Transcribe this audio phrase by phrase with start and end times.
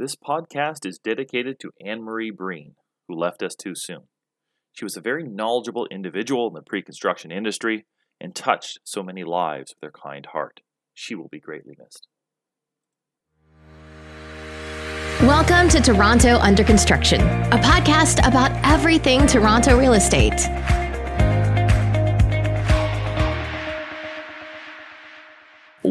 [0.00, 4.04] This podcast is dedicated to Anne Marie Breen, who left us too soon.
[4.72, 7.84] She was a very knowledgeable individual in the pre construction industry
[8.18, 10.60] and touched so many lives with her kind heart.
[10.94, 12.06] She will be greatly missed.
[15.20, 20.48] Welcome to Toronto Under Construction, a podcast about everything Toronto real estate.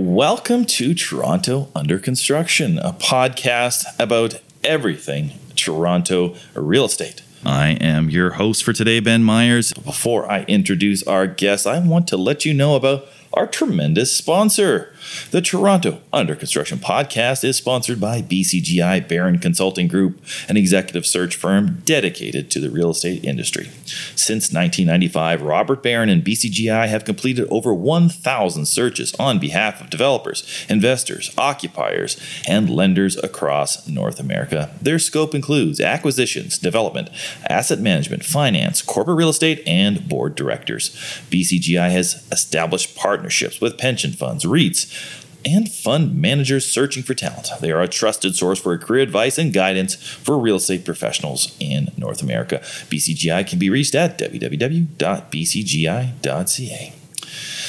[0.02, 7.22] Welcome to Toronto Under Construction, a podcast about everything Toronto real estate.
[7.46, 9.74] I am your host for today, Ben Myers.
[9.74, 14.94] Before I introduce our guest, I want to let you know about our tremendous sponsor.
[15.32, 21.36] The Toronto Under Construction podcast is sponsored by BCGI Baron Consulting Group, an executive search
[21.36, 23.70] firm dedicated to the real estate industry.
[24.16, 30.66] Since 1995, Robert Baron and BCGI have completed over 1,000 searches on behalf of developers,
[30.70, 34.72] investors, occupiers, and lenders across North America.
[34.82, 37.10] Their scope includes acquisitions, development,
[37.50, 40.90] asset management, finance, corporate real estate, and board directors.
[41.30, 44.99] BCGI has established partnerships with pension funds, REITs,
[45.46, 47.50] and fund managers searching for talent.
[47.62, 51.92] They are a trusted source for career advice and guidance for real estate professionals in
[51.98, 52.60] North America.
[52.90, 54.94] BCGI can be reached at www.bcgi.ca.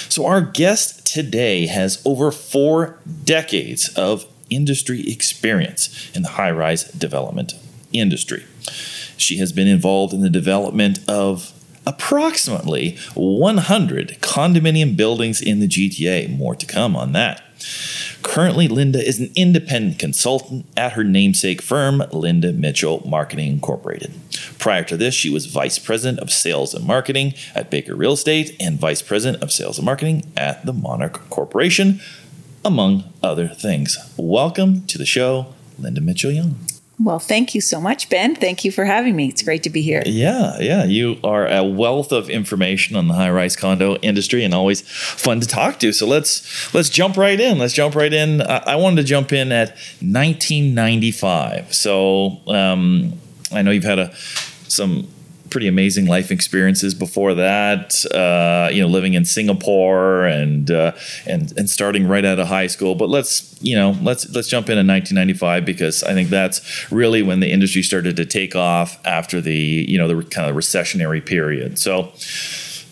[0.09, 6.85] So, our guest today has over four decades of industry experience in the high rise
[6.85, 7.55] development
[7.93, 8.45] industry.
[9.17, 11.53] She has been involved in the development of
[11.87, 16.37] approximately 100 condominium buildings in the GTA.
[16.37, 17.43] More to come on that.
[18.23, 24.13] Currently, Linda is an independent consultant at her namesake firm, Linda Mitchell Marketing Incorporated.
[24.59, 28.57] Prior to this, she was vice president of sales and marketing at Baker Real Estate
[28.61, 32.01] and vice president of sales and marketing at the Monarch Corporation,
[32.65, 33.99] among other things.
[34.17, 36.57] Welcome to the show, Linda Mitchell Young.
[37.03, 38.37] Well, thank you so much, Ben.
[38.37, 39.29] Thank you for having me.
[39.29, 40.03] It's great to be here.
[40.05, 40.85] Yeah, yeah.
[40.85, 45.47] You are a wealth of information on the high-rise condo industry, and always fun to
[45.47, 45.95] talk to.
[45.95, 47.59] So let's let's jump right in.
[47.59, 48.43] Let's jump right in.
[48.43, 51.73] I, I wanted to jump in at 1995.
[51.73, 53.15] So um,
[53.51, 54.15] I know you've had a
[54.69, 55.09] some
[55.51, 58.05] pretty amazing life experiences before that.
[58.13, 60.93] Uh, you know, living in Singapore and uh,
[61.27, 62.95] and and starting right out of high school.
[62.95, 67.23] But let's you know let's let's jump in in 1995 because I think that's really
[67.23, 71.25] when the industry started to take off after the you know the kind of recessionary
[71.25, 71.79] period.
[71.79, 72.13] So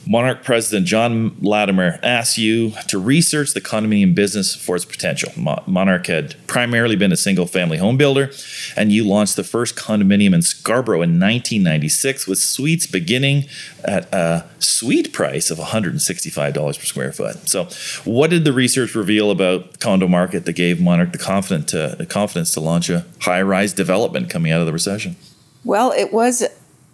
[0.06, 5.32] Monarch President John Latimer asked you to research the condominium business for its potential.
[5.66, 8.30] Monarch had primarily been a single family home builder,
[8.76, 13.44] and you launched the first condominium in Scarborough in 1996 with suites beginning
[13.84, 17.48] at a suite price of $165 per square foot.
[17.48, 17.64] So,
[18.04, 21.96] what did the research reveal about the condo market that gave Monarch the confidence to,
[21.98, 25.16] the confidence to launch a high rise development coming out of the recession?
[25.64, 26.44] Well, it was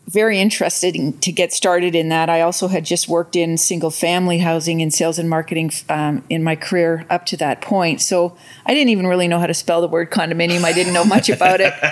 [0.07, 2.29] very interested to get started in that.
[2.29, 6.45] I also had just worked in single family housing and sales and marketing um, in
[6.45, 8.03] my career up to that point.
[8.03, 10.63] So I didn't even really know how to spell the word condominium.
[10.63, 11.73] I didn't know much about it.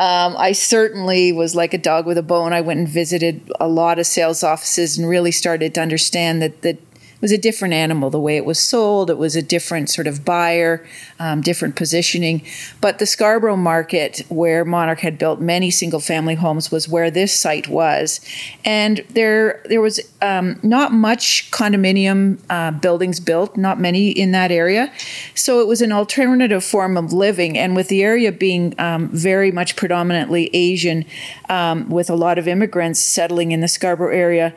[0.00, 2.54] Um, I certainly was like a dog with a bone.
[2.54, 6.62] I went and visited a lot of sales offices and really started to understand that
[6.62, 6.78] that
[7.20, 8.10] was a different animal.
[8.10, 10.86] The way it was sold, it was a different sort of buyer,
[11.18, 12.42] um, different positioning.
[12.80, 17.68] But the Scarborough market, where Monarch had built many single-family homes, was where this site
[17.68, 18.20] was,
[18.64, 24.50] and there there was um, not much condominium uh, buildings built, not many in that
[24.50, 24.92] area.
[25.34, 29.52] So it was an alternative form of living, and with the area being um, very
[29.52, 31.04] much predominantly Asian,
[31.48, 34.54] um, with a lot of immigrants settling in the Scarborough area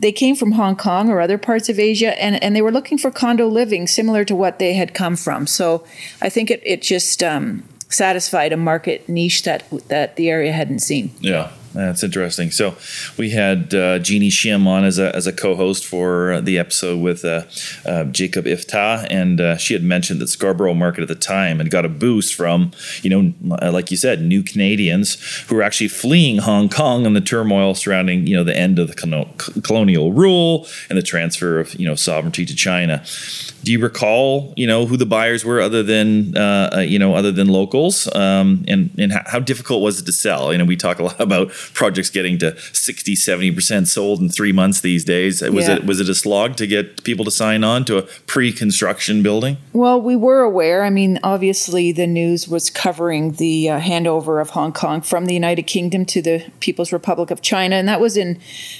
[0.00, 2.96] they came from Hong Kong or other parts of Asia, and, and they were looking
[2.96, 5.46] for condo living similar to what they had come from.
[5.46, 5.84] So
[6.22, 10.80] I think it, it just um, satisfied a market niche that that the area hadn't
[10.80, 11.10] seen.
[11.20, 11.52] Yeah.
[11.72, 12.50] That's interesting.
[12.50, 12.76] So,
[13.16, 17.24] we had uh, Jeannie Shim on as a, as a co-host for the episode with
[17.24, 17.42] uh,
[17.84, 21.70] uh, Jacob Iftah, and uh, she had mentioned that Scarborough market at the time had
[21.70, 22.72] got a boost from,
[23.02, 25.14] you know, like you said, new Canadians
[25.48, 28.88] who were actually fleeing Hong Kong and the turmoil surrounding, you know, the end of
[28.88, 33.04] the colonial rule and the transfer of, you know, sovereignty to China.
[33.62, 37.32] Do you recall, you know, who the buyers were other than, uh, you know, other
[37.32, 40.52] than locals, um, and and how difficult was it to sell?
[40.52, 44.52] You know, we talk a lot about projects getting to 60, 70% sold in three
[44.52, 45.42] months these days.
[45.42, 45.76] Was yeah.
[45.76, 49.58] it was it a slog to get people to sign on to a pre-construction building?
[49.72, 50.84] Well, we were aware.
[50.84, 55.34] I mean, obviously the news was covering the uh, handover of Hong Kong from the
[55.34, 58.34] United Kingdom to the People's Republic of China, and that was in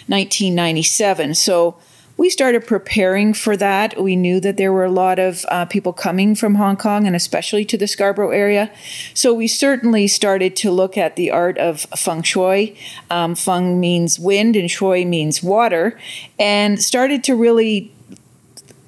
[0.09, 1.35] 1997.
[1.35, 1.77] So
[2.21, 3.99] we started preparing for that.
[3.99, 7.17] We knew that there were a lot of uh, people coming from Hong Kong and
[7.17, 8.71] especially to the Scarborough area.
[9.15, 12.77] So we certainly started to look at the art of feng shui.
[13.09, 15.99] Um, feng means wind and shui means water,
[16.39, 17.91] and started to really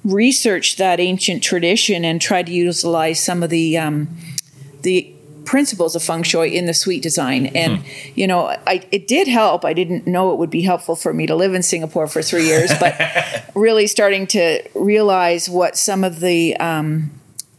[0.03, 4.15] research that ancient tradition and try to utilize some of the um,
[4.83, 5.11] the
[5.45, 7.47] principles of feng shui in the suite design.
[7.47, 8.11] And mm.
[8.15, 9.65] you know I, it did help.
[9.65, 12.45] I didn't know it would be helpful for me to live in singapore for three
[12.45, 12.95] years but
[13.55, 17.11] really starting to realize what some of the um,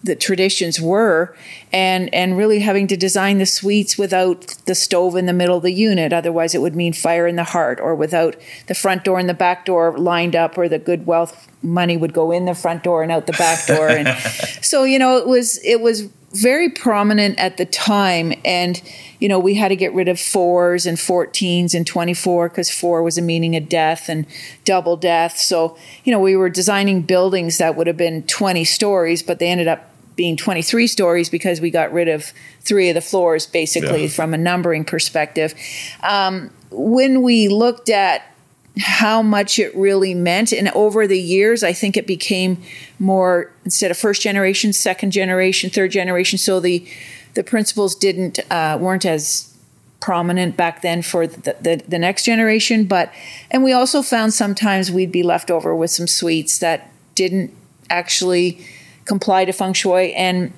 [0.04, 1.34] the traditions were
[1.72, 5.62] and and really having to design the suites without the stove in the middle of
[5.62, 6.12] the unit.
[6.12, 9.34] Otherwise it would mean fire in the heart or without the front door and the
[9.34, 13.02] back door lined up or the good wealth money would go in the front door
[13.02, 14.06] and out the back door and
[14.62, 18.32] so you know it was it was very prominent at the time.
[18.44, 18.82] And,
[19.20, 23.02] you know, we had to get rid of fours and 14s and 24 because four
[23.02, 24.26] was a meaning of death and
[24.64, 25.38] double death.
[25.38, 29.48] So, you know, we were designing buildings that would have been 20 stories, but they
[29.48, 34.02] ended up being 23 stories because we got rid of three of the floors basically
[34.02, 34.08] yeah.
[34.08, 35.54] from a numbering perspective.
[36.02, 38.33] Um, when we looked at
[38.78, 40.52] how much it really meant.
[40.52, 42.60] And over the years, I think it became
[42.98, 46.38] more instead of first generation, second generation, third generation.
[46.38, 46.86] So the
[47.34, 49.54] the principles didn't uh, weren't as
[50.00, 52.84] prominent back then for the, the, the next generation.
[52.84, 53.12] But
[53.50, 57.52] and we also found sometimes we'd be left over with some sweets that didn't
[57.90, 58.64] actually
[59.04, 60.52] comply to feng shui and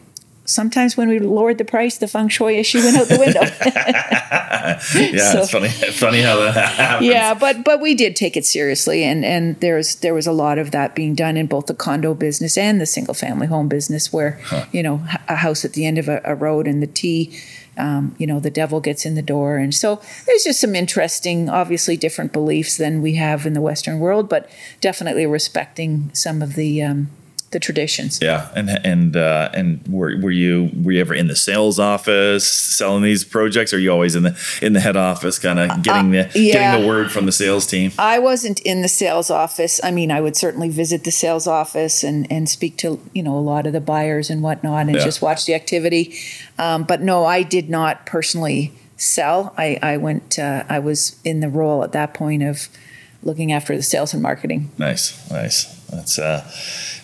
[0.46, 3.40] sometimes when we lowered the price, the feng shui issue went out the window.
[5.16, 5.68] yeah, so, it's funny.
[5.68, 7.08] Funny how that happens.
[7.08, 10.58] Yeah, but but we did take it seriously, and and there's there was a lot
[10.58, 14.12] of that being done in both the condo business and the single family home business,
[14.12, 14.64] where huh.
[14.72, 17.38] you know a house at the end of a, a road and the T.
[17.78, 19.58] Um, you know, the devil gets in the door.
[19.58, 23.98] And so there's just some interesting, obviously different beliefs than we have in the Western
[23.98, 24.48] world, but
[24.80, 27.10] definitely respecting some of the um,
[27.50, 28.18] the traditions.
[28.20, 32.50] Yeah, and and uh, and were were you were you ever in the sales office
[32.50, 33.72] selling these projects?
[33.72, 36.30] Or are you always in the in the head office, kind of getting the uh,
[36.34, 36.52] yeah.
[36.52, 37.92] getting the word from the sales team?
[37.98, 39.80] I wasn't in the sales office.
[39.84, 43.36] I mean, I would certainly visit the sales office and and speak to you know
[43.36, 45.04] a lot of the buyers and whatnot, and yeah.
[45.04, 46.16] just watch the activity.
[46.58, 49.54] Um, but no, I did not personally sell.
[49.56, 50.38] I I went.
[50.38, 52.68] Uh, I was in the role at that point of
[53.26, 54.70] looking after the sales and marketing.
[54.78, 55.74] Nice, nice.
[55.90, 56.48] That's uh,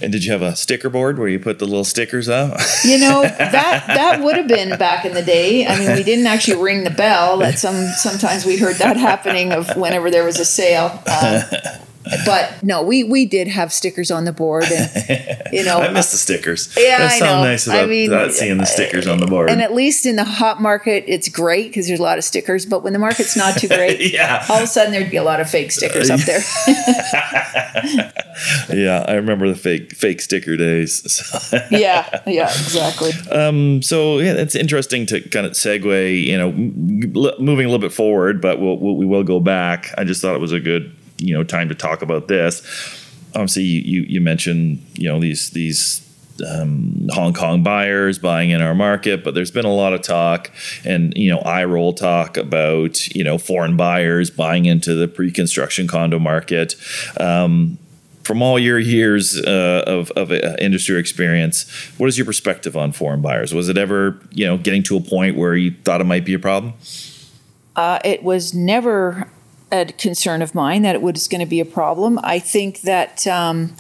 [0.01, 2.59] and did you have a sticker board where you put the little stickers up?
[2.85, 5.67] you know that that would have been back in the day.
[5.67, 7.39] I mean, we didn't actually ring the bell.
[7.39, 11.01] That some sometimes we heard that happening of whenever there was a sale.
[11.07, 11.43] Uh,
[12.27, 16.11] but no, we we did have stickers on the board, and you know, I miss
[16.11, 16.75] the stickers.
[16.77, 17.45] Yeah, That's I so know.
[17.45, 19.51] nice about I mean, that, seeing the stickers on the board.
[19.51, 22.67] And at least in the hot market, it's great because there's a lot of stickers.
[22.67, 25.23] But when the market's not too great, yeah, all of a sudden there'd be a
[25.23, 26.41] lot of fake stickers up there.
[28.73, 31.03] yeah, I remember the fake fake sticker days.
[31.71, 33.13] yeah, yeah, exactly.
[33.31, 36.23] Um, so yeah, it's interesting to kind of segue.
[36.25, 39.95] You know, moving a little bit forward, but we'll, we'll we will go back.
[39.97, 42.63] I just thought it was a good you know time to talk about this.
[43.35, 46.09] Obviously, you you, you mentioned you know these these
[46.47, 50.51] um, Hong Kong buyers buying in our market, but there's been a lot of talk
[50.85, 55.87] and you know eye roll talk about you know foreign buyers buying into the pre-construction
[55.87, 56.75] condo market.
[57.19, 57.79] Um,
[58.25, 61.69] from all your years uh, of, of uh, industry experience,
[61.99, 63.53] what is your perspective on foreign buyers?
[63.53, 66.35] Was it ever you know getting to a point where you thought it might be
[66.35, 66.75] a problem?
[67.75, 69.29] Uh, it was never
[69.73, 72.21] a concern of mine that it was going to be a problem.
[72.23, 73.27] I think that.
[73.27, 73.75] Um,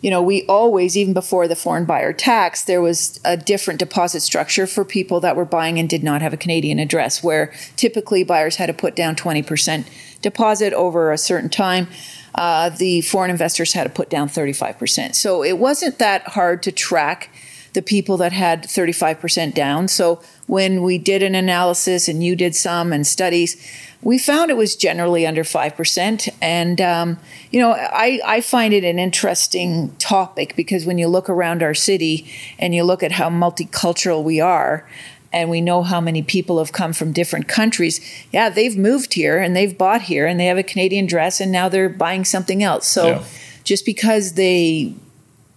[0.00, 4.20] you know, we always, even before the foreign buyer tax, there was a different deposit
[4.20, 8.22] structure for people that were buying and did not have a Canadian address, where typically
[8.22, 9.86] buyers had to put down 20%
[10.22, 11.88] deposit over a certain time.
[12.34, 15.16] Uh, the foreign investors had to put down 35%.
[15.16, 17.30] So it wasn't that hard to track
[17.72, 19.88] the people that had 35% down.
[19.88, 23.56] So when we did an analysis and you did some and studies,
[24.02, 26.28] we found it was generally under 5%.
[26.40, 27.18] And, um,
[27.50, 31.74] you know, I, I find it an interesting topic because when you look around our
[31.74, 34.86] city and you look at how multicultural we are,
[35.32, 38.00] and we know how many people have come from different countries.
[38.32, 41.52] Yeah, they've moved here and they've bought here and they have a Canadian dress and
[41.52, 42.86] now they're buying something else.
[42.86, 43.24] So yeah.
[43.62, 44.94] just because they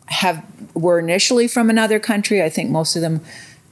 [0.07, 3.21] have were initially from another country, I think most of them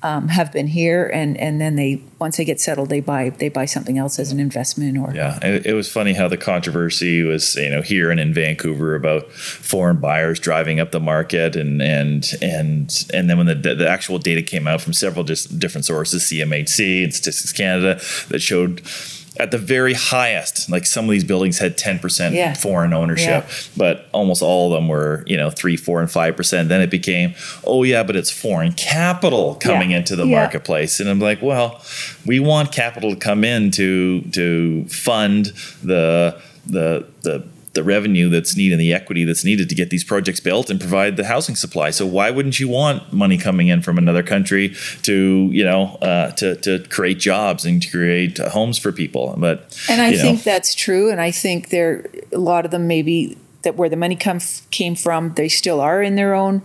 [0.02, 3.50] um, have been here, and and then they once they get settled, they buy they
[3.50, 4.98] buy something else as an investment.
[4.98, 8.34] Or yeah, it, it, was funny how the controversy was you know here and in
[8.34, 13.56] Vancouver about foreign buyers driving up the market, and and and and then when the
[13.56, 18.42] the actual data came out from several just different sources, CMHC and Statistics Canada, that
[18.42, 18.82] showed
[19.40, 22.54] at the very highest, like some of these buildings had 10% Yeah.
[22.54, 23.54] foreign ownership, Yeah.
[23.78, 26.68] but almost all of them were, you know, three, four, and 5%.
[26.68, 29.98] Then it became, oh, yeah, but it's foreign capital coming Yeah.
[30.00, 31.00] into the marketplace.
[31.00, 31.82] And I'm like, well,
[32.26, 36.36] we want capital to come in to, to fund the,
[36.68, 37.44] the, the,
[37.80, 40.80] the revenue that's needed and the equity that's needed to get these projects built and
[40.80, 41.92] provide the housing supply.
[41.92, 45.16] So why wouldn't you want money coming in from another country to
[45.60, 49.24] you know uh, to to create jobs and to create homes for people?
[49.38, 49.58] But
[49.90, 51.10] And I you know, think that's true.
[51.12, 51.94] And I think there,
[52.34, 54.40] a lot of them maybe that where the money come
[54.72, 56.62] came from, they still are in their own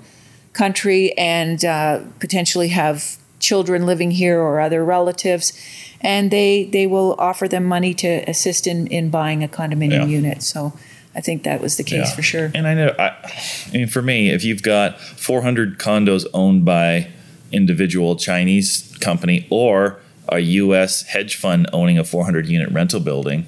[0.52, 5.52] country and uh, potentially have children living here or other relatives,
[6.00, 10.18] and they they will offer them money to assist in in buying a condominium Yeah.
[10.20, 10.42] unit.
[10.42, 10.72] So.
[11.16, 12.14] I think that was the case Yeah.
[12.14, 12.50] for sure.
[12.54, 17.08] And I know, I, I mean, for me, if you've got 400 condos owned by
[17.52, 21.02] individual Chinese company or a U.S.
[21.02, 23.46] hedge fund owning a 400 unit rental building,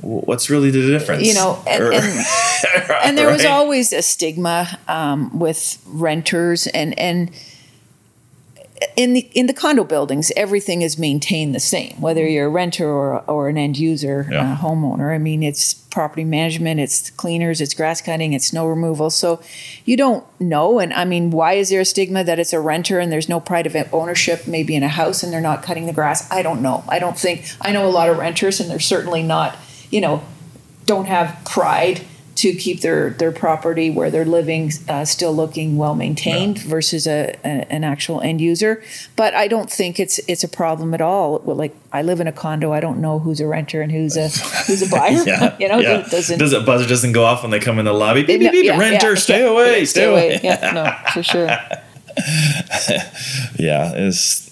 [0.00, 1.26] what's really the difference?
[1.26, 2.24] You know, and- Or- and-
[3.04, 7.30] and there was always a stigma um, with renters and and
[9.02, 12.86] in the in the condo buildings everything is maintained the same whether you're a renter
[12.86, 14.52] or or an end user Yeah.
[14.52, 15.08] uh, homeowner.
[15.14, 19.08] I mean it's property management it's cleaners it's grass cutting it's snow removal.
[19.10, 19.40] So
[19.84, 22.98] you don't know and i mean why is there a stigma that it's a renter
[23.00, 25.92] and there's no pride of ownership maybe in a house and they're not cutting the
[26.00, 26.30] grass?
[26.30, 26.84] I don't know.
[26.88, 29.56] I don't think i know a lot of renters and they're certainly not
[29.90, 30.22] you know
[30.86, 31.98] don't have pride
[32.36, 37.36] to keep their, their property where they're living uh, still looking well maintained versus a,
[37.44, 38.82] a an actual end user.
[39.16, 41.40] But I don't think it's it's a problem at all.
[41.40, 44.16] Well, Like I live in a condo, I don't know who's a renter and who's
[44.16, 44.28] a
[44.66, 45.22] who's a buyer.
[45.24, 45.98] Yeah, you know, yeah.
[45.98, 46.38] it doesn't.
[46.38, 48.22] Does it buzzer doesn't go off when they come in the lobby?
[48.22, 50.40] Beep, beep, beep, yeah, renter, yeah, stay yeah, away, yeah, stay away.
[50.42, 51.46] Yeah, no, for sure.
[53.58, 54.50] yeah, it's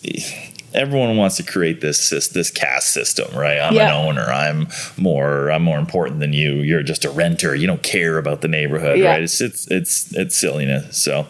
[0.75, 3.59] everyone wants to create this this, this caste system, right?
[3.59, 3.89] I'm Yeah.
[3.99, 4.25] an owner.
[4.25, 6.57] I'm more I'm more important than you.
[6.57, 7.55] You're just a renter.
[7.55, 9.11] You don't care about the neighborhood, Yeah.
[9.13, 9.23] right?
[9.23, 10.97] It's it's it's it's silliness.
[10.97, 11.27] So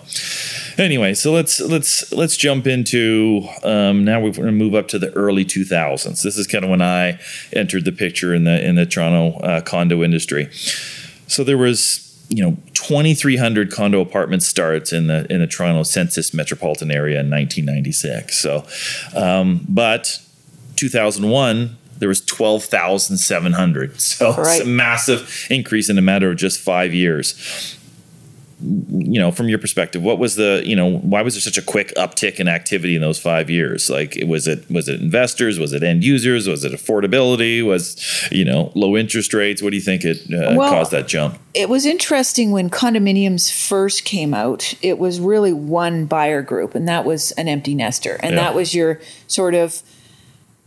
[0.76, 4.98] anyway, so let's let's let's jump into um, now we're going to move up to
[4.98, 6.22] the early 2000s.
[6.22, 7.18] This is kind of when I
[7.52, 10.48] entered the picture in the in the Toronto uh, condo industry.
[11.26, 16.34] So there was you know 2300 condo apartment starts in the in the Toronto census
[16.34, 18.66] metropolitan area in 1996 so
[19.14, 20.20] um, but
[20.76, 26.94] 2001 there was 12,700 so it's a massive increase in a matter of just 5
[26.94, 27.77] years
[28.60, 31.62] you know from your perspective what was the you know why was there such a
[31.62, 33.88] quick uptick in activity in those 5 years?
[33.88, 35.58] Like was it was it investors?
[35.60, 36.48] Was it end users?
[36.48, 37.64] Was it affordability?
[37.64, 37.96] Was
[38.32, 39.62] you know low interest rates?
[39.62, 41.38] What do you think it uh, Well, caused that jump?
[41.54, 44.74] it was interesting when condominiums first came out.
[44.82, 48.42] It was really one buyer group, and that was an empty nester, and Yeah.
[48.42, 49.82] that was your sort of,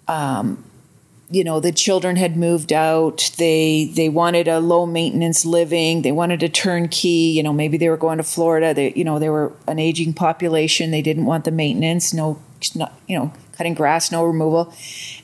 [0.08, 0.64] um,
[1.32, 3.32] you know, the children had moved out.
[3.38, 6.02] They they wanted a low maintenance living.
[6.02, 7.32] They wanted a turnkey.
[7.36, 8.74] You know, maybe they were going to Florida.
[8.74, 10.92] They you know they were an aging population.
[10.92, 12.14] They didn't want the maintenance.
[12.14, 12.42] No,
[12.76, 14.74] not, you know, cutting grass, no removal,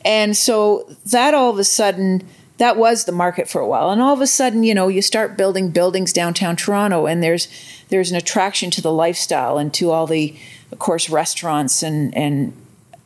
[0.05, 2.25] and so that all of a sudden
[2.57, 4.99] that was the market for a while and all of a sudden you know you
[4.99, 7.47] start building buildings downtown toronto and there's
[7.89, 10.35] there's an attraction to the lifestyle and to all the
[10.71, 12.51] of course restaurants and and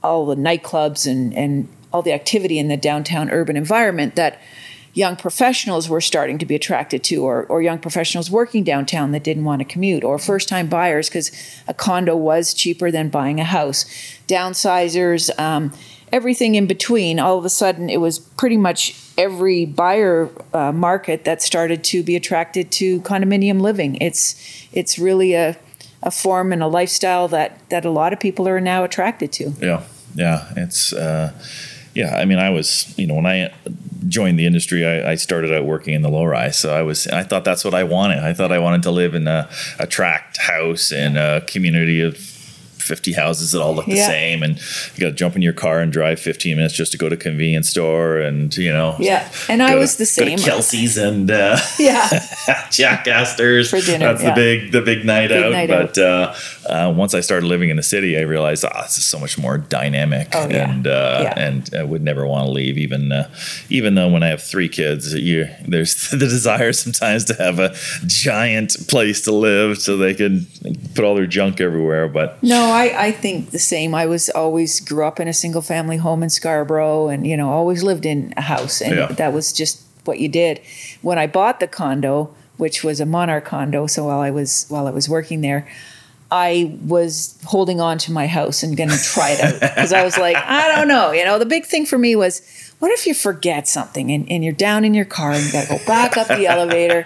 [0.01, 4.39] all the nightclubs and and all the activity in the downtown urban environment that
[4.93, 9.23] young professionals were starting to be attracted to or, or young professionals working downtown that
[9.23, 11.31] didn't want to commute or first time buyers because
[11.67, 13.85] a condo was cheaper than buying a house.
[14.27, 15.71] Downsizers um,
[16.11, 21.23] everything in between all of a sudden it was pretty much every buyer uh, market
[21.23, 23.95] that started to be attracted to condominium living.
[23.95, 24.35] It's
[24.73, 25.57] it's really a
[26.03, 29.53] a form and a lifestyle that that a lot of people are now attracted to.
[29.59, 29.83] Yeah,
[30.15, 31.31] yeah, it's uh,
[31.93, 32.15] yeah.
[32.15, 33.51] I mean, I was you know when I
[34.07, 37.07] joined the industry, I, I started out working in the low rise, so I was
[37.07, 38.19] I thought that's what I wanted.
[38.19, 42.17] I thought I wanted to live in a, a tract house in a community of.
[42.81, 44.07] 50 houses that all look the Yeah.
[44.07, 44.57] same and
[44.95, 47.13] you got to jump in your car and drive 15 minutes just to go to
[47.13, 50.39] a convenience store and you know Yeah, and I was to- the same.
[50.39, 52.09] Kelsey's and uh, yeah
[52.71, 54.29] Jack Astor's For dinner, That's yeah.
[54.33, 55.51] the big the big night Big out.
[55.51, 56.33] night but Uh,
[56.69, 59.37] uh, once I started living in the city, I realized, ah, this is so much
[59.37, 60.69] more dynamic, Oh, yeah.
[60.71, 61.33] and uh, Yeah.
[61.47, 62.77] and I would never want to leave.
[62.77, 63.29] Even uh,
[63.69, 67.73] even though when I have three kids, you there's the desire sometimes to have a
[68.07, 70.45] giant place to live so they can
[70.95, 72.07] put all their junk everywhere.
[72.07, 73.95] But No, I, I think the same.
[73.95, 77.49] I was always grew up in a single family home in Scarborough and, you know,
[77.49, 79.07] always lived in a house and Yeah.
[79.07, 80.59] that was just what you did.
[81.01, 84.87] When I bought the condo, which was a monarch condo, so while I was while
[84.87, 85.67] I was working there,
[86.31, 90.03] I was holding on to my house and going to try it out because I
[90.03, 91.11] was like, I don't know.
[91.11, 92.41] You know, the big thing for me was,
[92.79, 95.67] what if you forget something and, and you're down in your car and you got
[95.67, 97.05] to go back up the elevator?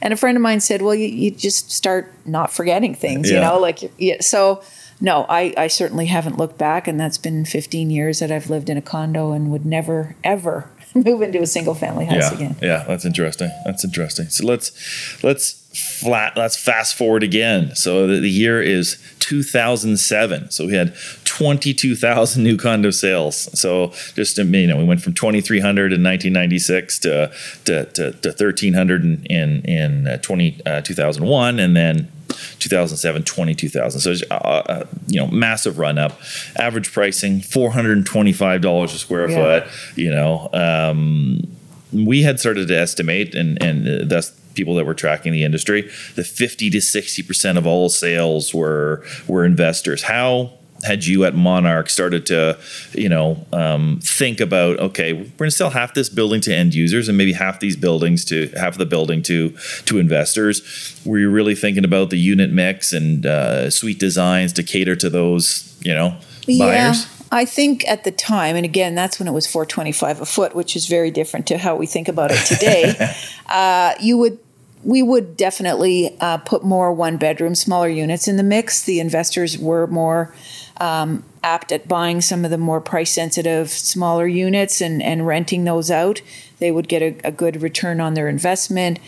[0.00, 3.40] And a friend of mine said, well, you, you just start not forgetting things, you
[3.40, 4.20] know, like, yeah.
[4.20, 4.62] So,
[5.00, 6.86] no, I, I certainly haven't looked back.
[6.86, 10.70] And that's been 15 years that I've lived in a condo and would never, ever
[10.94, 12.56] move into a single family house yeah, again.
[12.62, 13.50] yeah, that's interesting.
[13.64, 14.28] That's interesting.
[14.28, 17.74] So let's let's flat let's fast forward again.
[17.76, 20.50] So the, the year is 2007.
[20.50, 23.48] So we had 22,000 new condo sales.
[23.58, 27.32] So just you know, we went from 2,300 in 1996 to
[27.64, 32.10] to, to, to 1,300 in in, in uh, 20 uh, 2001, and then
[32.58, 34.00] 2007 22,000.
[34.00, 36.20] So it's, uh, uh, you know, massive run up.
[36.56, 39.36] Average pricing $425 a square Yeah.
[39.60, 39.96] foot.
[39.96, 40.48] You know.
[40.52, 41.56] Um,
[41.92, 45.90] we had started to estimate, and and uh, thus people that were tracking the industry,
[46.14, 50.02] the fifty to sixty percent of all sales were were investors.
[50.02, 50.52] How
[50.82, 52.58] had you at Monarch started to,
[52.92, 56.74] you know, um, think about okay, we're going to sell half this building to end
[56.74, 59.50] users and maybe half these buildings to half the building to
[59.86, 61.00] to investors?
[61.04, 65.10] Were you really thinking about the unit mix and uh, suite designs to cater to
[65.10, 66.16] those, you know,
[66.58, 67.06] buyers?
[67.32, 70.74] I think at the time, and again, that's when it was 425 a foot, which
[70.74, 73.14] is very different to how we think about it today.
[73.48, 74.38] uh, you would,
[74.82, 78.82] we would definitely uh, put more one bedroom, smaller units in the mix.
[78.82, 80.34] The investors were more
[80.80, 85.64] um, apt at buying some of the more price sensitive, smaller units and, and renting
[85.64, 86.22] those out.
[86.58, 88.98] They would get a, a good return on their investment.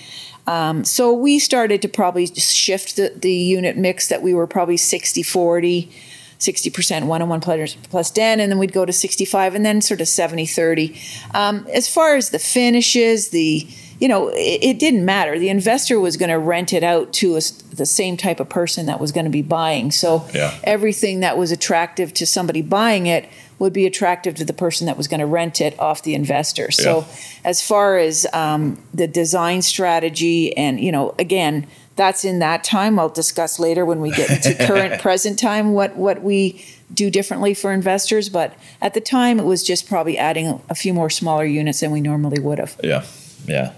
[0.46, 4.76] Um, so we started to probably shift the, the unit mix that we were probably
[4.76, 5.92] 60 40.
[6.42, 10.00] 60% one on one plus, den, and then we'd go to 65 and then sort
[10.00, 11.00] of 70 30.
[11.34, 13.66] Um, as far as the finishes, the
[14.00, 15.38] you know, it, it didn't matter.
[15.38, 17.40] The investor was going to rent it out to a
[17.72, 19.92] the same type of person that was going to be buying.
[19.92, 20.52] So Yeah.
[20.64, 23.28] everything that was attractive to somebody buying it
[23.60, 26.72] would be attractive to the person that was going to rent it off the investor.
[26.72, 27.06] So
[27.44, 31.68] as far as um, the design strategy and you know again
[32.02, 35.96] that's in that time i'll discuss later when we get into current present time what
[35.96, 40.60] what we do differently for investors but at the time it was just probably adding
[40.68, 43.04] a few more smaller units than we normally would have Yeah,
[43.46, 43.72] yeah,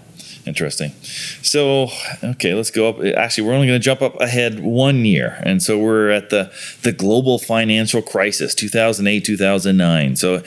[0.45, 0.91] interesting.
[1.41, 1.89] So,
[2.23, 3.03] okay, let's go up.
[3.15, 6.51] Actually, we're only going to jump up ahead one year, and so we're at the
[6.81, 10.15] the global financial crisis, two thousand eight, two thousand nine.
[10.15, 10.43] So,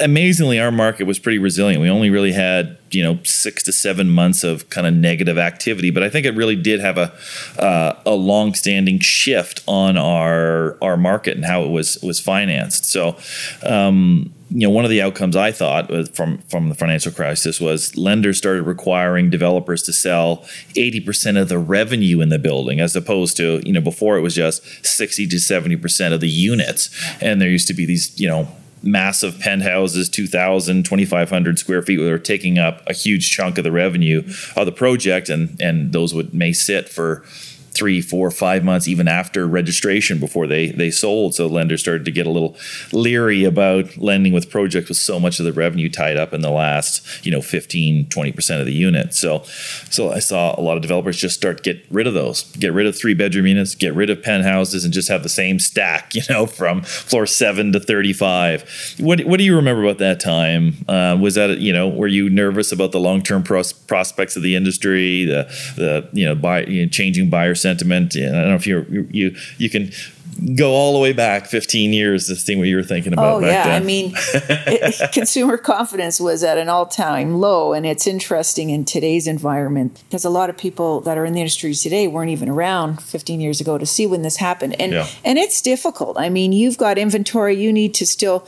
[0.00, 1.80] amazingly, our market was pretty resilient.
[1.82, 5.90] We only really had you know six to seven months of kind of negative activity,
[5.90, 7.12] but I think it really did have a
[7.58, 12.84] uh, a long standing shift on our our market and how it was was financed.
[12.84, 13.16] So.
[13.64, 17.96] Um, you know, one of the outcomes I thought from from the financial crisis was
[17.96, 20.38] lenders started requiring developers to sell
[20.76, 24.34] 80% of the revenue in the building as opposed to, you know, before it was
[24.34, 26.90] just 60 to 70% of the units.
[27.22, 28.48] And there used to be these, you know,
[28.82, 34.22] massive penthouses 2000 2500 square feet were taking up a huge chunk of the revenue
[34.56, 37.24] of the project and and those would may sit for
[37.74, 41.34] three, four, five months even after registration before they they sold.
[41.34, 42.56] So lenders started to get a little
[42.92, 46.50] leery about lending with projects with so much of the revenue tied up in the
[46.50, 49.14] last, you know, 15, 20% of the unit.
[49.14, 49.42] So
[49.90, 52.72] so I saw a lot of developers just start to get rid of those, get
[52.72, 56.14] rid of three bedroom units, get rid of penthouses and just have the same stack,
[56.14, 58.96] you know, from floor seven to 35.
[58.98, 60.84] What, what do you remember about that time?
[60.88, 64.56] Uh, was that, you know, were you nervous about the long-term pros- prospects of the
[64.56, 65.44] industry, the,
[65.76, 68.14] the, you know, buy, you know, changing buyer sentiment?
[68.16, 69.90] And I don't know if you're, you, you, you can
[70.56, 73.38] go all the way back 15 years to see what you were thinking about Oh
[73.40, 73.82] yeah, then.
[73.82, 79.26] I mean, it, consumer confidence was at an all-time low, and it's interesting in today's
[79.26, 83.02] environment because a lot of people that are in the industry today weren't even around
[83.02, 85.06] 15 years ago to see when this happened, and Yeah.
[85.24, 86.18] and it's difficult.
[86.18, 88.46] I mean, you've got inventory you need to still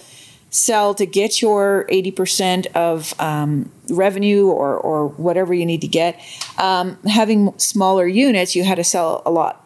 [0.54, 6.20] sell to get your 80% of um, revenue or, or whatever you need to get.
[6.58, 9.60] Um, having smaller units, you had to sell a lot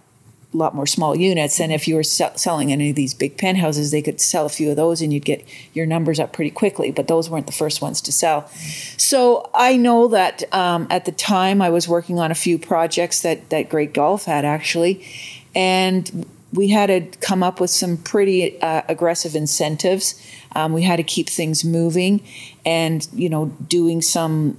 [0.55, 1.61] lot more small units.
[1.61, 4.49] And if you were se- selling any of these big penthouses they could sell a
[4.49, 6.91] few of those and you'd get your numbers up pretty quickly.
[6.91, 8.49] But those weren't the first ones to sell.
[8.97, 13.21] So i know that um, at the time i was working on a few projects
[13.21, 15.07] that that Great Gulf had actually.
[15.55, 20.15] And we had to come up with some pretty uh, aggressive incentives
[20.55, 22.23] um, we had to keep things moving
[22.65, 24.57] and you know doing some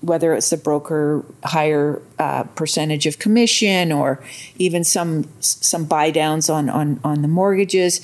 [0.00, 4.22] whether it's the broker higher uh, percentage of commission or
[4.58, 8.00] even some some buy downs on on on the mortgages,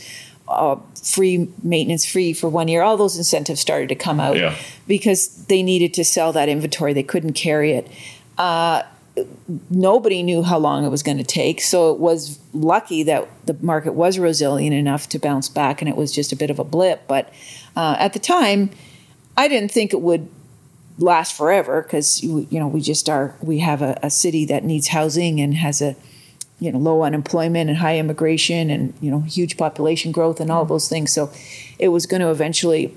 [0.46, 2.82] uh, free maintenance free for one year.
[2.82, 4.54] All those incentives started to come out Yeah.
[4.86, 6.92] because they needed to sell that inventory.
[6.92, 7.88] They couldn't carry it.
[9.70, 11.60] Nobody knew how long it was going to take.
[11.60, 15.96] So it was lucky that the market was resilient enough to bounce back, and it
[15.96, 17.06] was just a bit of a blip.
[17.06, 17.32] But
[17.76, 18.70] uh, at the time,
[19.36, 20.28] I didn't think it would
[20.98, 24.88] last forever because you know we just are we have a, a, city that needs
[24.88, 25.94] housing and has a
[26.58, 30.64] you know low unemployment and high immigration and you know huge population growth and all
[30.64, 31.12] those things.
[31.12, 31.30] So
[31.78, 32.96] it was going to eventually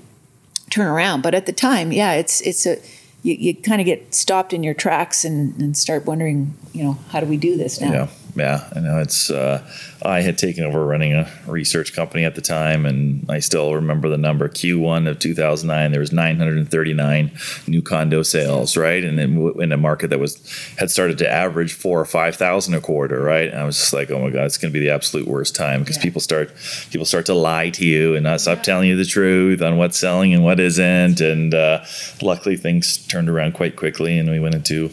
[0.70, 1.22] turn around.
[1.22, 2.78] But at the time, yeah, it's it's a
[3.22, 6.98] you, you kind of get stopped in your tracks and, and start wondering, you know,
[7.10, 7.92] how do we do this now?
[7.92, 8.68] Yeah, yeah.
[8.74, 9.30] I know it's.
[9.30, 9.62] Uh,
[10.04, 14.08] I had taken over running a research company at the time, and I still remember
[14.08, 15.92] the number Q1 of 2009.
[15.92, 17.30] There was 939
[17.66, 20.36] new condo sales, right, and in, in a market that was
[20.78, 23.50] had started to average four or five thousand a quarter, right.
[23.50, 25.54] And I was just like, oh my god, it's going to be the absolute worst
[25.54, 26.02] time because yeah.
[26.02, 26.52] people start
[26.90, 28.62] people start to lie to you and not stop yeah.
[28.62, 31.20] telling you the truth on what's selling and what isn't.
[31.20, 31.84] And uh,
[32.22, 34.90] luckily, things turned around quite quickly, and we went into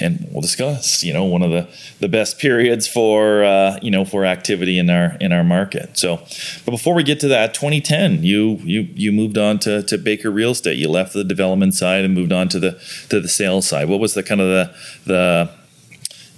[0.00, 1.68] and we'll discuss you know one of the
[2.00, 5.96] the best periods for uh, you know for activity in our in our market.
[5.98, 6.16] So
[6.64, 10.30] but before we get to that 2010 you you you moved on to, to baker
[10.30, 10.78] real estate.
[10.78, 12.72] You left the development side and moved on to the
[13.08, 13.88] to the sales side.
[13.88, 14.74] What was the kind of the
[15.06, 15.50] the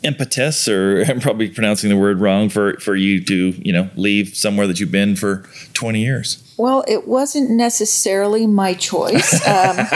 [0.02, 4.34] impetus or i'm probably pronouncing the word wrong for for you to you know leave
[4.36, 9.46] somewhere that you've been for 20 years well, it wasn't necessarily my choice.
[9.46, 9.86] Um,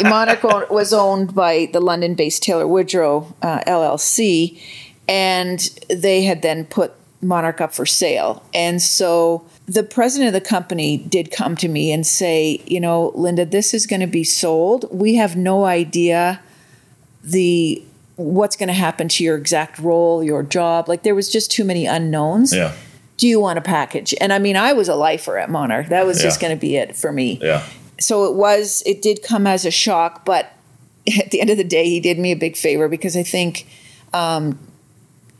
[0.02, 4.60] Monarch was owned by the London based Taylor Woodrow uh, LLC,
[5.08, 8.42] and they had then put Monarch up for sale.
[8.52, 13.12] And so the president of the company did come to me and say, you know,
[13.14, 14.86] Linda, this is going to be sold.
[14.90, 16.40] We have no idea
[17.22, 17.82] the
[18.16, 20.88] what's going to happen to your exact role, your job.
[20.88, 22.54] Like there was just too many unknowns.
[22.54, 22.74] Yeah
[23.16, 24.14] do you want a package?
[24.20, 25.88] And I mean, I was a lifer at Monarch.
[25.88, 26.24] That was yeah.
[26.24, 27.38] just going to be it for me.
[27.42, 27.66] Yeah.
[27.98, 30.52] So it was, it did come as a shock, but
[31.18, 33.66] at the end of the day, he did me a big favor because I think,
[34.12, 34.58] um,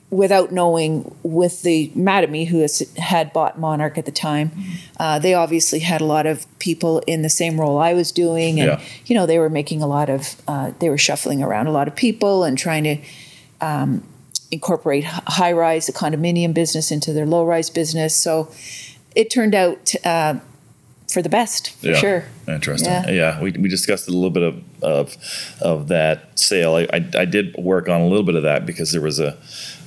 [0.08, 4.52] without knowing, with the Mattamy who has, had bought Monarch at the time,
[4.98, 8.60] uh, they obviously had a lot of people in the same role I was doing,
[8.60, 8.84] and yeah.
[9.06, 11.88] you know they were making a lot of, uh, they were shuffling around a lot
[11.88, 12.98] of people and trying to.
[13.60, 14.04] Um,
[14.50, 18.16] incorporate high rise, the condominium business into their low rise business.
[18.16, 18.50] So
[19.14, 20.40] it turned out uh,
[21.08, 21.94] for the best, for yeah.
[21.94, 22.24] sure.
[22.48, 22.90] Interesting.
[22.90, 23.10] Yeah.
[23.10, 25.16] yeah, we, we discussed a little bit of of,
[25.60, 26.74] of that sale.
[26.74, 29.36] I, I, I did work on a little bit of that because there was a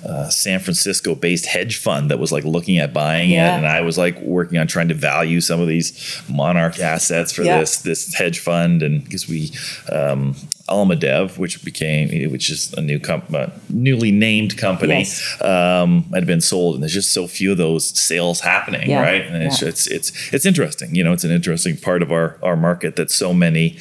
[0.06, 3.54] uh, San Francisco based hedge fund that was like looking at buying yeah.
[3.54, 3.58] it.
[3.58, 7.44] And I was like working on trying to value some of these monarch assets for
[7.44, 7.60] yeah.
[7.60, 8.82] this, this hedge fund.
[8.82, 9.52] And because we,
[9.92, 10.36] um,
[10.70, 15.42] Almadev, which became, which is a new comp- uh, newly named company, yes.
[15.42, 19.24] um, had been sold, and there's just so few of those sales happening, right?
[19.24, 20.94] And it's, it's it's it's interesting.
[20.94, 23.78] You know, it's an interesting part of our our market that so many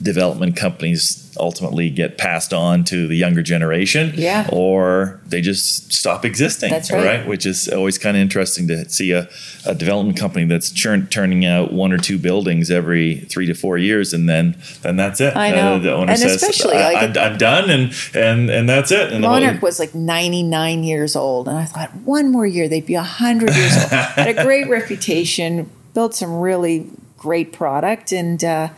[0.00, 4.48] development companies ultimately get passed on to the younger generation yeah.
[4.52, 7.04] or they just stop existing that's right.
[7.04, 7.26] right?
[7.26, 9.28] which is always kind of interesting to see a,
[9.66, 13.76] a development company that's churn, turning out one or two buildings every three to four
[13.76, 15.74] years and then then that's it I know.
[15.74, 19.12] Uh, the owner and says especially I, like am done and and and that's it
[19.12, 22.94] and Monarch was like 99 years old and I thought one more year they'd be
[22.94, 28.68] 100 years old had a great reputation built some really great product and uh,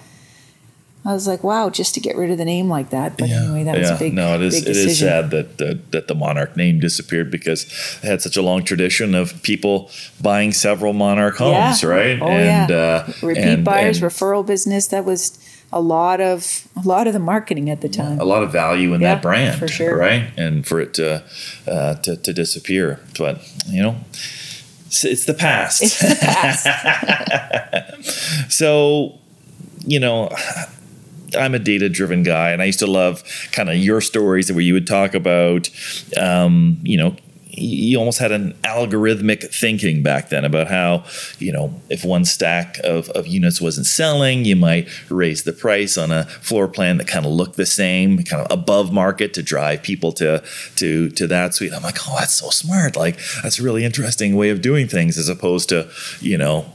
[1.05, 3.17] I was like, wow, just to get rid of the name like that.
[3.17, 3.81] But yeah, anyway, that yeah.
[3.81, 4.13] was a big.
[4.13, 4.67] No, it is.
[4.67, 7.65] It is sad that, that that the Monarch name disappeared because
[8.03, 11.89] it had such a long tradition of people buying several Monarch homes, yeah.
[11.89, 12.21] right?
[12.21, 12.77] Oh and, yeah.
[12.77, 14.89] Uh, Repeat and, buyers, and, referral business.
[14.89, 15.39] That was
[15.73, 18.21] a lot of a lot of the marketing at the time.
[18.21, 19.97] A lot of value in that brand, for sure.
[19.97, 20.31] right?
[20.37, 21.25] And for it to
[21.67, 23.97] uh, to, to disappear, but you know.
[24.91, 25.83] It's the past.
[25.83, 26.67] It's the past.
[28.53, 29.19] so,
[29.87, 30.31] you know,
[31.39, 33.23] I'm a data driven guy, and I used to love
[33.53, 35.71] kind of your stories where you would talk about,
[36.17, 37.15] um, you know,
[37.53, 41.05] you almost had an algorithmic thinking back then about how,
[41.39, 45.99] you know, if one stack of, of units wasn't selling, you might raise the price
[45.99, 49.43] on a floor plan that kind of looked the same, kind of above market to
[49.43, 50.43] drive people to
[50.77, 51.73] to to that suite.
[51.73, 52.97] I'm like, oh, that's so smart.
[52.97, 56.67] Like that's a really interesting way of doing things as opposed to, you know,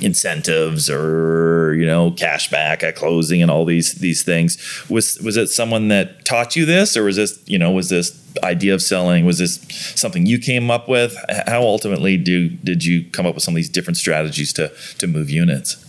[0.00, 4.56] incentives or you know cash back at closing and all these these things.
[4.88, 8.22] Was was it someone that taught you this or was this you know was this
[8.42, 9.60] idea of selling was this
[9.94, 11.16] something you came up with?
[11.46, 15.06] How ultimately do did you come up with some of these different strategies to to
[15.06, 15.82] move units?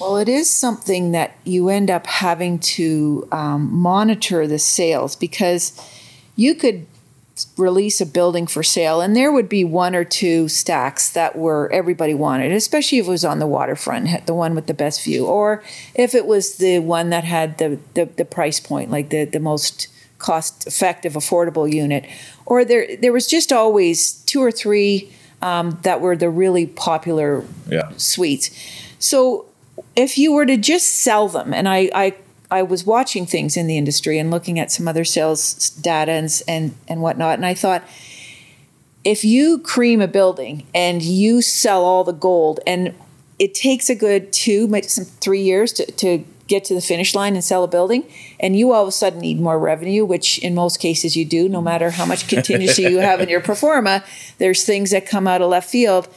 [0.00, 5.80] Well, it is something that you end up having to um, monitor the sales because
[6.34, 6.86] you could
[7.56, 11.70] release a building for sale and there would be one or two stacks that were
[11.72, 15.26] everybody wanted especially if it was on the waterfront the one with the best view
[15.26, 15.62] or
[15.94, 19.40] if it was the one that had the the, the price point like the the
[19.40, 22.06] most cost effective, affordable unit,
[22.46, 27.44] or there there was just always two or three um, that were the really popular
[27.68, 27.90] Yeah.
[27.96, 28.50] suites.
[29.00, 29.46] So
[29.96, 32.14] if you were to just sell them, and I, I
[32.52, 36.42] I was watching things in the industry and looking at some other sales data and
[36.46, 37.82] and, and whatnot, and I thought
[39.04, 42.94] if you cream a building and you sell all the gold and
[43.38, 47.14] it takes a good two maybe some three years to, to get to the finish
[47.14, 48.04] line and sell a building
[48.38, 51.48] and you all of a sudden need more revenue which in most cases you do
[51.48, 54.04] no matter how much contingency you have in your pro forma
[54.38, 56.08] there's things that come out of left field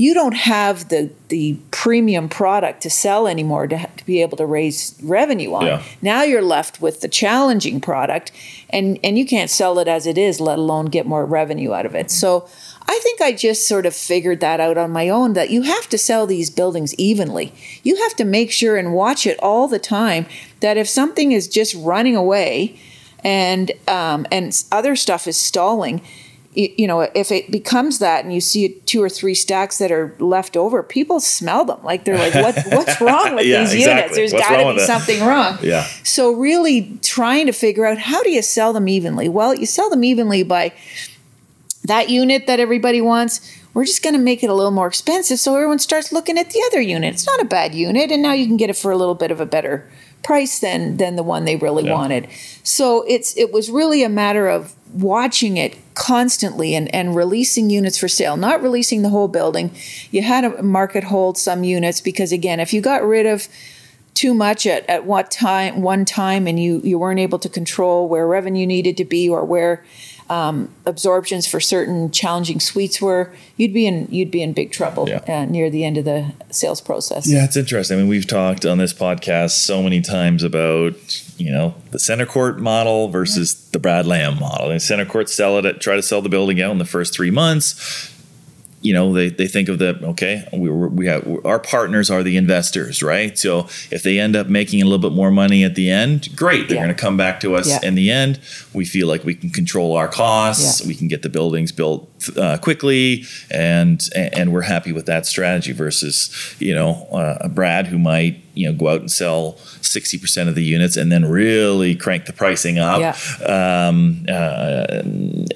[0.00, 4.46] you don't have the the premium product to sell anymore to, to be able to
[4.46, 5.66] raise revenue on.
[5.66, 5.82] Yeah.
[6.00, 8.32] Now you're left with the challenging product,
[8.70, 11.86] and and you can't sell it as it is, let alone get more revenue out
[11.86, 12.10] of it.
[12.10, 12.48] So.
[12.88, 15.88] I think I just sort of figured that out on my own that you have
[15.90, 17.52] to sell these buildings evenly.
[17.84, 20.26] You have to make sure and watch it all the time
[20.58, 22.80] that if something is just running away
[23.22, 26.02] and um, and other stuff is stalling,
[26.52, 30.16] you, know, if it becomes that and you see two or three stacks that are
[30.18, 31.78] left over, people smell them.
[31.84, 33.90] Like they're like, what, what's wrong with Yeah, these exactly.
[34.00, 34.16] units?
[34.16, 35.58] There's got to be something wrong.
[35.62, 35.84] Yeah.
[36.02, 39.28] So really trying to figure out how do you sell them evenly?
[39.28, 40.72] Well, you sell them evenly by
[41.84, 43.56] that unit that everybody wants.
[43.72, 46.50] We're just going to make it a little more expensive so everyone starts looking at
[46.50, 47.14] the other unit.
[47.14, 49.30] It's not a bad unit, and now you can get it for a little bit
[49.30, 49.88] of a better
[50.24, 51.94] price than than the one they really Yeah.
[51.94, 52.28] wanted.
[52.64, 57.98] So it's it was really a matter of watching it constantly and, and releasing units
[57.98, 59.70] for sale, not releasing the whole building.
[60.10, 63.48] You had a market hold some units because again, if you got rid of
[64.14, 68.08] too much at, at what time one time and you you weren't able to control
[68.08, 69.84] where revenue needed to be or where
[70.30, 75.08] um, absorptions for certain challenging suites were you'd be in you'd be in big trouble
[75.08, 75.24] Yeah.
[75.28, 77.98] uh, near the end of the sales process Yeah, it's interesting.
[77.98, 80.94] I mean, we've talked on this podcast so many times about
[81.36, 84.70] you know the CentreCourt model versus the Brad Lamb model.
[84.70, 87.30] And CentreCourt sell it, at, try to sell the building out in the first three
[87.32, 88.14] months.
[88.82, 92.38] You know, they, they think of the okay, we we have our partners are the
[92.38, 93.36] investors, right?
[93.38, 96.68] So if they end up making a little bit more money at the end, great.
[96.68, 96.84] They're Yeah.
[96.84, 97.80] going to come back to us Yeah.
[97.82, 98.40] in the end.
[98.72, 100.80] We feel like we can control our costs.
[100.80, 100.88] Yeah.
[100.88, 105.72] We can get the buildings built uh, quickly, and and we're happy with that strategy
[105.72, 110.16] versus you know uh, a Brad who might you know go out and sell sixty
[110.18, 113.00] percent of the units and then really crank the pricing up
[113.48, 115.02] um, uh,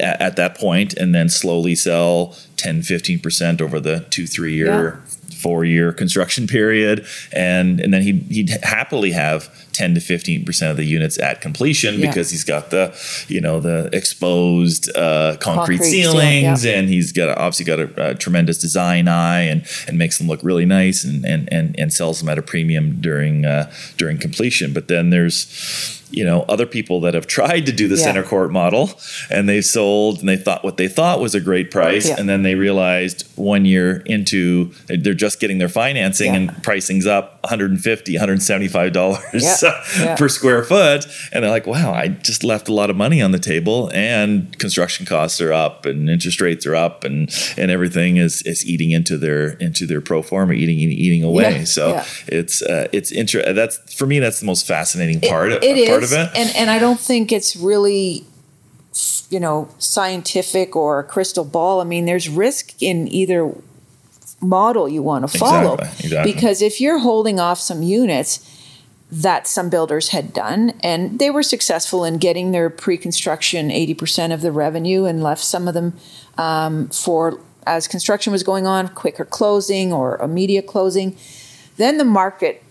[0.01, 4.55] at, at that point, and then slowly sell 10 15 percent over the two three
[4.55, 5.01] year.
[5.43, 10.71] Four year construction period, and and then he'd, he'd happily have ten to fifteen percent
[10.71, 12.07] of the units at completion Yeah.
[12.07, 12.95] because he's got the
[13.29, 16.79] you know the exposed uh, concrete, Concrete ceiling, ceilings yeah.
[16.79, 20.29] and he's got a, obviously got a, a tremendous design eye and and makes them
[20.29, 24.17] look really nice and and and, and sells them at a premium during uh, during
[24.17, 24.73] completion.
[24.73, 28.13] But then there's you know other people that have tried to do the Yeah.
[28.15, 28.91] CentreCourt model
[29.31, 32.17] and they've sold and they thought what they thought was a great price Yeah.
[32.19, 36.41] and then they realized one year into they're just getting their financing Yeah.
[36.41, 39.55] and pricing's up 150 175 dollars Yeah.
[39.99, 40.17] Yeah.
[40.17, 43.31] per square foot and they're like wow i just left a lot of money on
[43.33, 48.17] the table and construction costs are up and interest rates are up and and everything
[48.17, 51.65] is is eating into their into their pro forma eating eating away Yeah.
[51.65, 55.89] so it's uh, it's inter- that's for me that's the most fascinating part of it
[55.89, 58.25] part is, of it and and I don't think it's really,
[59.31, 61.81] you know, scientific or crystal ball.
[61.81, 63.53] I mean, there's risk in either
[64.49, 66.33] model you want to follow, Exactly, exactly.
[66.33, 68.51] because if you're holding off some units
[69.11, 74.41] that some builders had done, and they were successful in getting their pre-construction 80% of
[74.41, 75.93] the revenue and left some of them
[76.39, 81.17] um, for as construction was going on, quicker closing or immediate closing,
[81.77, 82.63] then the market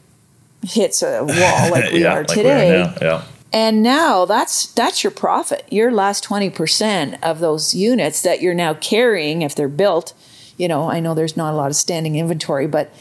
[0.65, 1.27] hits a wall
[1.71, 2.83] like we yeah are like we today.
[2.83, 2.93] now.
[3.01, 5.65] yeah And now that's that's your profit.
[5.71, 10.13] Your last 20% of those units that you're now carrying if they're built,
[10.57, 12.93] you know, I know there's not a lot of standing inventory, but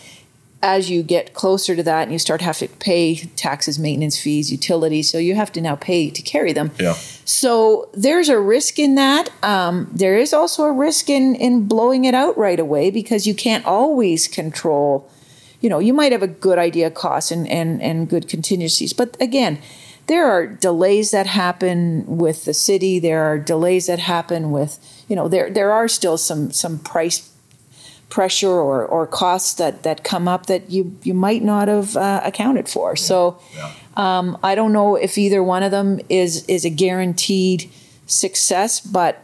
[0.62, 4.52] as you get closer to that and you start having to pay taxes, maintenance fees,
[4.52, 6.70] utilities, so you have to now pay to carry them.
[6.78, 6.92] yeah
[7.24, 9.30] So there's a risk in that.
[9.42, 13.34] Um, there is also a risk in in blowing it out right away because you
[13.34, 15.10] can't always control.
[15.60, 18.92] You know, you might have a good idea of costs and and and good contingencies,
[18.92, 19.58] but again,
[20.06, 22.98] there are delays that happen with the city.
[23.00, 27.31] There are delays that happen with you know there there are still some some price
[28.12, 32.20] pressure or, or costs that, that come up that you, you might not have uh,
[32.22, 32.94] accounted for.
[32.94, 33.40] So
[33.96, 37.70] um, I don't know if either one of them is is a guaranteed
[38.06, 39.22] success, but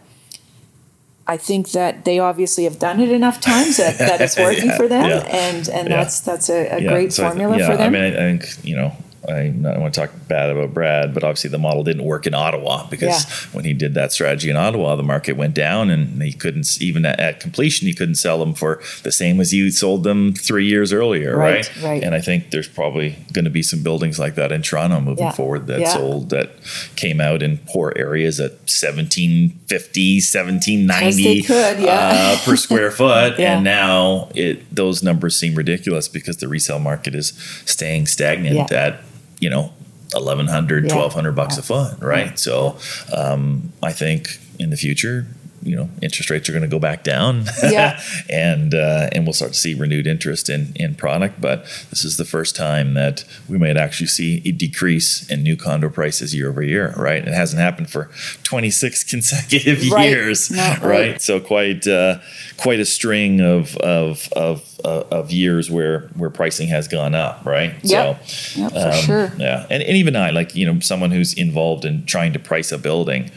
[1.27, 4.77] I think that they obviously have done it enough times that, that it's working Yeah,
[4.79, 5.97] for them, yeah, and and yeah.
[5.97, 7.87] that's that's a, a great so th- formula yeah, for them.
[7.87, 8.93] I mean, I, I think you know
[9.29, 12.35] I don't want to talk bad about Brad, but obviously the model didn't work in
[12.35, 13.51] Ottawa because Yeah.
[13.53, 17.05] when he did that strategy in Ottawa, the market went down and he couldn't even
[17.05, 20.67] at, at completion he couldn't sell them for the same as you sold them three
[20.67, 21.83] years earlier, Right, right?
[21.85, 22.03] right.
[22.03, 25.25] And I think there's probably going to be some buildings like that in Toronto moving
[25.25, 25.93] Yeah, forward that yeah.
[25.93, 26.51] sold that
[26.97, 33.39] came out in poor areas at 1750, 1790 As they could, uh, per square foot,
[33.39, 37.29] and now it those numbers seem ridiculous because the resale market is
[37.65, 39.01] staying stagnant at
[39.41, 39.73] you know
[40.13, 40.95] 1100 Yeah.
[40.97, 41.61] 1200 bucks Yeah.
[41.61, 42.77] a foot right so
[43.17, 45.27] um, i think in the future
[45.63, 48.01] you know interest rates are going to go back down Yeah.
[48.31, 52.17] and uh, and we'll start to see renewed interest in in product but this is
[52.17, 56.49] the first time that we might actually see a decrease in new condo prices year
[56.51, 58.11] over year right it hasn't happened for
[58.45, 60.09] 26 consecutive Right.
[60.11, 60.83] years right.
[60.83, 61.23] right.
[61.23, 62.19] so quite uh,
[62.57, 67.45] quite a string of of of uh, of years where where pricing has gone up
[67.45, 68.29] right Yep.
[68.29, 69.33] so Yep, for um, sure.
[69.39, 72.71] yeah, and, and even I, like you know, someone who's involved in trying to price
[72.73, 73.31] a building,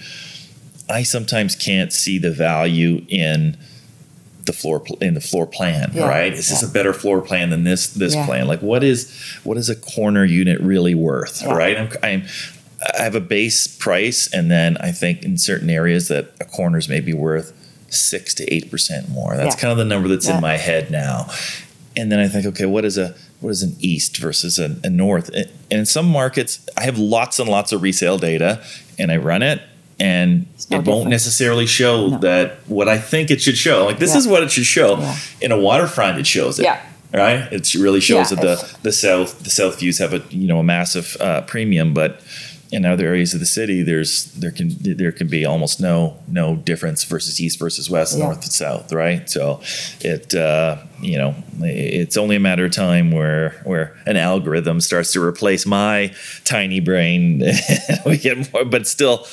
[0.91, 3.57] I sometimes can't see the value in
[4.45, 5.91] the floor in the floor plan.
[5.93, 6.33] Yeah, Right?
[6.33, 8.25] Is this a better floor plan than this this Yeah.
[8.25, 8.47] plan?
[8.47, 9.11] Like, what is
[9.43, 11.41] what is a corner unit really worth?
[11.41, 11.53] Yeah.
[11.53, 11.77] Right?
[11.77, 12.23] I'm, I'm
[12.97, 16.79] I have a base price, and then I think in certain areas that a corner
[16.79, 17.53] is maybe worth
[17.89, 19.37] six to eight percent more.
[19.37, 19.61] That's Yeah.
[19.61, 20.35] kind of the number that's Yeah.
[20.35, 21.29] in my head now.
[21.95, 24.89] And then I think, okay, what is a what is an east versus a, a
[24.89, 25.29] north?
[25.29, 28.61] And in some markets, I have lots and lots of resale data,
[28.97, 29.61] and I run it,
[30.01, 31.09] and it won't different.
[31.09, 32.17] necessarily show No.
[32.19, 33.85] that what I think it should show.
[33.85, 34.17] Like this Yeah.
[34.19, 34.97] is what it should show.
[34.99, 35.15] Yeah.
[35.41, 36.63] In a waterfront, it shows it.
[36.63, 36.79] Yeah.
[37.13, 37.51] Right.
[37.51, 40.59] It really shows Yeah, that the the south the south views have a you know
[40.59, 42.11] a massive uh, premium, but
[42.71, 44.11] in other areas of the city, there's
[44.41, 48.53] there can there can be almost no no difference versus east versus west, north and
[48.53, 49.29] south, right?
[49.29, 49.59] So
[49.99, 55.11] it uh, you know it's only a matter of time where where an algorithm starts
[55.11, 56.13] to replace my
[56.45, 57.43] tiny brain.
[58.05, 59.27] we get more, but still.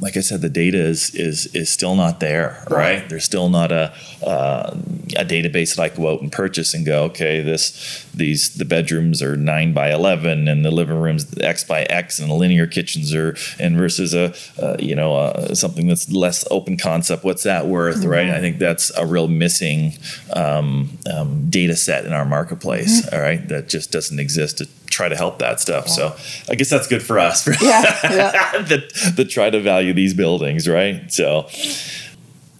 [0.00, 3.06] Like I said, the data is is is still not there, right?
[3.08, 3.92] There's still not a
[4.26, 4.74] uh,
[5.16, 9.22] a database that I go out and purchase and go, okay, this these the bedrooms
[9.22, 13.14] are nine by eleven and the living rooms X by X and the linear kitchens
[13.14, 17.22] are and versus a uh, you know uh, something that's less open concept.
[17.24, 18.30] What's that worth, right?
[18.30, 19.98] I think that's a real missing
[20.32, 23.06] um, um, data set in our marketplace.
[23.12, 25.88] all right, that just doesn't exist try to help that stuff.
[25.88, 26.14] So
[26.48, 27.46] I guess that's good for us.
[27.62, 28.62] Yeah, yeah.
[28.62, 31.10] that that try to value these buildings, right?
[31.12, 31.48] So.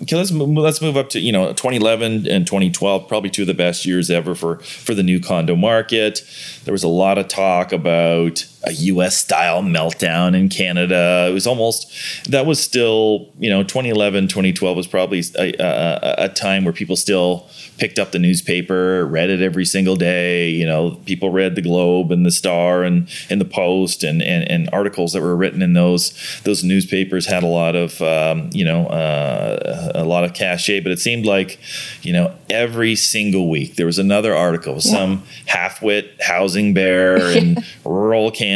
[0.03, 3.49] Okay, let's move, let's move up to you know 2011 and 2012, probably two of
[3.49, 6.23] the best years ever for for the new condo market.
[6.65, 9.17] There was a lot of talk about a U.S.
[9.17, 11.27] style meltdown in Canada.
[11.29, 11.93] It was almost
[12.29, 16.97] that was still you know 2011 2012 was probably a, a, a time where people
[16.97, 17.49] still
[17.81, 20.51] picked up the newspaper, read it every single day.
[20.51, 24.49] You know, people read the Globe and the Star and and the Post and and,
[24.49, 26.13] and articles that were written in those
[26.45, 30.81] those newspapers had a lot of um, you know uh, a lot of cachet.
[30.81, 31.59] But it seemed like
[32.03, 38.31] you know every single week there was another article, some half-wit housing bear in rural
[38.31, 38.50] Canada,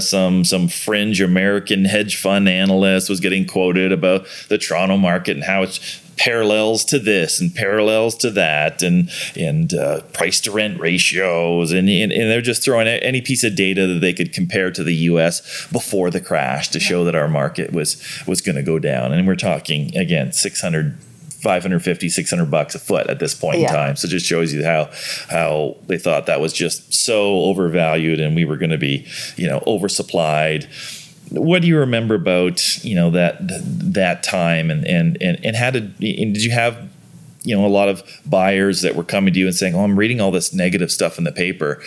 [0.00, 5.44] some some fringe American hedge fund analyst was getting quoted about the Toronto market and
[5.44, 10.80] how it's parallels to this and parallels to that and and uh, price to rent
[10.80, 11.72] ratios.
[11.72, 14.82] And, and and they're just throwing any piece of data that they could compare to
[14.82, 18.78] the US before the crash to show that our market was was going to go
[18.78, 19.12] down.
[19.12, 20.96] And we're talking again 600
[21.46, 23.68] 550 600 bucks a foot at this point Yeah.
[23.68, 24.90] in time so it just shows you how
[25.30, 29.06] how they thought that was just so overvalued and we were going to be
[29.36, 30.66] you know oversupplied
[31.30, 35.70] what do you remember about you know that that time and and and, and how
[35.70, 36.76] did and did you have
[37.42, 39.96] you know a lot of buyers that were coming to you and saying oh i'm
[39.98, 41.80] reading all this negative stuff in the paper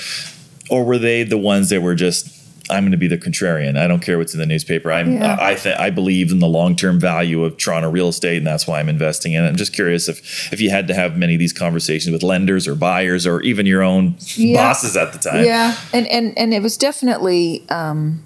[0.70, 2.28] or were they the ones that were just
[2.70, 5.38] i'm going to be the contrarian i don't care what's in the newspaper i'm Yeah.
[5.40, 8.80] i th- i believe in the long-term value of toronto real estate and that's why
[8.80, 11.40] i'm investing in it i'm just curious if if you had to have many of
[11.40, 14.68] these conversations with lenders or buyers or even your own Yeah.
[14.68, 18.24] bosses at the time Yeah, and and and it was definitely um,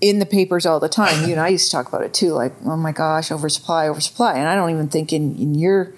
[0.00, 1.24] in the papers all the time.
[1.26, 2.32] You and I used to talk about it too.
[2.32, 4.34] Like, oh my gosh, oversupply, oversupply.
[4.34, 5.92] And I don't even think in in your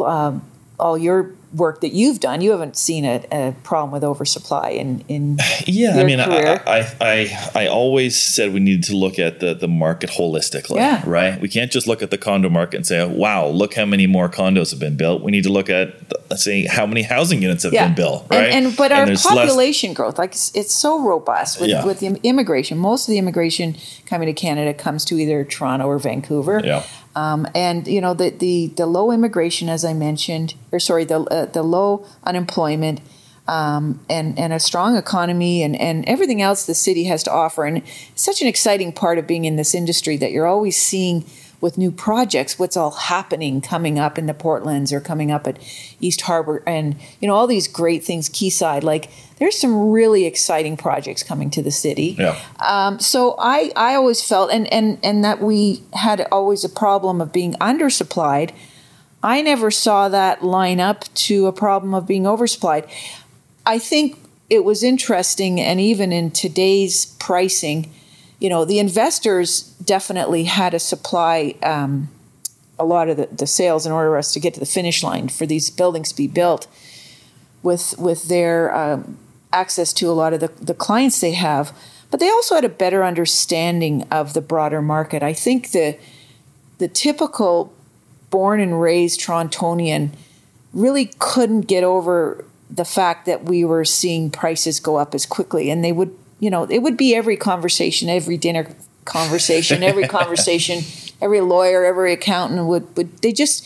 [0.00, 0.42] um,
[0.78, 5.04] all your work that you've done, you haven't seen a, a problem with oversupply in
[5.08, 6.54] in Yeah, I mean, I.
[6.66, 11.02] I, I, I always said we needed to look at the, the market holistically, Yeah.
[11.06, 11.40] right?
[11.40, 14.06] We can't just look at the condo market and say, oh, wow, look how many
[14.06, 15.22] more condos have been built.
[15.22, 15.94] We need to look at,
[16.30, 18.50] let's say, how many housing units have been built, right?
[18.50, 21.84] And, and but our there's less- population growth, like it's, it's so robust with, Yeah.
[21.84, 22.78] with the immigration.
[22.78, 23.76] Most of the immigration
[24.06, 26.60] coming to Canada comes to either Toronto or Vancouver.
[26.64, 26.82] yeah,
[27.16, 31.20] Um, and you know the, the the low immigration, as I mentioned, or sorry, the
[31.20, 33.00] uh, the low unemployment,
[33.46, 37.64] um, and and a strong economy and and everything else the city has to offer.
[37.64, 37.82] And
[38.14, 41.24] such an exciting part of being in this industry that you're always seeing
[41.60, 45.58] with new projects what's all happening coming up in the Portlands or coming up at
[46.00, 50.76] East Harbour and you know all these great things Quayside like there's some really exciting
[50.76, 52.16] projects coming to the city.
[52.18, 52.38] Yeah.
[52.60, 57.20] Um, so I I always felt and and and that we had always a problem
[57.20, 58.52] of being undersupplied.
[59.22, 62.88] I never saw that line up to a problem of being oversupplied.
[63.64, 64.18] I think
[64.50, 67.90] it was interesting, and even in today's pricing,
[68.44, 72.10] you know, the investors definitely had to supply um,
[72.78, 75.02] a lot of the, the sales in order for us to get to the finish
[75.02, 76.66] line for these buildings to be built
[77.62, 79.16] with with their um,
[79.50, 81.74] access to a lot of the, the clients they have.
[82.10, 85.22] But they also had a better understanding of the broader market.
[85.22, 85.96] I think the
[86.76, 87.72] the typical
[88.28, 90.10] born and raised Torontonian
[90.74, 95.70] really couldn't get over the fact that we were seeing prices go up as quickly
[95.70, 96.14] and they would
[96.44, 98.64] you know it would be every conversation every dinner
[99.04, 100.76] conversation every conversation
[101.24, 103.56] every lawyer every accountant would, would they just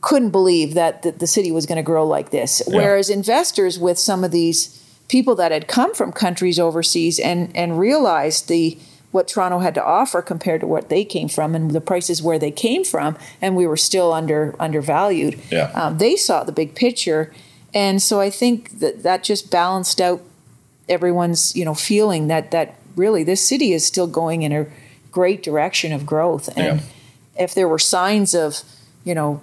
[0.00, 2.76] couldn't believe that the, the city was going to grow like this Yeah.
[2.76, 4.60] whereas investors with some of these
[5.08, 8.78] people that had come from countries overseas and and realized the
[9.12, 12.38] what Toronto had to offer compared to what they came from and the prices where
[12.38, 15.70] they came from and we were still under undervalued Yeah.
[15.74, 17.22] um, they saw the big picture
[17.74, 20.20] and so I think that that just balanced out
[20.90, 24.66] everyone's you know feeling that that really this city is still going in a
[25.12, 26.80] great direction of growth and Yeah.
[27.44, 28.62] if there were signs of
[29.04, 29.40] you know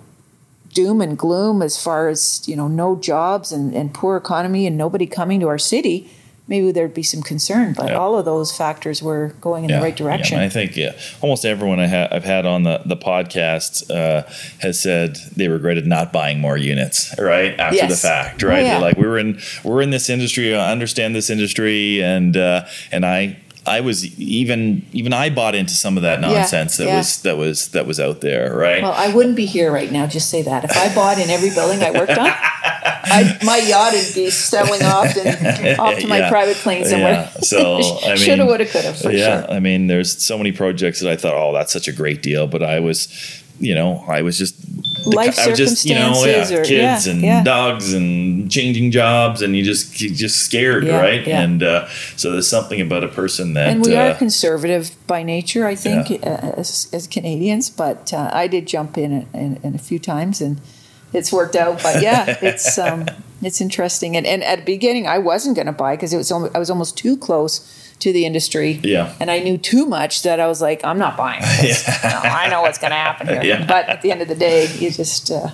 [0.73, 4.77] doom and gloom as far as you know no jobs and, and poor economy and
[4.77, 6.09] nobody coming to our city
[6.47, 7.95] maybe there'd be some concern but Yeah.
[7.97, 11.45] all of those factors were going in the right direction Yeah, I think yeah, almost
[11.45, 14.23] everyone I ha- I've had on the the podcast uh,
[14.59, 17.89] has said they regretted not buying more units right after Yes.
[18.01, 18.43] the fact.
[18.43, 18.71] Oh, Right, yeah.
[18.73, 20.55] They're like we were in we're in this industry.
[20.55, 23.37] I understand this industry, and uh, and I.
[23.67, 26.97] I was even even I bought into some of that Yeah, nonsense that yeah.
[26.97, 28.81] was that was that was out there, right?
[28.81, 31.49] well i wouldn't be here right now just say that if i bought in every
[31.49, 32.27] building i worked on
[33.09, 36.29] I, my yacht would be selling off and off to my Yeah.
[36.29, 37.29] private plane somewhere Yeah.
[37.41, 37.59] So
[38.03, 41.15] I mean, shoulda woulda coulda yeah, sure I mean, there's so many projects that I
[41.15, 43.07] thought, oh, that's such a great deal, but I was,
[43.59, 44.55] you know, I was just
[45.13, 47.43] Life I was just, you know, yeah, or- kids yeah, and yeah.
[47.43, 51.27] dogs and changing jobs, and you just you just scared, Yeah, right?
[51.27, 55.23] And uh, so there's something about a person that and we uh, are conservative by
[55.23, 57.69] nature, I think, uh, as, as Canadians.
[57.69, 60.59] But uh, I did jump in, in a few times, and
[61.13, 61.81] it's worked out.
[61.81, 63.05] But yeah, it's um,
[63.41, 64.17] it's interesting.
[64.17, 66.69] And, and at the beginning, I wasn't going to buy because it was I was
[66.69, 68.79] almost too close to the industry.
[68.83, 69.13] Yeah.
[69.19, 71.41] And I knew too much that I was like, I'm not buying.
[71.61, 71.87] This.
[72.03, 73.43] No, I know what's going to happen here.
[73.47, 73.65] Yeah.
[73.65, 75.49] But at the end of the day, you just uh,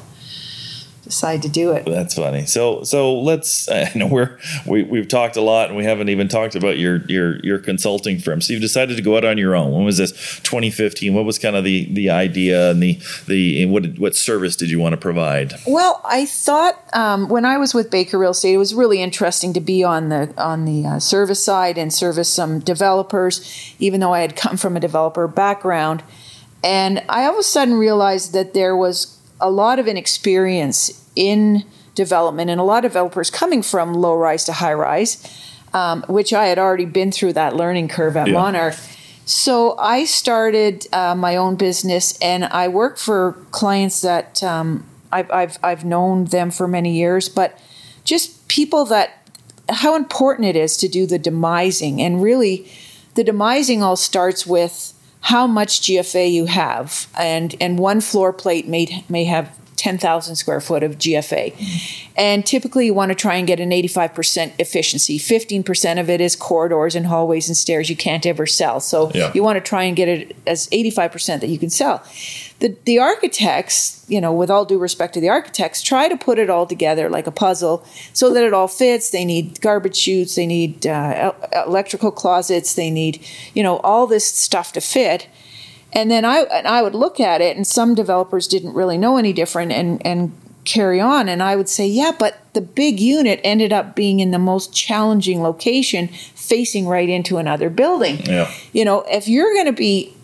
[1.04, 1.86] decide to do it.
[1.86, 2.46] That's funny.
[2.46, 3.70] So so let's.
[3.74, 6.98] I know we're we we've talked a lot, and we haven't even talked about your
[7.08, 8.42] your your consulting firm.
[8.42, 9.72] So you've decided to go out on your own.
[9.72, 10.12] When was this?
[10.42, 11.14] 2015.
[11.14, 14.70] What was kind of the the idea and the the and what what service did
[14.70, 15.54] you want to provide?
[15.68, 19.54] Well, I thought um, when I was with Baker Real Estate, it was really interesting
[19.54, 24.14] to be on the on the uh, service side and service some developers, even though
[24.14, 26.04] I had come from a developer background.
[26.64, 29.13] And I all of a sudden realized that there was
[29.44, 31.64] a lot of inexperience in
[31.96, 35.12] development and a lot of developers coming from low rise to high rise,
[35.74, 38.34] um, which I had already been through that learning curve at Yeah.
[38.34, 38.76] Monarch.
[39.26, 45.30] So I started uh, my own business, and I work for clients that um, I've,
[45.32, 47.58] I've I've known them for many years, but
[48.04, 49.30] just people that
[49.70, 52.68] how important it is to do the demising, and really,
[53.16, 54.94] the demising all starts with
[55.24, 59.50] how much GFA you have, and and one floor plate may may have.
[59.76, 61.52] 10,000 square foot of GFA.
[62.16, 65.18] And typically, you want to try and get an 85% efficiency.
[65.20, 68.80] 15% of it is corridors and hallways and stairs you can't ever sell.
[68.80, 69.32] So Yeah.
[69.34, 72.02] you want to try and get it as 85% that you can sell.
[72.64, 76.40] The, the architects, you know, with all due respect to the architects, try to put
[76.40, 79.10] it all together like a puzzle so that it all fits.
[79.10, 81.34] They need garbage chutes, they need uh,
[81.68, 83.22] electrical closets, they need,
[83.54, 85.28] you know, all this stuff to fit.
[85.92, 89.18] And then I and I would look at it, and some developers didn't really know
[89.18, 90.32] any different and and
[90.64, 91.28] carry on.
[91.28, 94.74] And I would say, yeah, but the big unit ended up being in the most
[94.74, 98.22] challenging location, facing right into another building.
[98.26, 98.50] Yeah.
[98.72, 100.16] You know, if you're going to be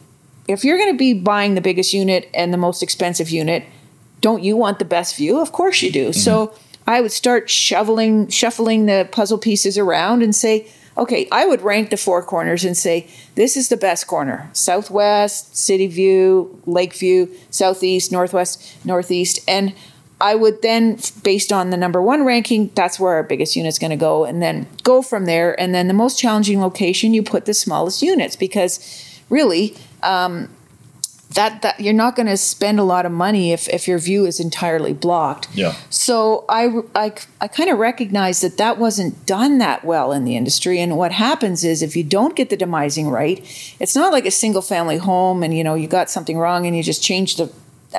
[0.49, 3.63] if you're going to be buying the biggest unit and the most expensive unit,
[4.19, 5.39] don't you want the best view?
[5.39, 6.09] Of course you do.
[6.09, 6.19] Mm-hmm.
[6.19, 6.53] So
[6.87, 11.91] I would start shoveling, shuffling the puzzle pieces around and say, okay, I would rank
[11.91, 17.33] the four corners and say, this is the best corner southwest, city view, lake view,
[17.51, 19.39] southeast, northwest, northeast.
[19.47, 19.75] And
[20.19, 23.91] I would then, based on the number one ranking, that's where our biggest unit's going
[23.91, 25.57] to go, and then go from there.
[25.57, 28.79] And then the most challenging location, you put the smallest units because
[29.29, 30.49] really, um,
[31.31, 34.25] that that you're not going to spend a lot of money if if your view
[34.25, 35.47] is entirely blocked.
[35.53, 35.75] Yeah.
[35.89, 40.35] So I I, I kind of recognize that that wasn't done that well in the
[40.35, 40.79] industry.
[40.79, 43.39] And what happens is if you don't get the demising right,
[43.79, 46.75] it's not like a single family home and you know you got something wrong and
[46.75, 47.51] you just change the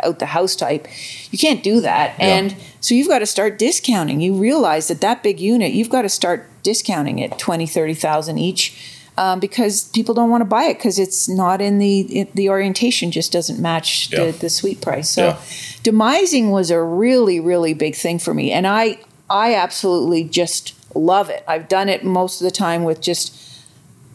[0.02, 0.86] out the house type.
[1.30, 2.16] You can't do that.
[2.18, 2.26] Yeah.
[2.26, 4.20] And so you've got to start discounting.
[4.20, 8.99] You realize that that big unit, you've got to start discounting it 20, 30,000 each.
[9.20, 12.48] Um, because people don't want to buy it because it's not in the it, the
[12.48, 14.24] orientation just doesn't match Yeah.
[14.26, 15.10] the, the suite price.
[15.10, 15.36] So Yeah.
[15.84, 18.98] demising was a really really big thing for me, and I
[19.28, 21.44] I absolutely just love it.
[21.46, 23.34] I've done it most of the time with just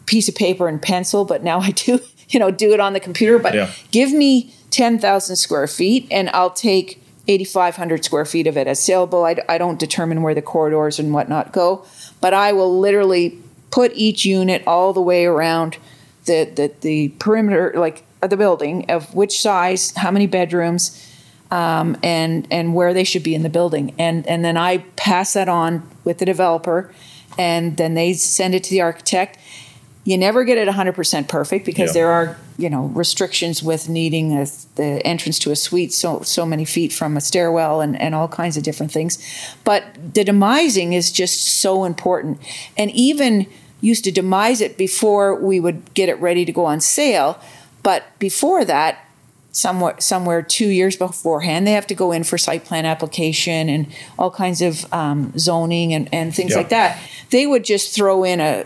[0.08, 2.00] piece of paper and pencil, but now I do
[2.30, 3.38] you know do it on the computer.
[3.38, 3.70] But Yeah.
[3.92, 7.02] give me ten thousand square feet, and I'll take.
[7.28, 9.26] 8,500 square feet of it as saleable.
[9.26, 11.84] I, I don't determine where the corridors and whatnot go,
[12.22, 13.40] but I will literally
[13.76, 15.78] put each unit all the way around
[16.26, 20.84] the, the, the perimeter, like of the building, of which size, how many bedrooms,
[21.52, 25.34] um, and and where they should be in the building, and and then I pass
[25.34, 26.90] that on with the developer,
[27.38, 29.38] and then they send it to the architect.
[30.06, 31.94] You never get it 100% perfect because Yeah.
[32.02, 34.46] there are you know restrictions with needing a,
[34.76, 38.28] the entrance to a suite so so many feet from a stairwell and and all
[38.30, 39.20] kinds of different things,
[39.64, 42.40] but the demising is just so important,
[42.78, 43.46] and even
[43.82, 47.40] used to demise it before we would get it ready to go on sale,
[47.84, 49.00] but before that
[49.52, 51.66] somewhere somewhere two years beforehand.
[51.66, 53.88] They have to go in for site plan application and
[54.20, 56.58] all kinds of um, zoning and, and things Yeah.
[56.58, 57.02] like that.
[57.30, 58.66] They would just throw in a,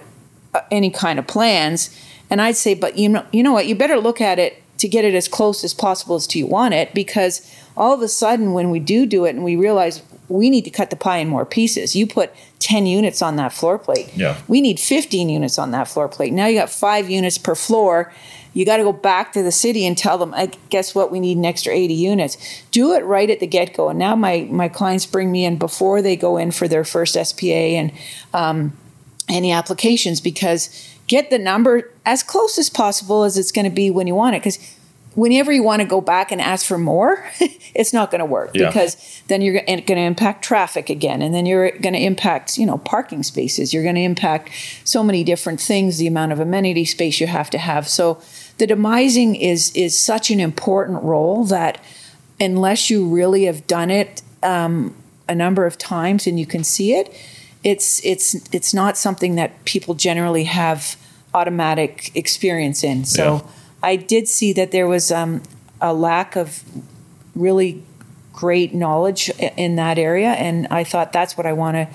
[0.55, 1.95] a any kind of plans,
[2.31, 3.67] and I'd say, but you know, you know what?
[3.67, 6.47] You better look at it to get it as close as possible as to you
[6.47, 7.41] want it, because
[7.77, 10.69] all of a sudden, when we do do it and we realize we need to
[10.69, 14.09] cut the pie in more pieces, you put ten units on that floor plate.
[14.15, 14.39] Yeah.
[14.47, 16.31] We need 15 units on that floor plate.
[16.31, 18.13] Now you got five units per floor.
[18.53, 21.19] You got to go back to the city and tell them, I guess what, we
[21.19, 22.63] need an extra 80 units.
[22.71, 23.89] Do it right at the get go.
[23.89, 27.13] And now my, my clients bring me in before they go in for their first
[27.13, 27.91] SPA and
[28.33, 28.73] um,
[29.27, 33.91] any applications because get the number as close as possible as it's going to be
[33.91, 34.39] when you want it.
[34.39, 34.57] Because
[35.19, 37.29] whenever you want to go back and ask for more,
[37.75, 38.67] it's not going to work Yeah.
[38.67, 42.65] because then you're going to impact traffic again, and then you're going to impact you
[42.65, 43.73] know parking spaces.
[43.73, 44.49] You're going to impact
[44.83, 45.97] so many different things.
[45.97, 47.87] The amount of amenity space you have to have.
[47.87, 48.21] So
[48.57, 51.83] the demising is is such an important role that
[52.39, 54.95] unless you really have done it um,
[55.27, 57.13] a number of times and you can see it,
[57.63, 60.95] it's it's it's not something that people generally have
[61.33, 63.05] automatic experience in.
[63.05, 63.41] So Yeah.
[63.81, 65.41] I did see that there was um,
[65.81, 66.63] a lack of
[67.35, 67.83] really
[68.33, 71.87] great knowledge in that area, and I thought that's what I want to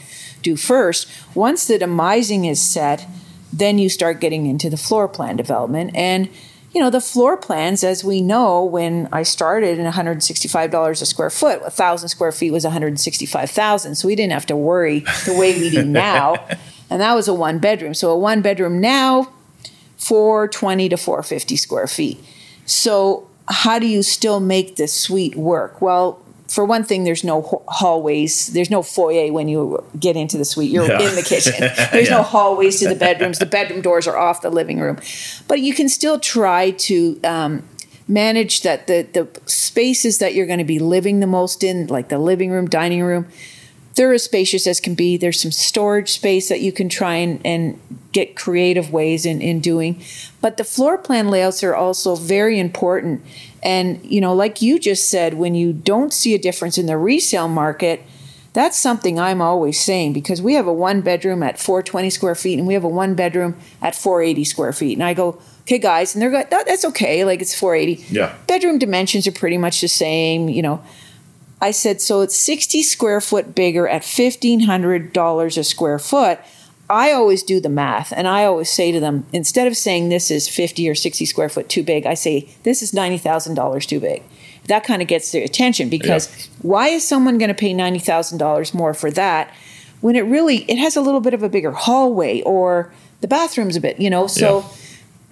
[0.42, 1.08] do first.
[1.34, 3.06] Once the demising is set,
[3.52, 5.92] then you start getting into the floor plan development.
[5.94, 6.28] And
[6.72, 11.30] you know the floor plans as we know when i started in $165 a square
[11.30, 15.70] foot 1000 square feet was 165000 so we didn't have to worry the way we
[15.70, 16.34] do now.
[16.90, 17.94] And that was a one bedroom.
[17.94, 19.32] So a one bedroom now
[20.08, 22.18] 420 to 450 square feet.
[22.66, 25.80] So how do you still make the suite work?
[25.80, 30.44] Well for one thing there's no hallways there's no foyer when you get into the
[30.44, 30.70] suite.
[30.70, 31.08] You're Yeah.
[31.08, 31.54] in the kitchen.
[31.92, 32.16] There's Yeah.
[32.18, 33.38] no hallways to the bedrooms.
[33.38, 34.98] The bedroom doors are off the living room.
[35.48, 37.62] But you can still try to um,
[38.06, 42.08] manage that the, the spaces that you're going to be living the most in like
[42.10, 43.26] the living room dining room
[43.94, 45.16] they're as spacious as can be.
[45.16, 47.80] There's some storage space that you can try and, and
[48.12, 50.02] get creative ways in, in doing.
[50.40, 53.22] But the floor plan layouts are also very important.
[53.62, 56.98] And, you know, like you just said, when you don't see a difference in the
[56.98, 58.02] resale market,
[58.52, 62.58] that's something I'm always saying because we have a one bedroom at 420 square feet
[62.58, 64.92] and we have a one bedroom at 480 square feet.
[64.92, 67.24] And I go, okay, guys, and they're like, that, that's okay.
[67.24, 68.14] Like it's 480.
[68.14, 68.34] Yeah.
[68.46, 70.82] Bedroom dimensions are pretty much the same, you know.
[71.60, 76.38] I said, so it's 60 square foot bigger at $1,500 a square foot.
[76.90, 80.30] I always do the math and I always say to them, instead of saying this
[80.30, 84.22] is 50 or 60 square foot too big, I say this is $90,000 too big.
[84.66, 88.92] That kind of gets their attention because why is someone going to pay $90,000 more
[88.94, 89.50] for that
[90.02, 92.92] when it really it has a little bit of a bigger hallway or
[93.22, 94.26] the bathroom's a bit, you know?
[94.26, 94.66] So Yeah.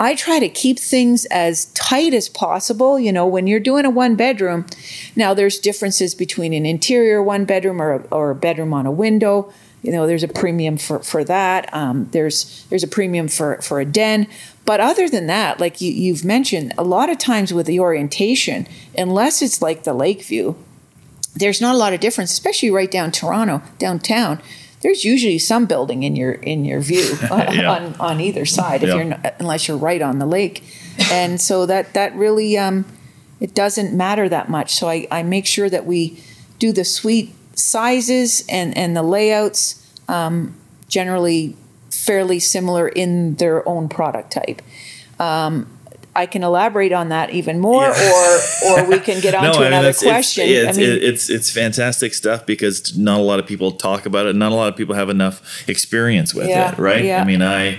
[0.02, 2.98] I try to keep things as tight as possible.
[2.98, 4.66] You know, when you're doing a one bedroom,
[5.14, 8.90] now there's differences between an interior one bedroom or a, or a bedroom on a
[8.90, 9.52] window.
[9.80, 11.72] You know, there's a premium for, for that.
[11.72, 14.26] Um, there's there's a premium for, for a den.
[14.64, 18.66] But other than that, like you, you've mentioned, a lot of times with the orientation,
[18.98, 20.56] unless it's like the Lakeview,
[21.36, 24.42] there's not a lot of difference, especially right down Toronto, downtown.
[24.82, 27.70] There's usually some building in your in your view Yeah.
[27.72, 28.94] on, on either side, if Yeah.
[28.96, 30.62] you're not, unless you're right on the lake,
[31.10, 32.84] and so that that really um,
[33.40, 34.74] it doesn't matter that much.
[34.74, 36.22] So I, I make sure that we
[36.58, 40.54] do the suite sizes and and the layouts um,
[40.88, 41.56] generally
[41.90, 44.62] fairly similar in their own product type.
[45.20, 45.71] Um,
[46.14, 49.70] I can elaborate on that even more, or or we can get on to another
[49.92, 50.44] that's- it's- question.
[50.48, 54.26] It's, I mean, it's it's fantastic stuff because not a lot of people talk about
[54.26, 54.36] it.
[54.36, 57.04] Not a lot of people have enough experience with Yeah, it, right?
[57.04, 57.22] yeah.
[57.22, 57.78] I mean, I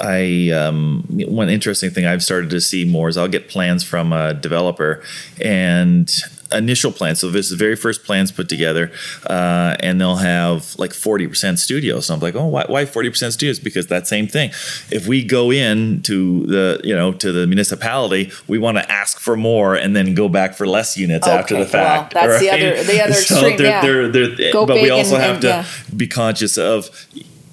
[0.00, 4.12] I um, one interesting thing I've started to see more is I'll get plans from
[4.12, 5.02] a developer
[5.40, 6.08] and
[6.54, 7.20] initial plans.
[7.20, 8.90] So this is the very first plans put together,
[9.26, 12.06] uh, and they'll have like forty percent studios.
[12.06, 13.58] So I'm like, oh, why why forty percent studios?
[13.58, 14.50] Because that same thing.
[14.90, 19.18] If we go in to the you know to the municipality, we want to ask
[19.18, 22.14] for more and then go back for less units after the Okay, well, fact.
[22.14, 23.80] that's the other- the other extreme, they're, yeah.
[23.82, 25.64] they're, they're, but we also and- have and, to yeah.
[25.96, 26.90] be conscious of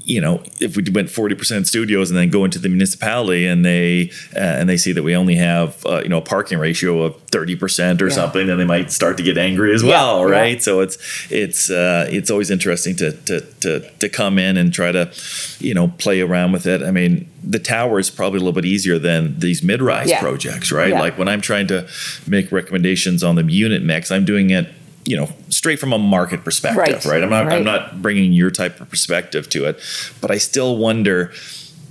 [0.09, 4.09] you know if we went 40% studios and then go into the municipality and they
[4.35, 7.13] uh, and they see that we only have uh, you know a parking ratio of
[7.27, 8.13] 30% or Yeah.
[8.13, 10.35] something then they might start to get angry as well yeah.
[10.39, 10.97] right so it's
[11.31, 15.11] it's uh, it's always interesting to, to to to come in and try to
[15.59, 18.65] you know play around with it i mean the tower is probably a little bit
[18.65, 20.19] easier than these mid-rise Yeah.
[20.21, 20.99] projects right Yeah.
[21.05, 21.87] like when i'm trying to
[22.27, 24.67] make recommendations on the unit mix i'm doing it
[25.05, 27.57] you know straight from a market perspective Right, right, i'm not right.
[27.57, 29.79] i'm not bringing your type of perspective to it
[30.21, 31.31] but i still wonder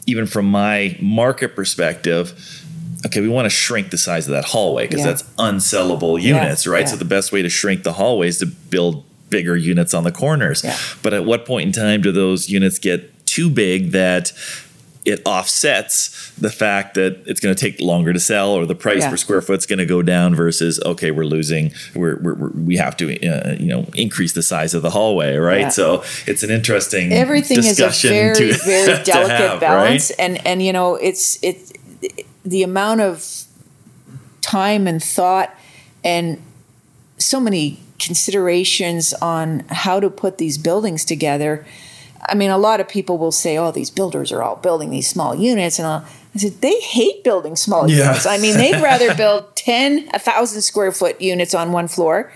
[0.07, 2.33] even from my market perspective
[3.07, 5.07] okay we want to shrink the size of that hallway because Yeah.
[5.07, 6.87] that's unsellable Yeah, units right yeah.
[6.87, 10.13] so the best way to shrink the hallway is to build bigger units on the
[10.13, 10.77] corners Yeah.
[11.03, 14.33] but at what point in time do those units get too big that
[15.09, 19.03] it offsets the fact that it's going to take longer to sell or the price
[19.03, 19.11] Yeah.
[19.11, 22.77] per square foot's going to go down versus okay we're losing we're, we're, we're we
[22.77, 25.69] have to uh, you know increase the size of the hallway right Yeah.
[25.71, 30.21] so it's an interesting everything is a very to, very delicate have, balance right?
[30.25, 31.57] and and you know it's it
[32.45, 33.25] the amount of
[34.41, 35.55] time and thought
[36.05, 36.41] and
[37.19, 41.67] so many considerations on how to put these buildings together
[42.29, 45.09] i mean a lot of people will say oh these builders are all building these
[45.09, 46.05] small units and all.
[46.35, 48.07] i said they hate building small Yeah.
[48.09, 52.33] units i mean they'd rather build 10 1000 square foot units on one floor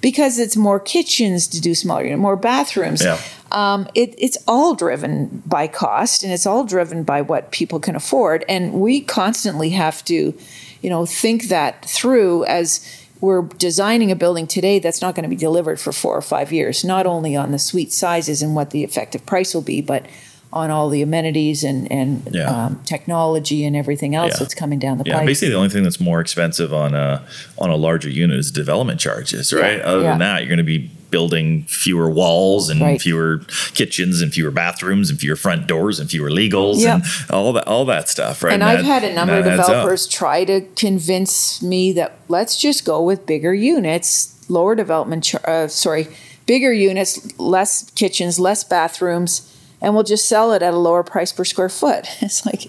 [0.00, 3.18] because it's more kitchens to do smaller units, more bathrooms Yeah.
[3.50, 7.96] um, it, it's all driven by cost and it's all driven by what people can
[7.96, 10.34] afford and we constantly have to
[10.82, 12.80] you know think that through as
[13.20, 16.52] we're designing a building today that's not going to be delivered for four or five
[16.52, 20.06] years not only on the suite sizes and what the effective price will be but
[20.52, 22.48] on all the amenities and, and Yeah.
[22.66, 24.38] um, technology and everything else Yeah.
[24.40, 27.22] that's coming down the Yeah, pipe basically the only thing that's more expensive on a
[27.58, 29.80] on a larger unit is development charges, right?
[29.80, 33.00] Other than that, you're going to be building fewer walls and Right.
[33.00, 33.40] fewer
[33.74, 36.94] kitchens and fewer bathrooms and fewer front doors and fewer legals Yeah.
[36.96, 38.52] and all that all that stuff, right?
[38.54, 42.56] And that- I've had a number of that developers try to convince me that let's
[42.60, 46.08] just go with bigger units, lower development, char- uh, sorry,
[46.46, 49.42] bigger units, less kitchens, less bathrooms,
[49.80, 52.06] and we'll just sell it at a lower price per square foot.
[52.20, 52.68] It's like,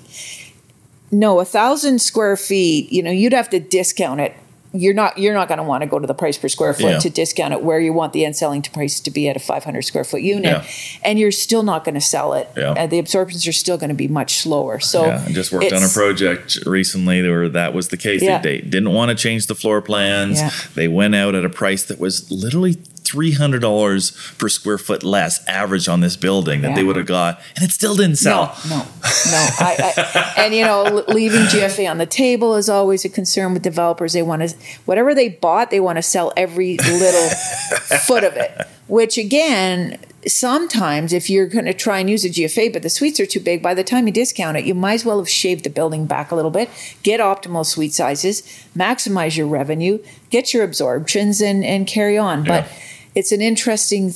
[1.12, 4.34] no, a thousand square feet, you know, you'd have to discount it.
[4.80, 6.84] You're not you're not going to want to go to the price per square foot
[6.84, 7.00] Yeah.
[7.00, 9.40] to discount it where you want the end selling to price to be at a
[9.40, 10.66] 500 square foot unit, Yeah.
[11.04, 12.50] and you're still not going to sell it.
[12.56, 12.72] Yeah.
[12.72, 14.80] Uh, the absorptions are still going to be much slower.
[14.80, 18.22] So yeah, I just worked on a project recently where that was the case.
[18.22, 18.40] Yeah.
[18.40, 20.40] They, they didn't want to change the floor plans.
[20.76, 22.78] They went out at a price that was literally
[23.08, 27.06] three hundred dollars per square foot less average on this building that they would have
[27.06, 28.56] got, and it still didn't sell.
[28.70, 29.48] No, no, no.
[29.60, 33.62] I, I, and you know, leaving GFA on the table is always a concern with
[33.64, 34.14] developers.
[34.14, 34.56] They want to,
[34.86, 37.30] whatever they bought, they want to sell every little
[38.06, 38.68] foot of it.
[38.88, 43.20] Which again, sometimes if you're going to try and use a GFA, but the suites
[43.20, 45.66] are too big, by the time you discount it, you might as well have shaved
[45.66, 46.70] the building back a little bit,
[47.04, 48.44] get optimal suite sizes,
[48.78, 50.00] maximize your revenue,
[50.30, 52.44] get your absorptions, and and carry on.
[52.44, 52.72] But Yeah.
[53.18, 54.14] It's an interesting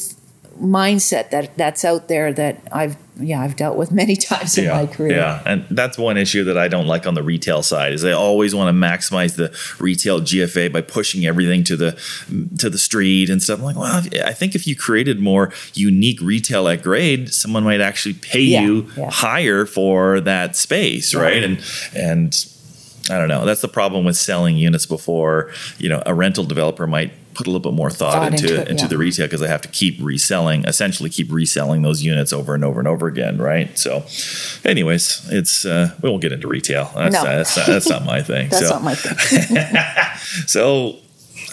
[0.61, 4.85] mindset that that's out there that I've yeah I've dealt with many times in my
[4.85, 5.17] career.
[5.17, 8.11] Yeah, and that's one issue that I don't like on the retail side is they
[8.11, 9.49] always want to maximize the
[9.83, 11.91] retail GFA by pushing everything to the
[12.59, 13.59] to the street and stuff.
[13.59, 17.81] I'm like, well, I think if you created more unique retail at grade, someone might
[17.81, 19.09] actually pay Yeah, you yeah.
[19.09, 21.43] higher for that space, right?
[21.43, 21.59] And
[21.95, 22.33] and
[23.09, 23.45] I don't know.
[23.45, 25.51] That's the problem with selling units before.
[25.79, 28.69] You know, a rental developer might put a little bit more thought, Thought into into
[28.71, 28.87] into, yeah.
[28.89, 32.63] the retail because they have to keep reselling, essentially keep reselling those units over and
[32.63, 33.77] over and over again, right?
[33.77, 34.03] So,
[34.65, 36.91] anyways, it's uh, we won't get into retail.
[36.95, 37.23] That's, No.
[37.23, 38.49] that's, not, that's not my thing.
[38.51, 39.57] That's so, not my thing.
[40.47, 40.97] so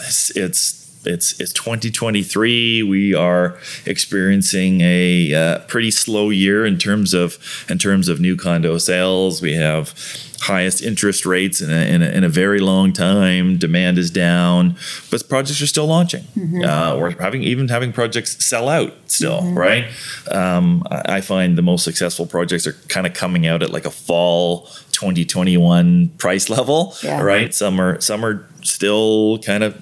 [0.01, 0.78] it's, it's
[1.09, 2.83] it's it's 2023.
[2.83, 7.39] We are experiencing a uh, pretty slow year in terms of
[7.69, 9.41] in terms of new condo sales.
[9.43, 9.95] We have
[10.41, 13.57] highest interest rates in a, in a, in a very long time.
[13.59, 14.77] Demand is down,
[15.11, 16.23] but projects are still launching.
[16.37, 16.63] Mm-hmm.
[16.65, 19.87] Uh, we're having even having projects sell out still, right?
[20.31, 23.87] Um, I I find the most successful projects are kind of coming out at like
[23.87, 27.21] a fall 2021 price level, Yeah.
[27.23, 27.55] right?
[27.55, 29.75] Some are some are still kind of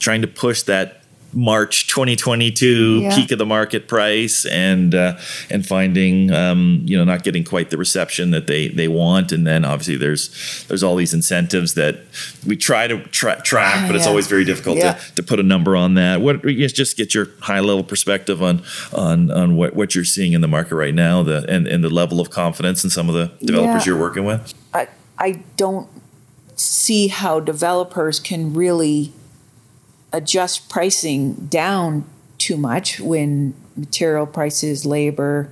[0.00, 0.96] trying to push that
[1.32, 3.14] March 2022 Yeah.
[3.14, 5.16] peak of the market price and uh,
[5.48, 9.46] and finding um, you know not getting quite the reception that they they want and
[9.46, 12.00] then obviously there's there's all these incentives that
[12.44, 14.94] we try to tra- track but it's always very difficult Yeah.
[14.94, 18.62] to, to put a number on that what just get your high level perspective on
[18.92, 21.90] on on what, what you're seeing in the market right now the and, and the
[21.90, 23.92] level of confidence in some of the developers Yeah.
[23.92, 25.88] you're working with I, I don't
[26.56, 29.12] see how developers can really
[30.12, 32.04] adjust pricing down
[32.38, 35.50] too much when material prices, labor,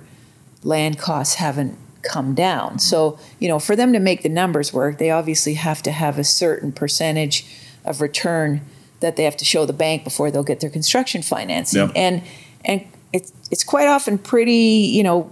[0.63, 2.79] land costs haven't come down.
[2.79, 6.19] So, you know, for them to make the numbers work, they obviously have to have
[6.19, 7.47] a certain percentage
[7.85, 8.63] of return
[9.01, 11.83] that they have to show the bank before they'll get their construction financing.
[11.83, 11.93] Yep.
[11.95, 12.23] And
[12.65, 15.31] and it's it's quite often pretty, you know,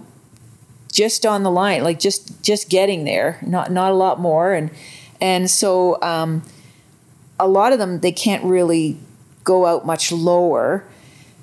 [0.91, 4.71] just on the line, like just just getting there, not not a lot more, and
[5.19, 6.43] and so um,
[7.39, 8.97] a lot of them they can't really
[9.47, 10.83] go out much lower.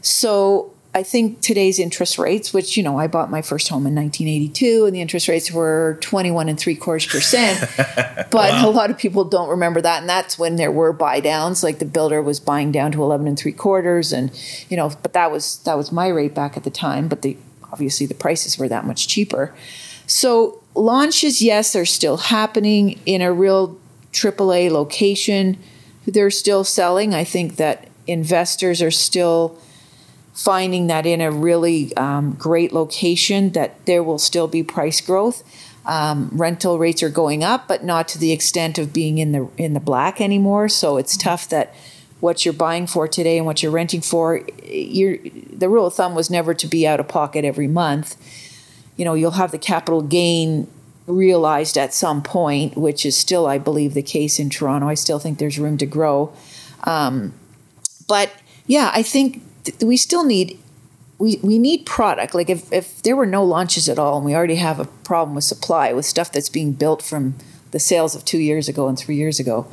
[0.03, 3.95] So I think today's interest rates, which you know I bought my first home in
[3.95, 7.59] 1982, and the interest rates were 21 and three quarters percent.
[8.31, 11.65] but a lot of people don't remember that, and that's when there were buy downs.
[11.65, 14.31] Like the builder was buying down to 11 and three quarters, and
[14.69, 17.09] you know, but that was that was my rate back at the time.
[17.09, 17.37] But the
[17.73, 19.55] obviously the prices were that much cheaper.
[20.07, 23.77] So launches, yes, are still happening in a real
[24.13, 25.57] AAA location.
[26.07, 27.15] They're still selling.
[27.15, 29.59] I think that investors are still
[30.35, 35.43] finding that in a really um, great location that there will still be price growth.
[35.87, 39.49] Um, rental rates are going up, but not to the extent of being in the
[39.57, 40.69] in the black anymore.
[40.69, 41.75] So it's tough that
[42.21, 44.41] what you're buying for today and what you're renting for.
[44.65, 45.19] You're,
[45.53, 48.17] the rule of thumb was never to be out of pocket every month.
[48.97, 50.67] You know, you'll have the capital gain
[51.07, 54.89] realized at some point, which is still, I believe, the case in Toronto.
[54.89, 56.33] I still think there's room to grow.
[56.85, 57.35] Um,
[58.07, 58.31] but
[58.67, 60.59] yeah, I think th- we still need
[61.19, 62.35] we, we need product.
[62.35, 65.35] Like if, if there were no launches at all and we already have a problem
[65.35, 67.37] with supply with stuff that's being built from
[67.71, 69.67] the sales of two years ago and three years ago.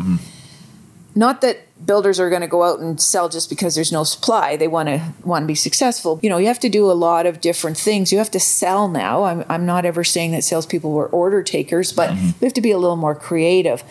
[1.13, 4.55] Not that builders are going to go out and sell just because there's no supply.
[4.55, 6.19] They want to want to be successful.
[6.23, 8.11] You know, you have to do a lot of different things.
[8.11, 9.23] You have to sell now.
[9.23, 12.71] I'm, I'm not ever saying that salespeople were order takers, but we have to be
[12.71, 13.83] a little more creative.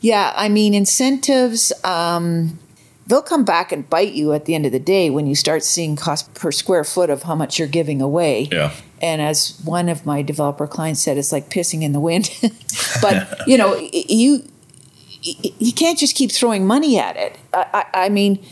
[0.00, 1.72] Yeah, I mean incentives.
[1.82, 2.58] Um,
[3.06, 5.62] they'll come back and bite you at the end of the day when you start
[5.62, 8.48] seeing cost per square foot of how much you're giving away.
[8.50, 8.72] Yeah.
[9.00, 12.30] And as one of my developer clients said, it's like pissing in the wind.
[13.02, 14.42] but you know, you
[15.22, 17.38] you can't just keep throwing money at it.
[17.52, 18.44] I, I, I mean,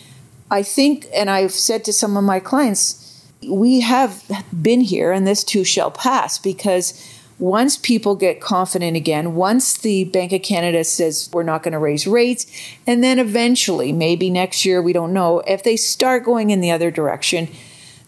[0.51, 3.01] I think, and I've said to some of my clients,
[3.49, 4.25] we have
[4.61, 6.93] been here, and this too shall pass because
[7.39, 11.79] once people get confident again, once the Bank of Canada says we're not going to
[11.79, 12.47] raise rates,
[12.87, 16.71] and then eventually, maybe next year, we don't know, if they start going in the
[16.71, 17.49] other direction,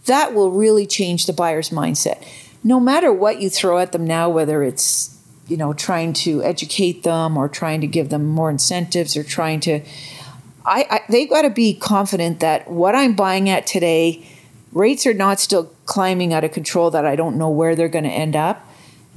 [0.04, 2.24] that will really change the buyer's mindset.
[2.62, 5.12] No matter what you throw at them now, whether it's
[5.48, 9.60] you know trying to educate them or trying to give them more incentives or trying
[9.60, 9.80] to,
[10.64, 14.24] I, I they've got to be confident that what I'm buying at today,
[14.72, 16.92] rates are not still climbing out of control.
[16.92, 18.64] That I don't know where they're going to end up.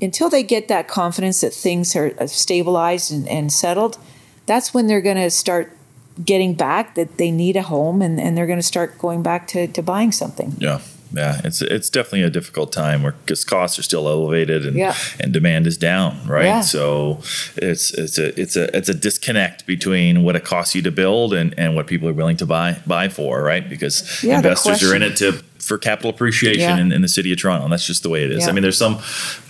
[0.01, 3.97] Until they get that confidence that things are uh, stabilized and, and settled,
[4.45, 5.75] that's when they're going to start
[6.23, 9.47] getting back that they need a home and, and they're going to start going back
[9.47, 10.53] to, to buying something.
[10.57, 10.81] Yeah.
[11.11, 14.93] Yeah, it's it's definitely a difficult time where because costs are still elevated and Yeah.
[15.19, 16.45] and demand is down, right?
[16.45, 16.61] Yeah.
[16.61, 17.21] So
[17.55, 21.33] it's it's a it's a it's a disconnect between what it costs you to build
[21.33, 23.67] and, and what people are willing to buy buy for, right?
[23.67, 26.78] Because Yeah, investors are in it to for capital appreciation Yeah.
[26.80, 27.63] in, in the city of Toronto.
[27.63, 28.43] And that's just the way it is.
[28.43, 28.49] Yeah.
[28.49, 28.97] I mean, there's some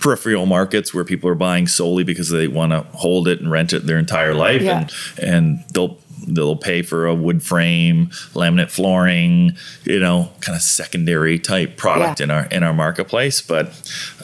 [0.00, 3.72] peripheral markets where people are buying solely because they want to hold it and rent
[3.72, 4.80] it their entire life, Yeah.
[4.80, 10.62] and and they'll they'll pay for a wood frame, laminate flooring, you know, kind of
[10.62, 12.24] secondary type product Yeah.
[12.24, 13.40] in our in our marketplace.
[13.40, 13.66] But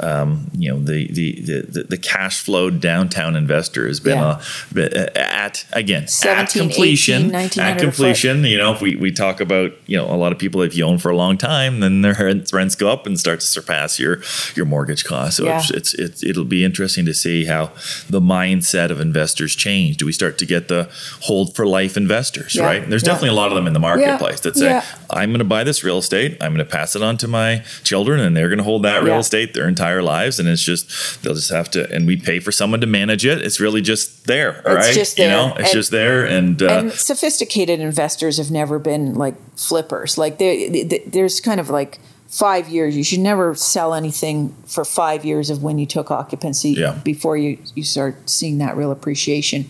[0.01, 4.40] um, you know, the, the the the cash flow downtown investor has been, Yeah.
[4.76, 8.44] a, at again at 17, completion 18, at completion.
[8.44, 10.84] You know, if we we talk about you know a lot of people if you
[10.84, 13.99] own for a long time, then their rents rents go up and start to surpass
[13.99, 14.20] your
[14.55, 15.36] your mortgage cost.
[15.38, 15.59] So Yeah.
[15.59, 17.72] it's, it's it's it'll be interesting to see how
[18.11, 19.97] the mindset of investors change.
[19.97, 20.88] Do we start to get the
[21.22, 22.64] hold for life life investors, Yeah.
[22.64, 22.89] right?
[22.91, 23.07] There's Yeah.
[23.12, 24.80] definitely a lot of them in the marketplace that say.
[25.11, 27.62] I'm going to buy this real estate, I'm going to pass it on to my
[27.84, 30.39] children, and they're going to hold that real estate their entire lives.
[30.41, 33.41] And it's just, they'll just have to, and we pay for someone to manage it.
[33.41, 34.95] It's really just there, It's right?
[34.95, 36.24] just You know, it's And- just there.
[36.24, 40.18] And, uh, and sophisticated investors have never been like flippers.
[40.18, 42.97] Like there, th- there's kind of like five years.
[42.97, 46.97] You should never sell anything for five years of when you took occupancy Yeah.
[47.05, 49.66] before you you start seeing that real appreciation.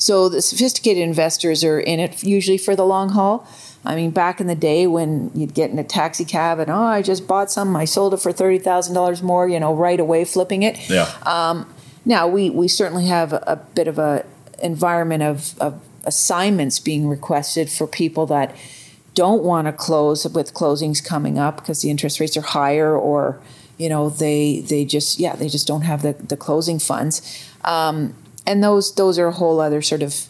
[0.00, 3.46] So the sophisticated investors are in it usually for the long haul.
[3.84, 6.82] I mean, back in the day when you'd get in a taxi cab and oh,
[6.82, 10.00] I just bought some, I sold it for thirty thousand dollars more, you know, right
[10.00, 10.90] away flipping it.
[10.90, 11.64] yeah.
[12.04, 14.24] Now we we certainly have a, a bit of a
[14.62, 18.56] environment of, of assignments being requested for people that
[19.14, 23.40] don't want to close with closings coming up because the interest rates are higher or
[23.76, 28.14] you know they they just yeah they just don't have the, the closing funds um,
[28.46, 30.26] and those those are a whole other sort of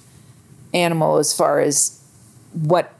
[0.74, 2.00] animal as far as
[2.52, 2.92] what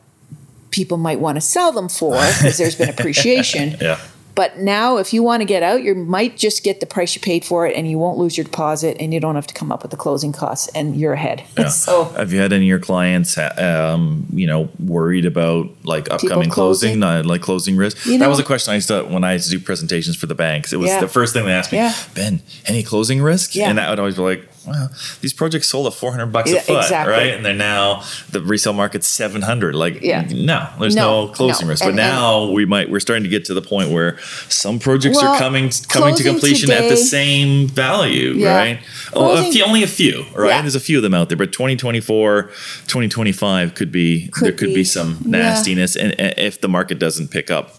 [0.71, 3.99] people might want to sell them for because there's been appreciation yeah.
[4.37, 7.21] but now, if you want to get out, you might just get the price you
[7.21, 9.71] paid for it, and you won't lose your deposit, and you don't have to come
[9.73, 11.43] up with the closing costs, and you're ahead.
[11.59, 11.69] Yeah.
[11.87, 16.49] so, have you had any of your clients, um, you know, worried about like upcoming
[16.49, 17.01] closing?
[17.01, 18.07] closing, like closing risk?
[18.07, 20.27] You that was a question I used to when I used to do presentations for
[20.27, 20.73] the banks.
[20.73, 21.01] It was Yeah.
[21.01, 21.95] the first thing they asked me, Yeah.
[22.15, 23.55] Ben, any closing risk?
[23.55, 23.69] Yeah.
[23.69, 24.91] And I would always be like, well,
[25.21, 27.13] these projects sold at 400 bucks Yeah, a foot, exactly.
[27.15, 27.35] right?
[27.35, 29.75] And they're now the resale market's 700.
[29.75, 30.27] Like, Yeah.
[30.31, 31.71] no, there's No, no, closing no.
[31.71, 31.83] risk.
[31.83, 34.79] But And- and- now we might, we're starting to get to the point where some
[34.79, 38.57] projects Well, are coming coming to closing completion at the same value, Yeah.
[38.57, 38.81] right?
[39.15, 40.49] Oh, a few, only a few, right?
[40.51, 40.61] Yeah.
[40.63, 42.51] There's a few of them out there, but 2024,
[42.87, 44.85] 2025 could be Could there could be, be.
[44.85, 47.77] some nastiness, and and if the market doesn't pick up,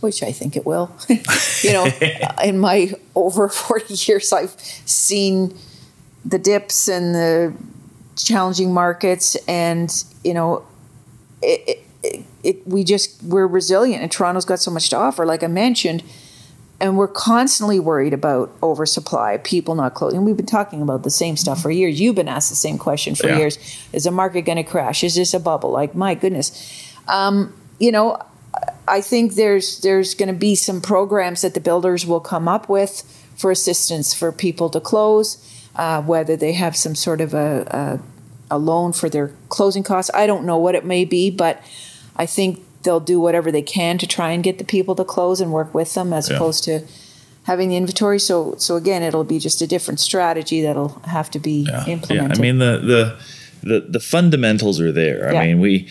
[0.00, 0.90] which I think it will.
[1.62, 1.86] you know,
[2.44, 4.54] in my over 40 years, I've
[4.86, 5.54] seen
[6.24, 7.54] the dips and the
[8.16, 10.64] challenging markets, and you know,
[11.42, 15.24] it, it, it, it we just we're resilient, and Toronto's got so much to offer,
[15.26, 16.02] like I mentioned.
[16.82, 20.24] And we're constantly worried about oversupply, people not closing.
[20.24, 22.00] We've been talking about the same stuff for years.
[22.00, 23.36] You've been asked the same question for Yeah.
[23.36, 23.58] years.
[23.92, 25.04] Is the market going to crash?
[25.04, 25.70] Is this a bubble?
[25.70, 26.50] Like, my goodness.
[27.06, 28.16] Um, you know,
[28.88, 32.66] I think there's there's going to be some programs that the builders will come up
[32.70, 33.02] with
[33.36, 35.36] for assistance for people to close,
[35.76, 38.00] uh, whether they have some sort of a, a
[38.52, 40.10] a loan for their closing costs.
[40.12, 41.62] I don't know what it may be, but
[42.16, 45.40] I think they'll do whatever they can to try and get the people to close
[45.40, 46.36] and work with them as Yeah.
[46.36, 46.80] opposed to
[47.44, 48.18] having the inventory.
[48.18, 52.38] So so again, it'll be just a different strategy that'll have to be yeah, implemented.
[52.38, 53.16] I mean the the
[53.62, 55.28] the the fundamentals are there.
[55.28, 55.42] I Yeah.
[55.46, 55.86] mean we.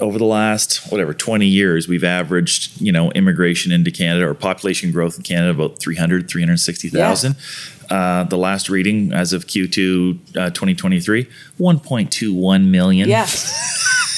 [0.00, 4.92] Over the last whatever twenty years, we've averaged you know immigration into Canada or population
[4.92, 7.36] growth in Canada about 300, 360,000.
[7.90, 11.24] Uh, the last reading as of Q2 uh, 2023,
[11.58, 13.08] 1.21 million.
[13.08, 13.26] yeah.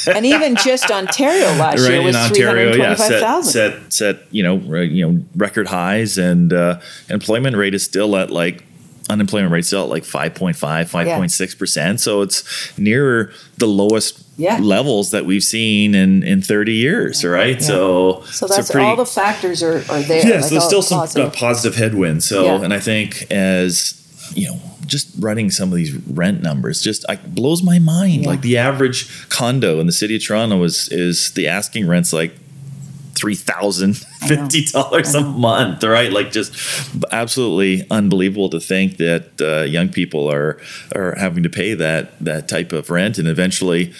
[0.15, 4.57] and even just Ontario last right year was Ontario, yeah, set, set set you know
[4.57, 8.65] re, you know record highs, and uh, employment rate is still at like
[9.11, 14.59] unemployment rate still at like 5.5 5.6 percent so it's nearer the lowest Yeah.
[14.59, 18.97] levels that we've seen in in 30 years right so So a that's pretty- all
[18.97, 20.27] the factors are, are there.
[20.27, 21.27] Yes, like there's still some positive.
[21.29, 22.25] uh, positive headwinds.
[22.27, 22.63] So, Yeah.
[22.65, 23.95] and I think as
[24.35, 28.23] you know, just running some of these rent numbers just I, blows my mind.
[28.23, 28.29] Yeah.
[28.29, 32.33] Like the average condo in the city of Toronto is is the asking rents like
[33.15, 36.13] three thousand fifty dollars a month, right?
[36.13, 36.55] Like just
[37.13, 40.61] absolutely unbelievable to think that uh, young people are
[40.95, 43.93] are having to pay that that type of rent, and eventually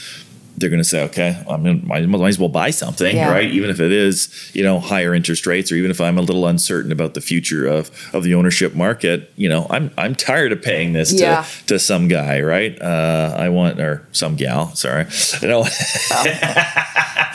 [0.59, 3.31] they're going to say, okay, I'm might, might as well buy something, Yeah.
[3.31, 3.51] right?
[3.51, 6.47] Even if it is, you know, higher interest rates, or even if I'm a little
[6.47, 10.61] uncertain about the future of of the ownership market, you know, I'm I'm tired of
[10.63, 11.43] paying this Yeah.
[11.43, 12.81] to to some guy, right?
[12.81, 15.65] Uh, I want or some gal, sorry, I you know.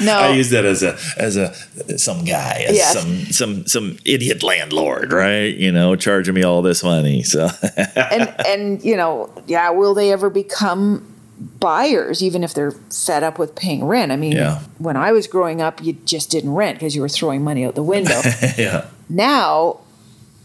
[0.01, 1.53] no, I use that as a as a
[1.97, 2.93] some guy, as Yes.
[2.93, 5.55] some some some idiot landlord, right?
[5.55, 7.23] You know, charging me all this money.
[7.23, 7.49] So
[7.95, 13.37] and and you know, yeah, will they ever become buyers even if they're fed up
[13.39, 14.11] with paying rent?
[14.11, 14.59] I mean, Yeah.
[14.77, 17.75] when I was growing up, you just didn't rent because you were throwing money out
[17.75, 18.19] the window.
[18.57, 19.79] yeah, now,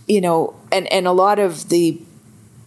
[0.06, 2.00] you know, and and a lot of the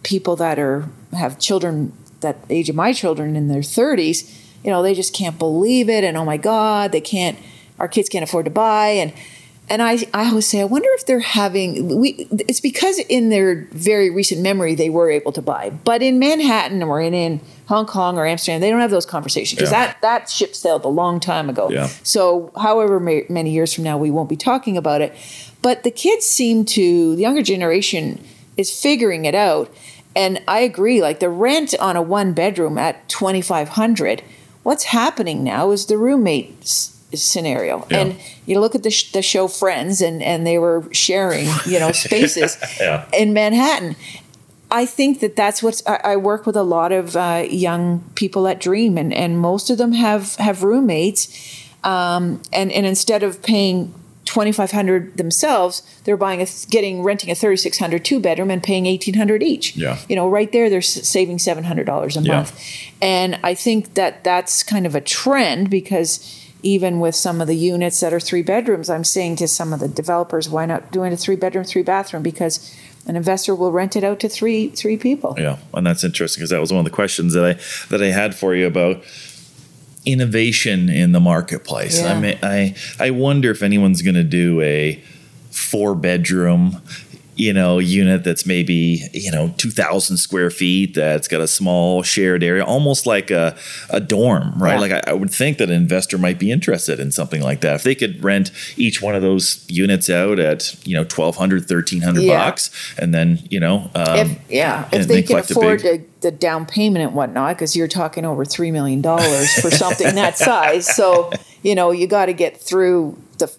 [0.02, 4.32] people that are have children that age of my children in their 30s,
[4.64, 7.38] you know, they just can't believe it and oh my god, they can't
[7.78, 9.12] our kids can't afford to buy and
[9.68, 12.26] and I, I always say, I wonder if they're having we.
[12.48, 16.82] It's because in their very recent memory they were able to buy, but in Manhattan
[16.82, 19.86] or in, in Hong Kong or Amsterdam, they don't have those conversations because Yeah.
[19.86, 21.68] that that ship sailed a long time ago.
[21.70, 21.88] Yeah.
[22.04, 25.14] So, however ma- many years from now, we won't be talking about it.
[25.62, 28.22] But the kids seem to, the younger generation
[28.56, 29.68] is figuring it out.
[30.14, 34.22] And I agree, like the rent on a one bedroom at 2500
[34.62, 37.86] what's happening now is the roommate s- scenario.
[37.90, 37.98] Yeah.
[38.00, 41.78] And you look at the, sh- the show Friends, and, and they were sharing, you
[41.78, 43.06] know, spaces Yeah.
[43.12, 43.96] in Manhattan.
[44.70, 45.80] I think that that's what's.
[45.86, 49.70] I, I work with a lot of uh, young people at Dream, and, and most
[49.70, 51.28] of them have have roommates.
[51.84, 53.94] Um, and and instead of paying
[54.24, 58.86] twenty five hundred themselves, they're buying a getting renting a 3600 two bedroom and paying
[58.86, 59.76] eighteen hundred each.
[59.76, 59.98] Yeah.
[60.08, 62.34] you know, right there, they're s- saving seven hundred dollars a Yeah.
[62.38, 62.60] month.
[63.00, 67.56] And I think that that's kind of a trend because even with some of the
[67.56, 71.12] units that are three bedrooms, I'm saying to some of the developers, why not doing
[71.12, 72.22] a three bedroom, three bathroom?
[72.22, 72.74] Because
[73.06, 75.34] an investor will rent it out to three three people.
[75.38, 77.52] Yeah, and that's interesting because that was one of the questions that I
[77.90, 79.02] that I had for you about
[80.04, 82.00] innovation in the marketplace.
[82.00, 82.14] Yeah.
[82.14, 85.02] I mean, I I wonder if anyone's going to do a
[85.50, 86.82] four bedroom
[87.36, 92.42] you know unit that's maybe you know 2000 square feet that's got a small shared
[92.42, 93.54] area almost like a,
[93.90, 94.80] a dorm right Yeah.
[94.80, 97.74] like I, I would think that an investor might be interested in something like that
[97.76, 102.22] if they could rent each one of those units out at you know 1200 1300
[102.22, 102.38] Yeah.
[102.38, 106.20] bucks and then you know um, if yeah, and if they they can afford big-
[106.20, 110.14] the, the down payment and whatnot, because you're talking over three million dollars for something
[110.14, 110.86] that size.
[110.94, 111.30] So
[111.62, 113.54] you know you got to get through the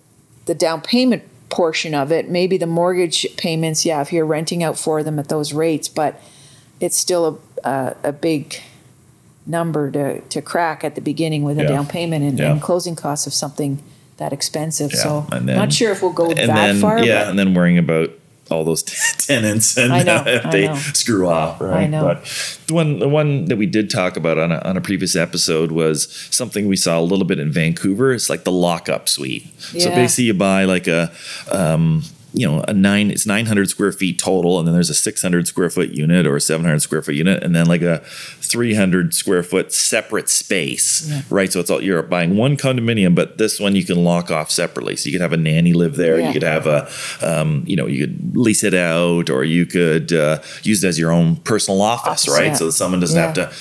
[0.46, 2.30] the down payment portion of it.
[2.30, 6.20] Maybe the mortgage payments, yeah, if you're renting out for them at those rates, but
[6.80, 7.26] it's still
[7.64, 8.62] a a, a big
[9.48, 11.70] number to, to crack at the beginning with a Yeah.
[11.70, 12.52] down payment and, Yeah.
[12.52, 13.80] and closing costs of something
[14.18, 14.92] that expensive.
[14.94, 17.04] Yeah, So then- not sure if we'll go that then far.
[17.04, 18.12] yeah, and then worrying about
[18.50, 18.84] all those
[19.18, 21.62] tenants and know, if they screw off.
[21.62, 21.84] Right?
[21.84, 22.04] I know.
[22.04, 22.24] But
[22.68, 25.72] the one the one that we did talk about on a, on a previous episode
[25.72, 28.14] was something we saw a little bit in Vancouver.
[28.14, 29.48] It's like the lockup suite.
[29.60, 31.12] So basically, you buy like a.
[31.52, 32.04] Um,
[32.34, 35.70] you know, a nine, it's 900 square feet total, and then there's a 600 square
[35.70, 38.00] foot unit or a 700 square foot unit, and then like a
[38.42, 41.52] 300 square foot separate space, right?
[41.52, 44.96] So it's all, you're buying one condominium, but this one you can lock off separately.
[44.96, 46.28] So you could have a nanny live there, Yeah.
[46.28, 46.90] you could have a,
[47.22, 51.00] um, you know, you could lease it out, or you could uh, use it as
[51.00, 52.48] your own personal office, Office, right?
[52.48, 52.54] yeah.
[52.54, 53.52] So that someone doesn't have to,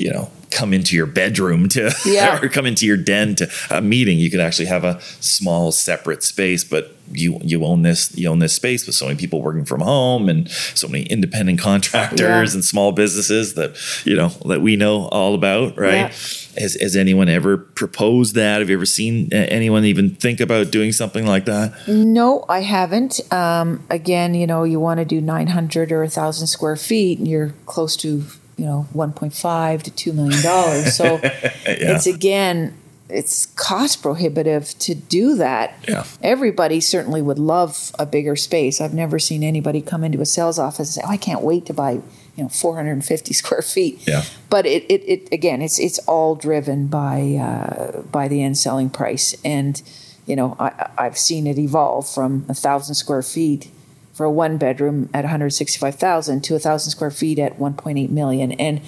[0.00, 2.38] you know, come into your bedroom to Yeah.
[2.42, 4.18] or come into your den to a meeting.
[4.18, 8.38] You could actually have a small separate space, but you you own this you own
[8.38, 12.54] this space with so many people working from home and so many independent contractors Yeah.
[12.54, 13.76] and small businesses that
[14.06, 15.94] you know that we know all about, right?
[15.94, 16.12] Yeah.
[16.58, 18.60] Has, has anyone ever proposed that?
[18.60, 21.72] Have you ever seen uh, anyone even think about doing something like that?
[21.88, 23.20] No, I haven't.
[23.32, 27.54] Um, again, you know, you want to do 900 or 1,000 square feet, and you're
[27.64, 28.24] close to,
[28.56, 30.94] you know, 1.5 to 2 million dollars.
[30.94, 32.74] So it's again,
[33.08, 35.74] it's cost prohibitive to do that.
[35.86, 36.04] Yeah.
[36.22, 38.80] Everybody certainly would love a bigger space.
[38.80, 41.66] I've never seen anybody come into a sales office and say, "Oh, I can't wait
[41.66, 41.92] to buy,
[42.36, 44.24] you know, 450 square feet." Yeah.
[44.48, 48.90] But it, it, it again, it's it's all driven by uh, by the end selling
[48.90, 49.82] price, and
[50.26, 53.70] you know, I, I've seen it evolve from a thousand square feet
[54.12, 58.80] for a one bedroom at 165,000 to a thousand square feet at 1.8 million, and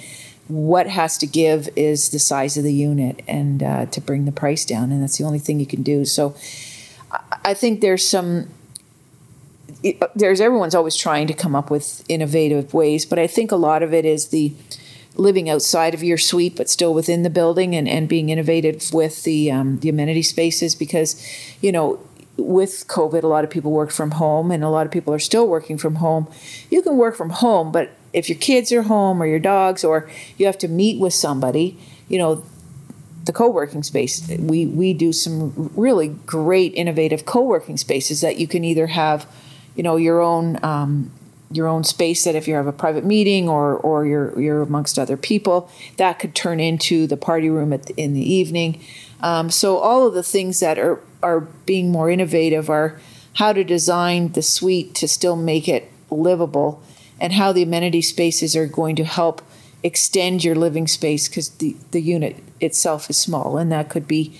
[0.47, 4.31] what has to give is the size of the unit and uh, to bring the
[4.31, 6.05] price down, and that's the only thing you can do.
[6.05, 6.35] So,
[7.43, 8.49] I, think there's some
[10.15, 13.83] there's everyone's always trying to come up with innovative ways, but I think a lot
[13.83, 14.53] of it is the
[15.15, 19.23] living outside of your suite, but still within the building, and, and being innovative with
[19.23, 20.75] the um, the amenity spaces.
[20.75, 21.21] Because,
[21.61, 21.99] you know,
[22.37, 25.19] with COVID, a lot of people worked from home, and a lot of people are
[25.19, 26.27] still working from home.
[26.69, 30.09] You can work from home, but if your kids are home or your dogs, or
[30.37, 31.77] you have to meet with somebody,
[32.07, 32.43] you know,
[33.25, 38.63] the co-working space we we do some really great innovative co-working spaces that you can
[38.63, 39.25] either have
[39.75, 41.11] you know your own um,
[41.51, 44.99] your own space that if you have a private meeting or or you're you're amongst
[44.99, 48.81] other people that could turn into the party room the, in the evening
[49.25, 53.01] um, so all of the things that are are being more innovative are
[53.33, 56.83] how to design the suite to still make it livable
[57.19, 59.41] and how the amenity spaces are going to help
[59.81, 64.39] extend your living space because the, the unit itself is small and that could be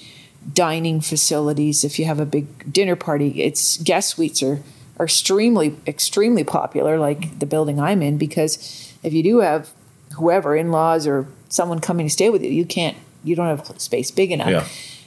[0.54, 1.84] dining facilities.
[1.84, 4.62] If you have a big dinner party it's guest suites are
[5.00, 9.72] are extremely extremely popular like the building i'm in because if you do have
[10.14, 14.12] whoever in-laws or someone coming to stay with you you can't you don't have space
[14.12, 14.66] big enough Yeah.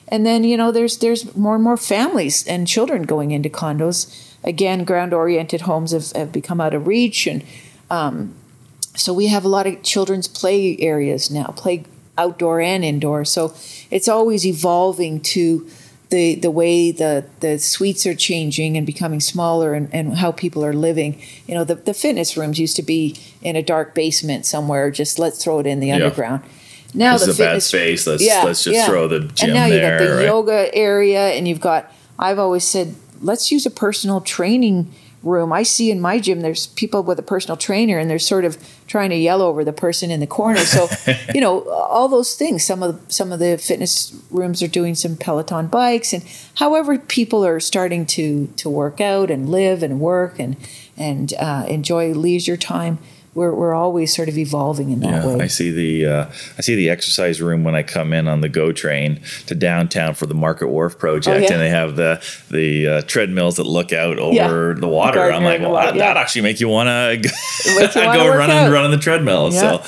[0.08, 3.98] and then you know there's there's more and more families and children going into condos
[4.44, 7.42] again ground oriented homes have, have become out of reach and
[7.90, 8.34] um,
[8.94, 11.84] so we have a lot of children's play areas now, play
[12.18, 13.24] outdoor and indoor.
[13.24, 13.54] So
[13.90, 15.68] it's always evolving to
[16.10, 20.64] the the way the the suites are changing and becoming smaller and, and how people
[20.64, 21.20] are living.
[21.46, 25.18] You know, the, the fitness rooms used to be in a dark basement somewhere, just
[25.18, 26.42] let's throw it in the underground.
[26.94, 28.06] Now this the is a bad fitness space.
[28.06, 29.92] Let's let's just throw the gym and now there.
[29.92, 30.24] you've got the right?
[30.24, 31.92] yoga area, and you've got.
[32.18, 35.52] I've always said, let's use a personal training room.
[35.52, 38.56] I see in my gym, there's people with a personal trainer, and they're sort of
[38.86, 40.60] trying to yell over the person in the corner.
[40.60, 40.88] So,
[41.34, 42.64] you know, all those things.
[42.64, 46.24] Some of some of the fitness rooms are doing some Peloton bikes, and
[46.56, 50.56] however people are starting to to work out and live and work and
[50.96, 52.98] and uh, enjoy leisure time.
[53.34, 55.44] We're, we're always sort of evolving in that Yeah, way.
[55.44, 56.26] I see the uh,
[56.56, 60.14] I see the exercise room when I come in on the GO train to downtown
[60.14, 61.52] for the Market Wharf project, Oh, yeah.
[61.52, 62.20] and they have the
[62.50, 64.80] the uh, treadmills that look out over Yeah.
[64.80, 65.20] the water.
[65.20, 67.28] I'm like, well, that, actually make you want to
[67.76, 68.64] Make you wanna go run out.
[68.64, 69.52] and run on the treadmill.
[69.52, 69.82] So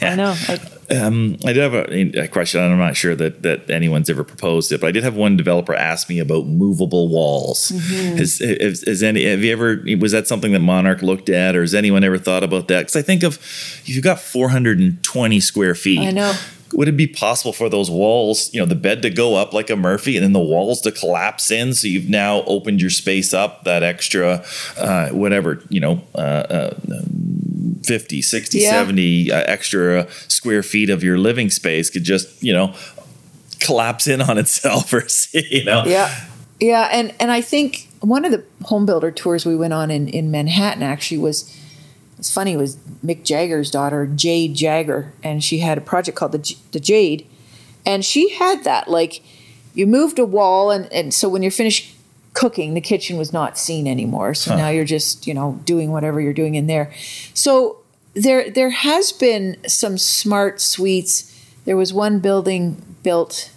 [0.00, 0.34] I know.
[0.48, 0.58] I,
[0.90, 4.72] um, I did have a, a question, I'm not sure that, that anyone's ever proposed
[4.72, 7.70] it, but I did have one developer ask me about movable walls.
[7.72, 8.16] Mm-hmm.
[8.16, 11.60] Has, has, has any have you ever was that something that Monarch looked at, or
[11.60, 12.80] has anyone ever thought about that?
[12.80, 16.34] Because I think of if you've got 420 square feet, I know.
[16.74, 19.70] Would it be possible for those walls, you know, the bed to go up like
[19.70, 23.32] a Murphy, and then the walls to collapse in, so you've now opened your space
[23.32, 24.44] up that extra,
[24.76, 26.74] uh, whatever, you know, uh, uh,
[27.84, 28.70] 50, 60, Yeah.
[28.70, 32.74] 70 uh, extra square feet of your living space could just, you know,
[33.60, 35.84] collapse in on itself or, see, you know.
[35.86, 36.14] Yeah.
[36.60, 40.08] Yeah, and and I think one of the home builder tours we went on in
[40.08, 41.56] in Manhattan actually was
[42.18, 46.32] it's funny it was Mick Jagger's daughter Jade Jagger and she had a project called
[46.32, 47.24] the J- the Jade
[47.86, 49.22] and she had that like
[49.72, 51.94] you moved a wall and and so when you're finished
[52.34, 54.34] cooking the kitchen was not seen anymore.
[54.34, 56.92] So now you're just you know doing whatever you're doing in there.
[57.34, 57.78] So
[58.14, 61.34] there there has been some smart suites.
[61.64, 63.50] There was one building built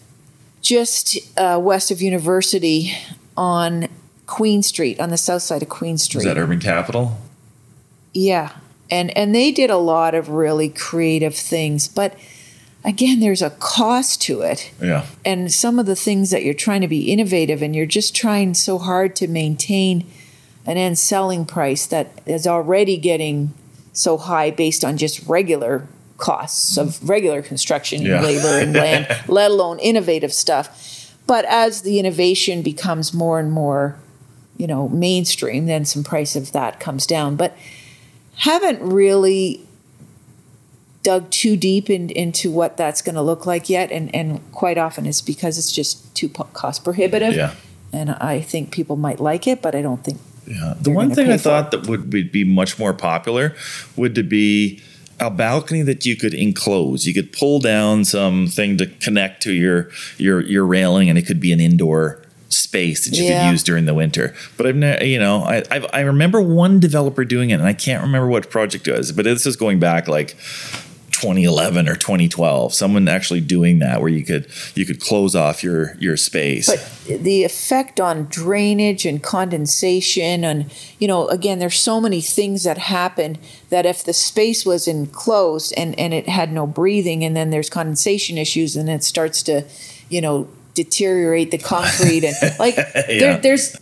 [0.62, 2.94] just uh, west of University
[3.36, 3.88] on
[4.28, 6.22] Queen Street, on the south side of Queen Street.
[6.22, 7.18] Is that Urban Capital?
[8.14, 8.52] yeah,
[8.90, 12.16] and and they did a lot of really creative things, but
[12.84, 15.06] again, there's a cost to it, Yeah.
[15.26, 18.54] and some of the things that you're trying to be innovative, and you're just trying
[18.54, 20.06] so hard to maintain
[20.66, 23.54] an end selling price that is already getting
[23.94, 28.22] so high based on just regular costs of regular construction Yeah.
[28.22, 31.14] labor and land, let alone innovative stuff.
[31.28, 33.96] But as the innovation becomes more and more,
[34.58, 37.36] you know, mainstream, then some price of that comes down.
[37.38, 37.58] But
[38.38, 39.62] haven't really
[41.04, 44.78] dug too deep in, into what that's going to look like yet, and and quite
[44.78, 47.34] often it's because it's just too cost prohibitive.
[47.36, 47.54] Yeah.
[47.94, 50.76] And I think people might like it, but I don't think Yeah.
[50.80, 53.54] The one thing I thought that would be- be much more popular
[53.96, 54.80] would to be
[55.20, 57.06] a balcony that you could enclose.
[57.06, 61.40] You could pull down something to connect to your your your railing, and it could
[61.40, 63.46] be an indoor space that you Yeah.
[63.46, 64.34] could use during the winter.
[64.58, 67.74] But I've never, you know, I I've, I remember one developer doing it, and I
[67.74, 70.36] can't remember what project it was, but this is going back like.
[71.22, 75.96] 2011 or 2012 someone actually doing that where you could you could close off your
[76.00, 82.00] your space But the effect on drainage and condensation, and you know, again, there's so
[82.00, 83.38] many things that happen
[83.70, 87.70] that if the space was enclosed and and it had no breathing, and then there's
[87.70, 89.66] condensation issues, and it starts to,
[90.10, 92.76] you know, deteriorate the concrete, and like
[93.08, 93.76] there, there's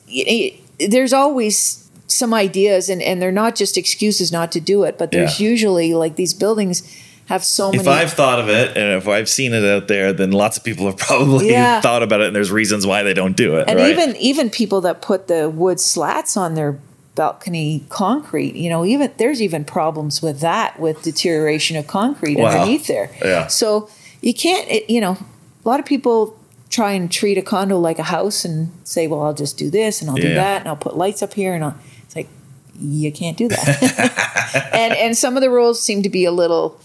[0.90, 5.12] there's always some ideas, and and they're not just excuses not to do it, but
[5.12, 5.50] there's Yeah.
[5.50, 6.84] usually like these buildings
[7.30, 7.88] have so if.
[7.88, 10.86] I've thought of it and if I've seen it out there, then lots of people
[10.88, 11.80] have probably Yeah.
[11.82, 13.70] thought about it, and there's reasons why they don't do it.
[13.70, 13.92] and right?
[13.92, 16.78] even even people that put the wood slats on their
[17.16, 22.46] balcony concrete you know even there's even problems with that with deterioration of concrete Wow.
[22.50, 23.48] underneath there Yeah.
[23.48, 23.90] so
[24.22, 25.18] you can't it, you know
[25.66, 29.22] a lot of people try and treat a condo like a house and say well
[29.24, 31.64] i'll just do this and i'll do that and i'll put lights up here and
[31.66, 31.76] i'll
[32.06, 32.30] it's like
[32.80, 36.80] you can't do that and and some of the rules seem to be a little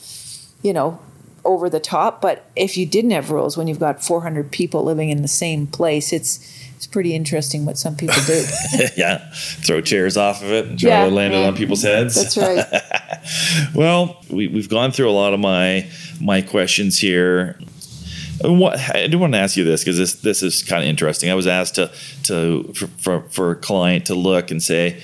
[0.64, 0.98] you know
[1.44, 5.10] over the top but if you didn't have rules when you've got 400 people living
[5.10, 6.40] in the same place it's
[6.74, 8.42] it's pretty interesting what some people do
[8.96, 12.14] yeah, throw chairs off of it and try Yeah, to land it on people's heads.
[12.16, 12.64] that's right
[13.74, 15.88] Well, we, we've gone through a lot of my
[16.20, 17.58] my questions here.
[18.42, 21.30] What I do want to ask you this because this this is kind of interesting.
[21.30, 21.90] I was asked to
[22.24, 25.00] to for, for, for a client to look and say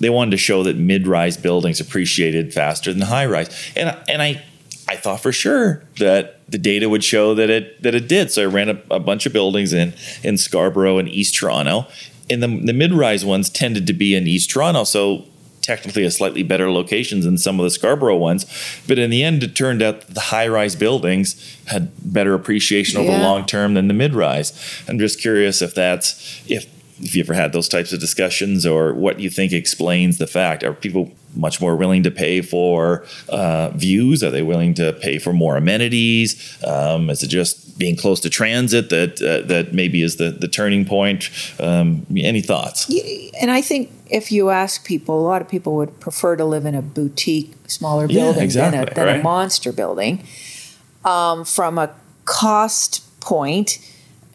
[0.00, 4.42] they wanted to show that mid-rise buildings appreciated faster than high-rise, and and I
[4.88, 8.30] I thought for sure that the data would show that it that it did.
[8.30, 9.92] So I ran a, a bunch of buildings in
[10.22, 11.86] in Scarborough and East Toronto,
[12.30, 14.84] and the the mid-rise ones tended to be in East Toronto.
[14.84, 15.26] So
[15.60, 18.46] technically a slightly better locations than some of the Scarborough ones.
[18.86, 21.36] But in the end, it turned out that the high-rise buildings
[21.66, 24.54] had better appreciation over the long term than the mid-rise.
[24.88, 26.66] I'm just curious if that's if
[27.00, 30.64] if you ever had those types of discussions, or what you think explains the fact?
[30.64, 34.22] Are people much more willing to pay for uh, views?
[34.22, 36.62] Are they willing to pay for more amenities?
[36.64, 40.48] Um, is it just being close to transit that uh, that maybe is the the
[40.48, 41.30] turning point?
[41.60, 42.90] Um, any thoughts?
[43.40, 46.66] And I think if you ask people, a lot of people would prefer to live
[46.66, 49.20] in a boutique, smaller building yeah, exactly, than, a, than right.
[49.20, 50.24] a monster building.
[51.04, 51.94] Um, from a
[52.24, 53.78] cost point,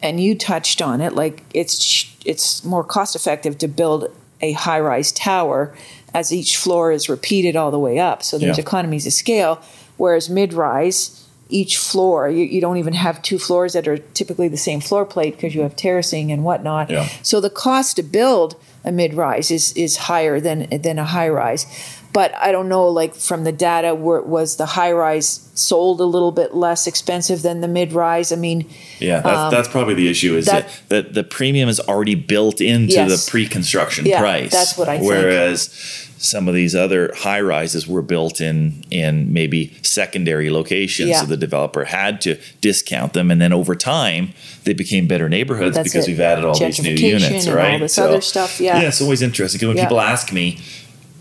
[0.04, 4.78] and you touched on it, like it's it's more cost effective to build a high
[4.80, 5.74] rise tower
[6.12, 8.22] as each floor is repeated all the way up.
[8.22, 8.62] So there's Yeah.
[8.62, 9.58] economies of scale.
[9.96, 14.48] Whereas mid rise, each floor, you, you don't even have two floors that are typically
[14.48, 16.90] the same floor plate because you have terracing and whatnot.
[16.90, 17.08] Yeah.
[17.22, 21.28] So the cost to build a mid rise is, is higher than, than a high
[21.28, 21.66] rise.
[22.14, 26.04] But I don't know, like from the data, where was the high rise sold a
[26.04, 28.30] little bit less expensive than the mid rise?
[28.32, 28.66] I mean,
[29.00, 30.36] Yeah, that's, that's probably the issue.
[30.36, 33.26] Is Um, that- that, the premium is already built into Yes.
[33.26, 34.52] the pre-construction Yeah, price.
[34.52, 35.08] that's what I think.
[35.10, 35.70] Whereas
[36.16, 41.20] some of these other high rises were built in in maybe secondary locations, Yeah.
[41.20, 44.32] so the developer had to discount them, and then over time
[44.62, 46.12] they became better neighborhoods That's because it.
[46.12, 47.80] we've added all these new units, and all right?
[47.80, 48.80] this other stuff, yeah.
[48.80, 49.84] yeah, it's always interesting because when Yeah.
[49.84, 50.58] people ask me.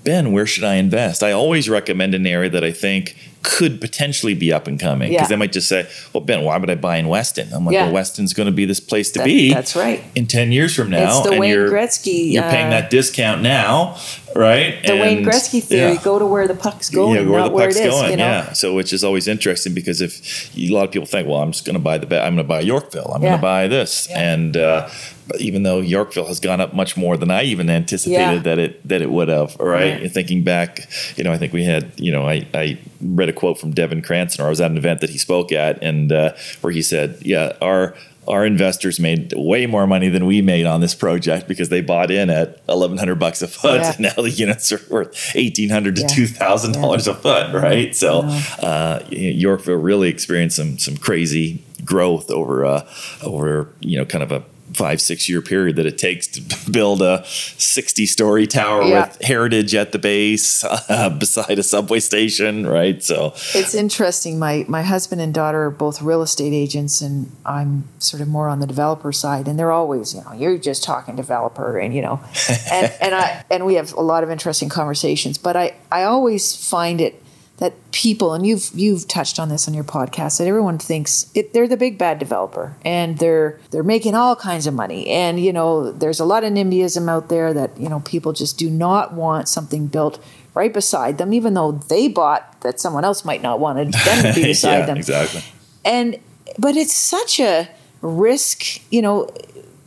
[0.03, 1.23] Ben, where should I invest?
[1.23, 5.23] I always recommend an area that I think could potentially be up and coming because
[5.25, 5.27] Yeah.
[5.27, 7.83] they might just say, "Well, Ben, why would I buy in Weston?" I'm like, Yeah.
[7.85, 9.53] "Well, Weston's going to be this place to That- be.
[9.53, 10.01] that's right.
[10.15, 12.89] In ten years from now, It's the and Wayne you're, Gretzky, You're paying uh, that
[12.89, 13.97] discount now,
[14.35, 14.81] right?
[14.85, 16.03] the Wayne And- Gretzky theory yeah.
[16.03, 17.93] go to where the puck's going, yeah, where not the where puck's it is.
[17.93, 18.11] going.
[18.11, 18.23] you know?
[18.25, 21.51] Yeah, so which is always interesting because if a lot of people think, well, I'm
[21.51, 23.29] just going to buy the, I'm going to buy Yorkville, I'm Yeah.
[23.29, 24.89] going to buy this, and uh,
[25.27, 28.85] but even though Yorkville has gone up much more than I even anticipated that it
[28.87, 30.01] that it would have, right?
[30.01, 30.11] Right.
[30.11, 33.57] Thinking back, you know, I think we had, you know, I, I read a quote
[33.59, 36.33] from Devin Cranston, or I was at an event that he spoke at, and uh,
[36.61, 37.95] where he said, yeah, our
[38.27, 42.11] our investors made way more money than we made on this project because they bought
[42.11, 43.81] in at eleven hundred bucks a foot.
[43.81, 43.91] Yeah.
[43.93, 46.07] And now the units are worth eighteen hundred to Yeah.
[46.07, 47.95] two thousand dollars a foot, right?
[47.95, 48.21] So
[48.61, 52.89] uh, Yorkville really experienced some some crazy growth over uh,
[53.23, 54.43] over you know kind of a
[54.73, 56.41] five six year period that it takes to
[56.71, 59.07] build a 60 story tower Yeah.
[59.07, 64.39] with heritage at the base uh, beside a subway station right so It's interesting.
[64.39, 68.47] My my husband and daughter are both real estate agents, and I'm sort of more
[68.49, 69.47] on the developer side.
[69.47, 72.19] And they're always, you know, you're just talking developer, and you know,
[72.71, 75.37] and and I and we have a lot of interesting conversations.
[75.37, 77.21] But I I always find it
[77.57, 81.53] that people, and you've you've touched on this on your podcast, that everyone thinks it,
[81.53, 85.07] they're the big bad developer, and they're they're making all kinds of money.
[85.07, 88.57] And you know, there's a lot of NIMBYism out there that you know people just
[88.57, 90.23] do not want something built
[90.55, 94.33] right beside them, even though they bought that someone else might not want them to
[94.35, 94.97] be beside yeah them.
[94.97, 95.43] exactly
[95.85, 96.19] And
[96.57, 97.69] but it's such a
[98.01, 99.29] risk, you know,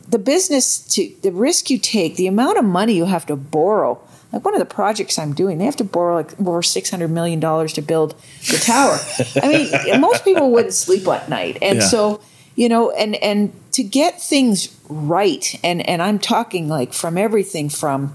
[0.07, 3.99] the business to the risk you take, the amount of money you have to borrow.
[4.33, 7.09] Like one of the projects I'm doing, they have to borrow like over six hundred
[7.09, 8.15] million dollars to build
[8.51, 8.97] the tower.
[9.41, 11.83] I mean, most people wouldn't sleep at night, and Yeah.
[11.85, 12.21] so
[12.55, 17.69] you know, and and to get things right, and and I'm talking like from everything
[17.69, 18.13] from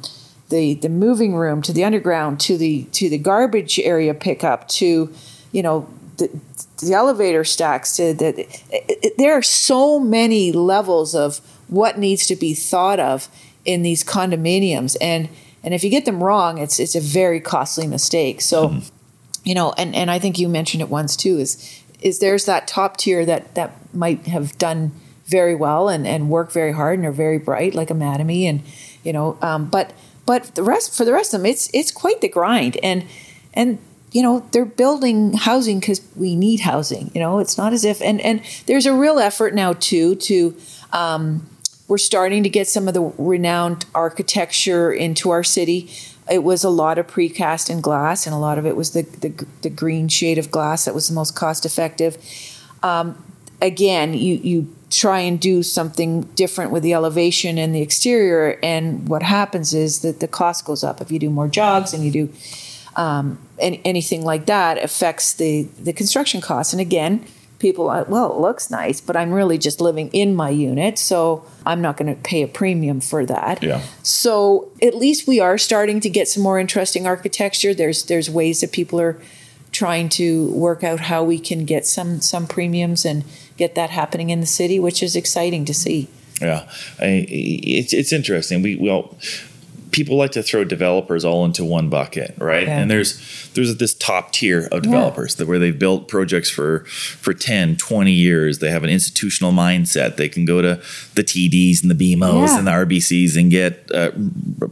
[0.49, 5.13] the the moving room to the underground to the to the garbage area pickup to
[5.53, 6.29] you know the,
[6.83, 12.27] the elevator stacks to the it, it, there are so many levels of what needs
[12.27, 13.29] to be thought of
[13.65, 15.29] in these condominiums and
[15.63, 18.41] and if you get them wrong it's it's a very costly mistake.
[18.41, 18.81] So
[19.45, 22.67] you know and and I think you mentioned it once too is is there's that
[22.67, 24.93] top tier that that might have done
[25.27, 28.63] very well and and work very hard and are very bright like a Mattamy and
[29.05, 29.93] you know um, but
[30.27, 32.77] but the rest for the rest of them it's it's quite the grind.
[32.83, 33.05] And
[33.55, 33.79] and
[34.13, 38.01] you know they're building housing because we need housing you know it's not as if
[38.03, 40.55] and and there's a real effort now too to
[40.93, 41.49] um,
[41.89, 45.91] we're starting to get some of the renowned architecture into our city.
[46.31, 49.03] It was a lot of precast and glass and a lot of it was the
[49.03, 52.17] the, the green shade of glass that was the most cost effective
[52.83, 53.23] um,
[53.61, 59.09] again you you try and do something different with the elevation and the exterior and
[59.09, 61.01] what happens is that the cost goes up.
[61.01, 62.33] If you do more jogs and you do
[62.95, 66.73] um, any, anything like that affects the the construction costs.
[66.73, 67.27] And again
[67.63, 71.43] people are, well it looks nice but i'm really just living in my unit so
[71.65, 73.81] i'm not going to pay a premium for that Yeah.
[74.03, 78.61] so at least we are starting to get some more interesting architecture there's there's ways
[78.61, 79.17] that people are
[79.71, 83.25] trying to work out how we can get some some premiums and
[83.57, 86.09] get that happening in the city which is exciting to see
[86.43, 86.69] Yeah,
[86.99, 88.63] I, it's it's interesting.
[88.63, 89.17] We we all
[89.93, 92.67] people like to throw developers all into one bucket, right?
[92.67, 92.79] Yeah.
[92.81, 97.33] And there's there's this top tier of developers that where they've built projects for for
[97.35, 98.59] 10, 20 years.
[98.59, 100.17] They have an institutional mindset.
[100.17, 100.83] They can go to
[101.15, 102.59] the TDs and the BMOs Yeah.
[102.59, 104.11] and the RBCs and get uh,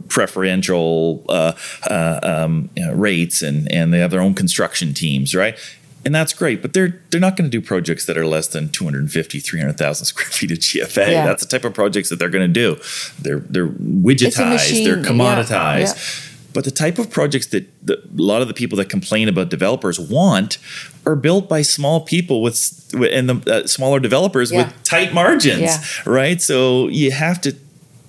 [0.09, 1.53] preferential uh,
[1.89, 5.57] uh, um, you know, rates, and and they have their own construction teams, right?
[6.03, 8.69] And that's great, but they're they're not going to do projects that are less than
[8.69, 11.11] 250, 300,000 square feet of GFA.
[11.11, 11.25] Yeah.
[11.25, 12.79] That's the type of projects that they're going to do.
[13.21, 15.95] They're they're widgetized, they're commoditized.
[15.95, 16.27] yeah.
[16.53, 19.47] But the type of projects that, that a lot of the people that complain about
[19.49, 20.57] developers want
[21.05, 24.65] are built by small people with with- and the uh, smaller developers Yeah.
[24.65, 25.81] with tight margins, Yeah.
[26.05, 26.41] right?
[26.41, 27.55] So you have to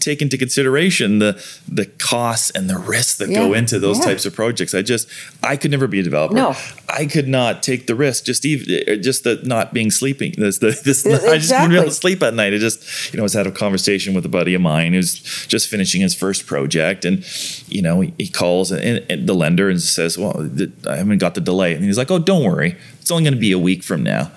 [0.02, 1.32] take into consideration the
[1.68, 4.04] the costs and the risks that go into those Yeah.
[4.06, 4.74] types of projects.
[4.74, 5.08] I just
[5.42, 6.34] I could never be a developer.
[6.34, 6.54] No.
[6.88, 8.24] I could not take the risk.
[8.24, 10.34] Just even uh, just the not being sleeping.
[10.36, 12.52] This the this Yeah, I just wouldn't be able to sleep at night.
[12.52, 15.20] I just you know I was had a conversation with a buddy of mine who's
[15.46, 17.24] just finishing his first project, and
[17.68, 20.50] you know he, he calls and, and the lender and says, "Well,
[20.88, 23.40] I haven't got the delay," and he's like, "Oh, don't worry, it's only going to
[23.40, 24.30] be a week from now."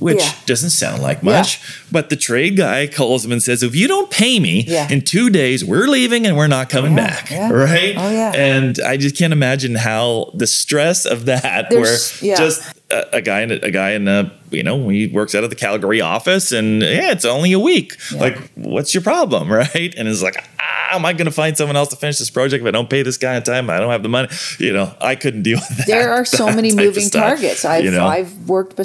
[0.00, 0.32] Which Yeah.
[0.46, 1.32] doesn't sound like Yeah.
[1.38, 1.60] much,
[1.92, 4.88] but the trade guy calls him and says, "If you don't pay me Yeah.
[4.90, 7.50] in two days, we're leaving and we're not coming Yeah, back." yeah.
[7.50, 7.94] Right?
[7.96, 8.32] Oh, yeah.
[8.34, 12.36] And I just can't imagine how the stress of that, There's- where yeah.
[12.36, 15.44] just a, a guy in a, a guy in a you know he works out
[15.44, 17.96] of the Calgary office, and yeah, it's only a week.
[18.10, 19.94] Like, what's your problem, right?
[19.96, 22.62] And it's like, ah, am I going to find someone else to finish this project
[22.62, 23.68] if I don't pay this guy on time?
[23.70, 24.28] I don't have the money.
[24.58, 25.86] You know, I couldn't deal with that.
[25.86, 27.64] there are so many moving targets.
[27.64, 28.06] I've you know?
[28.06, 28.80] I've worked,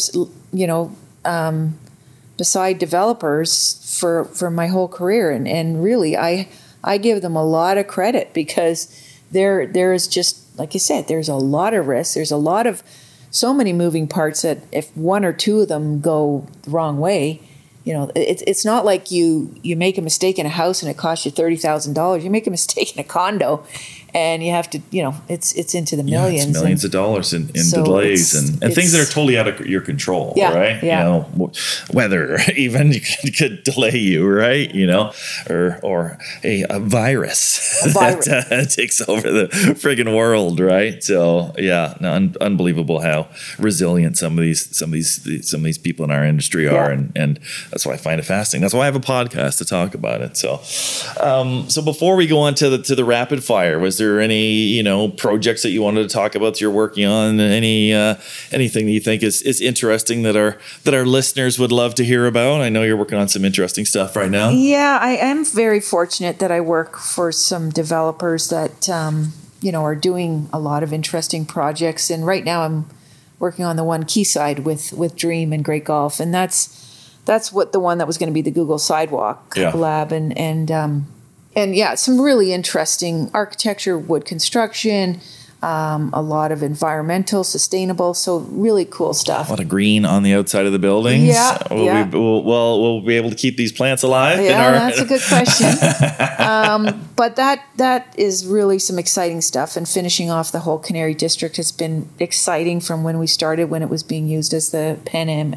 [0.54, 0.92] you know,
[1.26, 1.78] um,
[2.38, 6.50] beside developers for for my whole career, and and really, I
[6.84, 8.88] I give them a lot of credit because
[9.32, 12.14] there there is just like you said, there's a lot of risk.
[12.14, 12.84] There's a lot of
[13.32, 17.42] so many moving parts that if one or two of them go the wrong way.
[17.84, 20.90] You know, it's it's not like you you make a mistake in a house and
[20.90, 22.24] it costs you thirty thousand dollars.
[22.24, 23.66] You make a mistake in a condo,
[24.16, 26.46] and you have to, you know, it's it's into the Yeah, millions.
[26.46, 29.38] it's millions and- of dollars in, in So delays and, and things that are totally
[29.38, 30.82] out of your control, Yeah, right?
[30.84, 31.00] yeah.
[31.00, 31.06] You
[31.38, 31.52] know,
[31.94, 34.74] weather even could, could delay you, right?
[34.74, 35.12] You know,
[35.50, 38.26] or or a, a virus, A virus.
[38.26, 39.48] that uh, takes over the
[39.84, 41.04] friggin' world, right?
[41.04, 43.28] So yeah, no, un- unbelievable how
[43.60, 46.88] resilient some of these some of these some of these people in our industry are,
[46.90, 46.92] Yeah.
[46.98, 47.40] and and
[47.72, 48.62] that's why I find it fascinating.
[48.62, 50.38] That's why I have a podcast to talk about it.
[50.38, 50.62] So,
[51.20, 54.52] um, so before we go on to the to the rapid fire, was there any
[54.78, 57.40] you know projects that you wanted to talk about that you're working on?
[57.40, 58.16] Any uh,
[58.52, 62.04] anything that you think is is interesting that our that our listeners would love to
[62.06, 62.62] hear about?
[62.62, 64.50] I know you're working on some interesting stuff right now.
[64.50, 69.84] Yeah, I am very fortunate that I work for some developers that um, you know
[69.84, 72.10] are doing a lot of interesting projects.
[72.10, 72.86] And right now, I'm
[73.40, 76.82] working on the one Quayside with with Dream and Great Gulf, and that's
[77.26, 79.72] that's what the one that was going to be the Google Sidewalk Yeah.
[79.72, 81.08] Lab, and and um,
[81.56, 85.20] and yeah, some really interesting architecture, wood construction.
[85.64, 89.48] Um, a lot of environmental, sustainable, so really cool stuff.
[89.48, 91.24] A lot of green on the outside of the buildings.
[91.24, 92.08] Yeah, Will yeah.
[92.08, 94.38] we will well we'll be able to keep these plants alive?
[94.40, 95.72] in Yeah, our- that's a good question.
[96.40, 99.76] um, but that that is really some exciting stuff.
[99.76, 103.82] And finishing off the whole Canary District has been exciting from when we started, when
[103.82, 105.54] it was being used as the Pan Am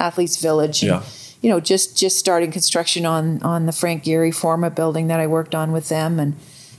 [0.00, 0.82] Athletes Village.
[0.82, 1.02] And, Yeah.
[1.42, 5.26] You know, just just starting construction on on the Frank Gehry Forma building that I
[5.26, 6.34] worked on with them, and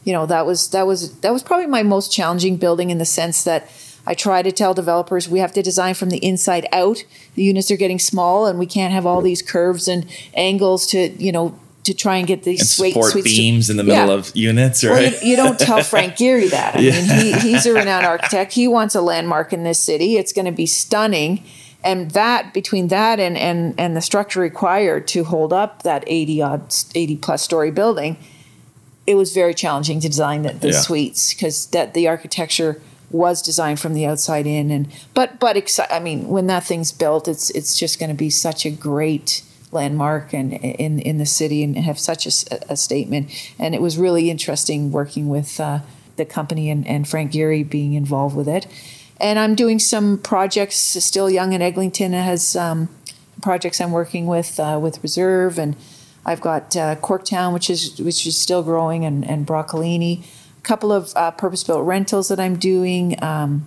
[0.05, 3.05] you know that was that was that was probably my most challenging building in the
[3.05, 3.69] sense that.
[4.05, 7.05] I try to tell developers we have to design from the inside out.
[7.35, 11.07] The units are getting small, and we can't have all these curves and angles to
[11.23, 14.07] you know to try and get these and sweet support sweet beams in the middle
[14.07, 14.13] Yeah.
[14.13, 16.75] of units, Well, you, you don't tell Frank Gehry that.
[16.75, 18.51] I mean, he, he's a renowned architect.
[18.51, 20.17] He wants a landmark in this city.
[20.17, 21.41] It's going to be stunning,
[21.83, 26.41] and that between that and and and the structure required to hold up that eighty
[26.41, 28.17] odd eighty plus story building,
[29.05, 30.79] it was very challenging to design the, the Yeah.
[30.79, 32.81] suites because that the architecture
[33.11, 36.91] was designed from the outside in and but but exci- I mean when that thing's
[36.91, 41.25] built it's it's just going to be such a great landmark and in in the
[41.25, 43.29] city and have such a statement
[43.59, 45.79] and it was really interesting working with uh,
[46.15, 48.65] the company and, and Frank Gehry being involved with it
[49.23, 52.89] and I'm doing some projects still Yonge and Eglinton has um,
[53.41, 55.75] projects I'm working with uh, with Reserve and
[56.25, 60.23] I've got uh, Corktown, which is which is still growing, and, and Broccolini.
[60.23, 63.21] A couple of uh, purpose-built rentals that I'm doing.
[63.21, 63.65] Um,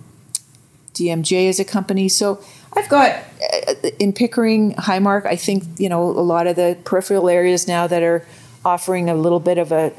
[0.93, 2.43] DMJ is a company, so
[2.73, 5.27] I've got uh, in Pickering, Highmark.
[5.27, 8.25] I think you know a lot of the peripheral areas now that are
[8.65, 9.93] offering a little bit of a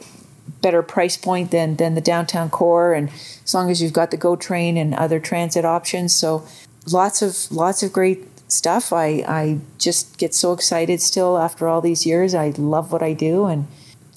[0.60, 3.10] better price point than than the downtown core, and
[3.44, 6.46] as long as you've got the GO train and other transit options, so
[6.92, 8.92] lots of lots of great stuff.
[8.92, 12.34] I I just get so excited still after all these years.
[12.34, 13.66] I love what I do and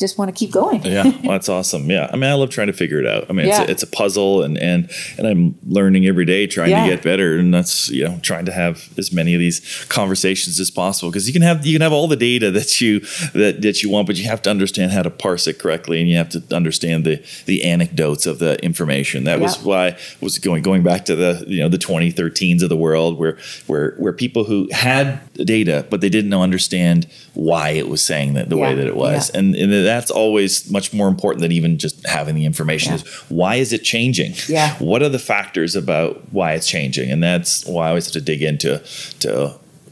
[0.02, 0.84] just want to keep going.
[0.84, 1.90] yeah, well, that's awesome.
[1.90, 3.28] Yeah, I mean, I love trying to figure it out.
[3.30, 3.61] I mean, Yeah.
[3.61, 6.84] it's, a, it's a puzzle, and and and I'm learning every day, trying Yeah.
[6.84, 10.60] to get better, and that's you know trying to have as many of these conversations
[10.60, 12.99] as possible because you can have you can have all the data that you
[13.34, 16.10] that that you want, but you have to understand how to parse it correctly, and
[16.10, 19.23] you have to understand the the anecdotes of the information.
[19.26, 19.64] That was Yeah.
[19.64, 23.38] why was going going back to the you know the 2013s of the world where
[23.68, 28.49] where where people who had data but they didn't understand why it was saying that
[28.49, 31.95] the way that it was and, and that's always much more important than even just
[32.07, 32.99] having the information Yeah.
[33.01, 33.07] is
[33.41, 34.76] why is it changing Yeah.
[34.80, 38.22] what are the factors about why it's changing and that's why i always have to
[38.22, 38.81] dig into
[39.19, 39.31] to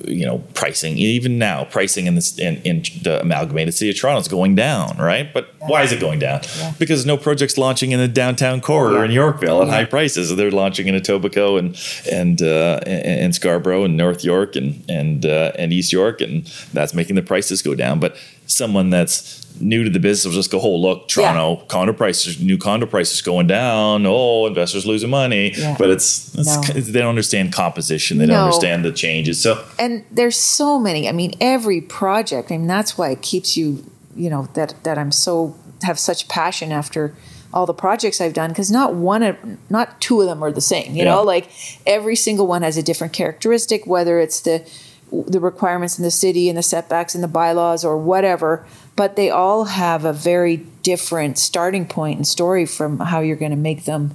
[0.07, 4.21] you know pricing even now pricing in this in, in the amalgamated city of toronto
[4.21, 6.71] is going down right but why is it going down Yeah.
[6.79, 9.03] because no projects launching in the downtown core Yeah.
[9.03, 9.73] in yorkville at Yeah.
[9.73, 11.69] high prices they're launching in etobicoke and
[12.09, 16.45] and uh, and, and scarborough and north york and and uh, and east york and
[16.71, 18.15] that's making the prices go down but
[18.47, 22.57] someone that's new to the business will just go oh look toronto condo prices new
[22.57, 25.75] condo prices going down oh investors losing money Yeah.
[25.77, 26.73] but it's, it's No.
[26.73, 31.07] they don't understand composition they don't understand the changes so and there's so many.
[31.07, 32.51] I mean, every project.
[32.51, 33.83] I mean, that's why it keeps you.
[34.15, 37.15] You know that that I'm so have such passion after
[37.53, 39.35] all the projects I've done because not one of
[39.69, 40.91] not two of them are the same.
[40.95, 41.15] You Yeah.
[41.15, 41.49] know, like
[41.85, 44.63] every single one has a different characteristic, whether it's the
[45.11, 48.65] the requirements in the city and the setbacks and the bylaws or whatever.
[49.01, 53.55] But they all have a very different starting point and story from how you're going
[53.59, 54.11] to make them.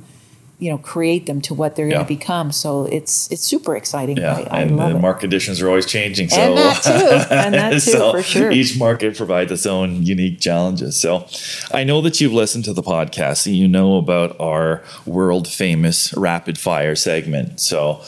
[0.65, 1.95] You know, create them to what they're Yeah.
[1.97, 2.53] going to become.
[2.53, 4.17] So it's it's super exciting.
[4.17, 5.01] Yeah, I, I and the it.
[5.01, 6.29] market conditions are always changing.
[6.31, 7.35] So And that too.
[7.35, 8.51] And that too, so for sure.
[8.53, 10.93] Each market provides its own unique challenges.
[11.05, 11.27] So
[11.73, 16.15] I know that you've listened to the podcast and you know about our world famous
[16.17, 17.61] rapid fire segment.
[17.61, 18.01] So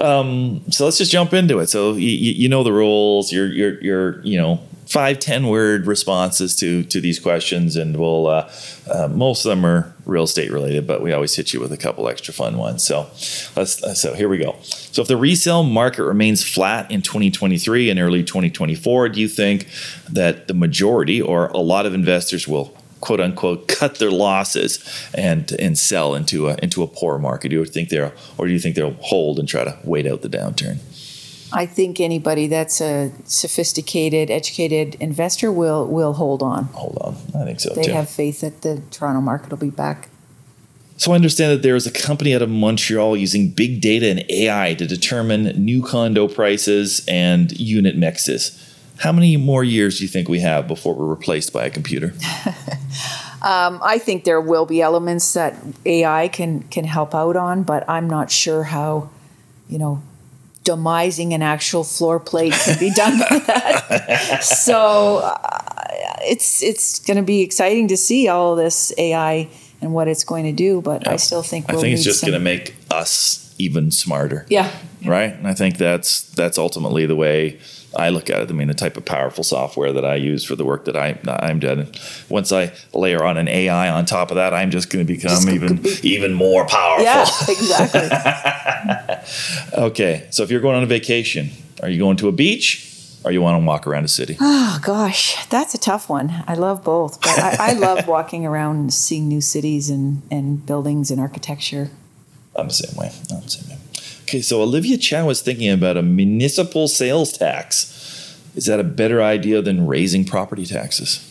[0.00, 1.68] um, so let's just jump into it.
[1.68, 3.32] So you, you know the rules.
[3.32, 8.26] You're you're you're you know five ten word responses to to these questions, and we'll
[8.26, 8.50] uh,
[8.90, 11.76] uh, most of them are real estate related, but we always hit you with a
[11.76, 12.82] couple extra fun ones.
[12.82, 13.10] So
[13.54, 14.56] let's so here we go.
[14.62, 19.68] So if the resale market remains flat in 2023 and early 2024, do you think
[20.08, 24.82] that the majority or a lot of investors will quote unquote cut their losses
[25.14, 27.50] and and sell into a into a poor market?
[27.50, 30.22] Do you think they'll or do you think they'll hold and try to wait out
[30.22, 30.78] the downturn?
[31.52, 36.64] I think anybody that's a sophisticated, educated investor will will hold on.
[36.64, 37.92] Hold on, I think so They too.
[37.92, 40.08] have faith that the Toronto market will be back.
[40.96, 44.24] So I understand that there is a company out of Montreal using big data and
[44.28, 48.64] AI to determine new condo prices and unit mixes.
[48.98, 52.14] How many more years do you think we have before we're replaced by a computer?
[53.40, 55.54] Um, I think there will be elements that
[55.86, 59.10] AI can can help out on, but I'm not sure how,
[59.68, 60.02] you know,
[60.68, 64.44] demising an actual floor plate can be done by that.
[64.44, 65.84] So uh,
[66.22, 69.48] it's it's going to be exciting to see all this AI
[69.80, 70.80] and what it's going to do.
[70.80, 74.46] But I still think I we'll think it's just going to make us even smarter.
[74.48, 74.70] yeah
[75.04, 75.34] right?
[75.34, 77.58] And I think that's that's ultimately the way
[77.96, 78.50] I look at it.
[78.50, 81.18] I mean, the type of powerful software that I use for the work that I
[81.26, 81.88] I'm doing.
[82.28, 85.30] Once I layer on an AI on top of that, I'm just going to become
[85.30, 87.04] Just even be- even more powerful.
[87.04, 88.08] yeah exactly.
[89.74, 91.50] Okay, so if you're going on a vacation,
[91.82, 92.84] are you going to a beach?
[93.24, 94.36] Or you want to walk around a city?
[94.40, 96.44] Oh gosh, that's a tough one.
[96.46, 100.64] I love both, but I, I love walking around and seeing new cities and, and
[100.64, 101.90] buildings and architecture.
[102.54, 103.10] I'm the same way.
[103.32, 103.76] I'm the same way.
[104.28, 108.36] Okay, so Olivia Chow was thinking about a municipal sales tax.
[108.54, 111.24] Is that a better idea than raising property taxes?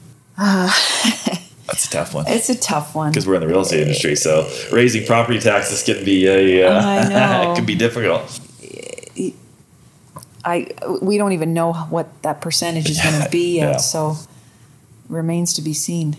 [0.36, 2.24] That's a tough one.
[2.26, 3.12] It's a tough one.
[3.12, 4.16] because we're in the real estate industry.
[4.16, 8.40] So raising property taxes can be a uh, it can be difficult.
[10.44, 10.66] I
[11.00, 13.76] we don't even know what that percentage is going to be yet, Yeah.
[13.76, 14.16] so
[15.08, 16.16] remains to be seen.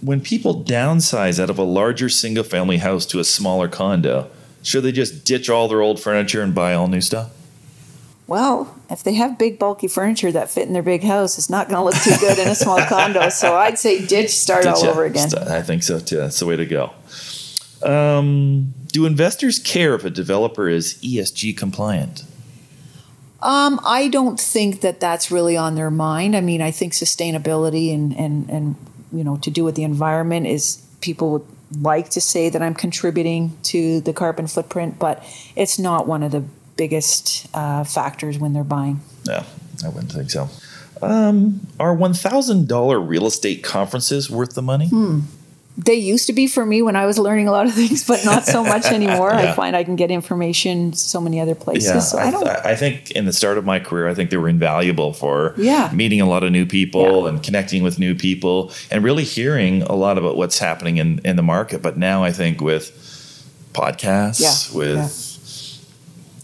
[0.00, 4.30] When people downsize out of a larger single family house to a smaller condo,
[4.62, 7.30] should they just ditch all their old furniture and buy all new stuff?
[8.26, 11.68] Well, if they have big bulky furniture that fit in their big house, it's not
[11.68, 13.30] going to look too good in a small condo.
[13.30, 14.90] So I'd say ditch, start all Ditch it.
[14.90, 15.30] over again.
[15.48, 16.16] I think so too.
[16.16, 16.92] That's the way to go.
[17.82, 22.24] Um, do investors care if a developer is ESG compliant?
[23.40, 26.36] Um, I don't think that that's really on their mind.
[26.36, 28.76] I mean, I think sustainability and and and
[29.12, 31.46] you know to do with the environment is people would
[31.80, 35.22] like to say that I'm contributing to the carbon footprint, but
[35.56, 36.44] it's not one of the
[36.76, 39.00] biggest uh, factors when they're buying.
[39.26, 39.44] No,
[39.84, 40.48] I wouldn't think so.
[41.02, 44.88] Um, are one thousand dollar real estate conferences worth the money?
[45.80, 48.24] They used to be for me when I was learning a lot of things, but
[48.24, 49.30] not so much anymore.
[49.30, 49.52] Yeah.
[49.52, 51.88] I find I can get information so many other places.
[51.88, 52.48] Yeah, so I, don't.
[52.48, 55.88] I think in the start of my career, I think they were invaluable for Yeah.
[55.94, 57.28] meeting a lot of new people Yeah.
[57.28, 61.36] and connecting with new people and really hearing a lot about what's happening in, in
[61.36, 61.80] the market.
[61.80, 62.90] But now I think with
[63.72, 65.27] podcasts, with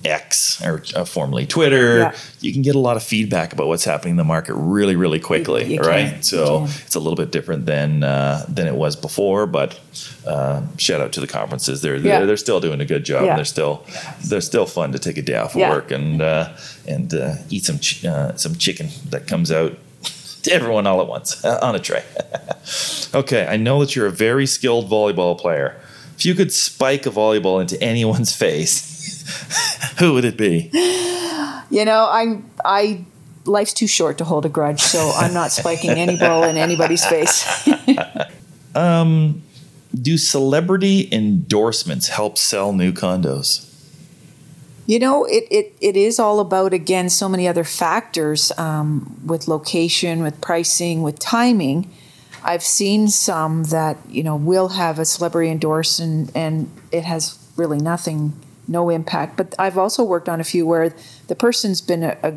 [0.04, 2.14] X or uh, formerly Twitter, Yeah.
[2.40, 5.18] you can get a lot of feedback about what's happening in the market really, really
[5.20, 6.12] quickly, you right?
[6.12, 9.46] can, So it's a little bit different than uh, than it was before.
[9.46, 9.80] But
[10.26, 12.18] uh, shout out to the conferences; they're Yeah.
[12.18, 13.24] they're, they're still doing a good job.
[13.24, 13.36] Yeah.
[13.36, 13.84] They're still
[14.28, 16.50] they're still fun to take a day off of work and uh,
[16.86, 19.76] and uh, eat some ch- uh, some chicken that comes out
[20.42, 22.02] to everyone all at once on a tray.
[23.14, 25.76] okay, I know that you're a very skilled volleyball player.
[26.16, 28.93] If you could spike a volleyball into anyone's face,
[29.98, 30.70] who would it be?
[31.70, 33.04] You know, I I
[33.44, 37.04] life's too short to hold a grudge, so I'm not spiking any ball in anybody's
[37.04, 37.68] face.
[40.02, 43.70] Do celebrity endorsements help sell new condos?
[44.86, 49.48] You know, it, it, it is all about, again, so many other factors um, with
[49.48, 51.90] location, with pricing, with timing.
[52.42, 57.38] I've seen some that, you know, will have a celebrity endorse and, and it has
[57.56, 58.34] really nothing,
[58.66, 59.36] no impact.
[59.36, 60.94] But I've also worked on a few where
[61.28, 62.34] the person's been a, a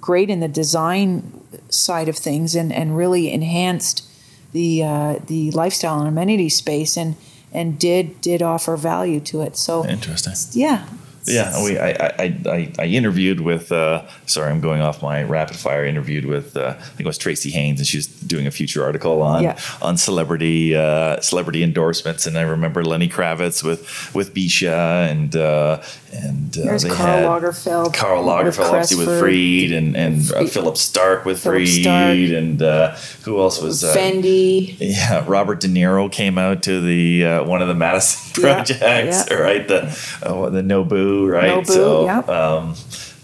[0.00, 4.08] great in the design side of things and, and really enhanced
[4.52, 7.16] the uh, the lifestyle and amenity space and
[7.52, 9.56] and did did offer value to it.
[9.56, 10.34] So Interesting.
[10.52, 10.86] yeah.
[11.26, 15.56] Yeah, we I I, I, I interviewed with uh, sorry I'm going off my rapid
[15.56, 18.50] fire interviewed with uh, I think it was Tracy Hanes and she was doing a
[18.50, 19.58] future article on Yeah.
[19.80, 25.82] on celebrity uh, celebrity endorsements and I remember Lenny Kravitz with with Bisha and uh,
[26.12, 27.86] and uh, There's they Karl had Lagerfeld.
[27.86, 32.38] With Lagerfeld obviously with Freed and and uh, Philippe Starck with Philippe Freed Starck.
[32.38, 32.90] and uh,
[33.24, 34.76] who else was uh, Fendi.
[34.78, 39.24] yeah, Robert De Niro came out to the uh, one of the Madison Yeah, projects,
[39.30, 39.34] yeah.
[39.48, 39.66] right?
[39.66, 39.80] The
[40.22, 41.66] uh, the Nobu, right?
[41.66, 42.18] So yeah.
[42.20, 42.74] um,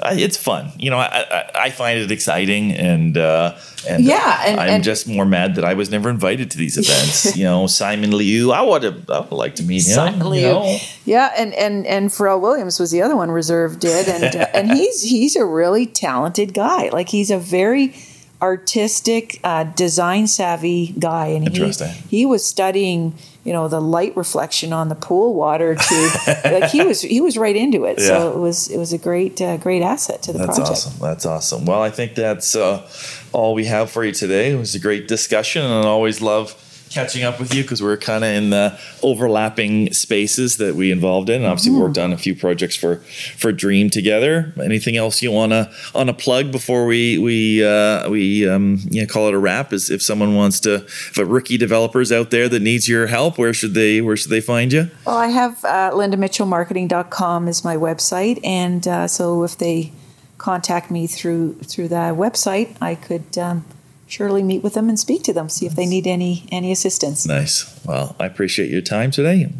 [0.03, 0.73] it's fun.
[0.79, 3.55] You know, I, I, I find it exciting, and uh,
[3.89, 6.79] and Yeah, and- I'm and- just more mad that I was never invited to these
[6.79, 7.37] events.
[7.41, 9.95] you know, Simon Liu, I would have, I would like to meet him.
[9.95, 10.43] Simon you Liu.
[10.43, 10.79] know?
[11.05, 14.71] Yeah, and and and Pharrell Williams was the other one Reserve did, and uh, and
[14.79, 16.89] he's he's a really talented guy.
[16.91, 17.95] Like he's a very
[18.43, 21.73] artistic, uh, design savvy guy, and he
[22.09, 23.15] he was studying
[23.45, 27.39] you know the light reflection on the pool water to like he was he was
[27.39, 27.99] right into it.
[27.99, 28.07] Yeah.
[28.07, 30.71] So it was it was a great uh, great asset to the That's project.
[30.71, 30.93] awesome.
[31.01, 31.65] That's awesome.
[31.65, 32.87] Well, I think that's uh,
[33.33, 34.53] all we have for you today.
[34.53, 36.55] It was a great discussion, and I always love
[36.91, 41.31] catching up with you because we're kind of in the overlapping spaces that we involved
[41.31, 41.37] in.
[41.37, 41.81] And obviously, Mm-hmm.
[41.81, 42.97] worked on a few projects for
[43.39, 44.53] for Dream together.
[44.63, 49.07] Anything else you wanna on a plug before we we uh, we um, you know,
[49.07, 49.73] call it a wrap?
[49.73, 53.39] Is if someone wants to, if a rookie developers out there that needs your help,
[53.39, 54.91] where should they where should they find you?
[55.07, 59.93] Well, I have uh, lindamitchellmarketing.com is my website, and uh, so if they
[60.39, 63.65] contact me through through that website, I could um,
[64.11, 67.27] surely meet with them and speak to them, see if they need any any assistance.
[67.27, 67.81] Nice.
[67.85, 69.51] Well, I appreciate your time today.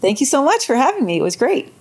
[0.00, 1.18] Thank you so much for having me.
[1.18, 1.72] It was great.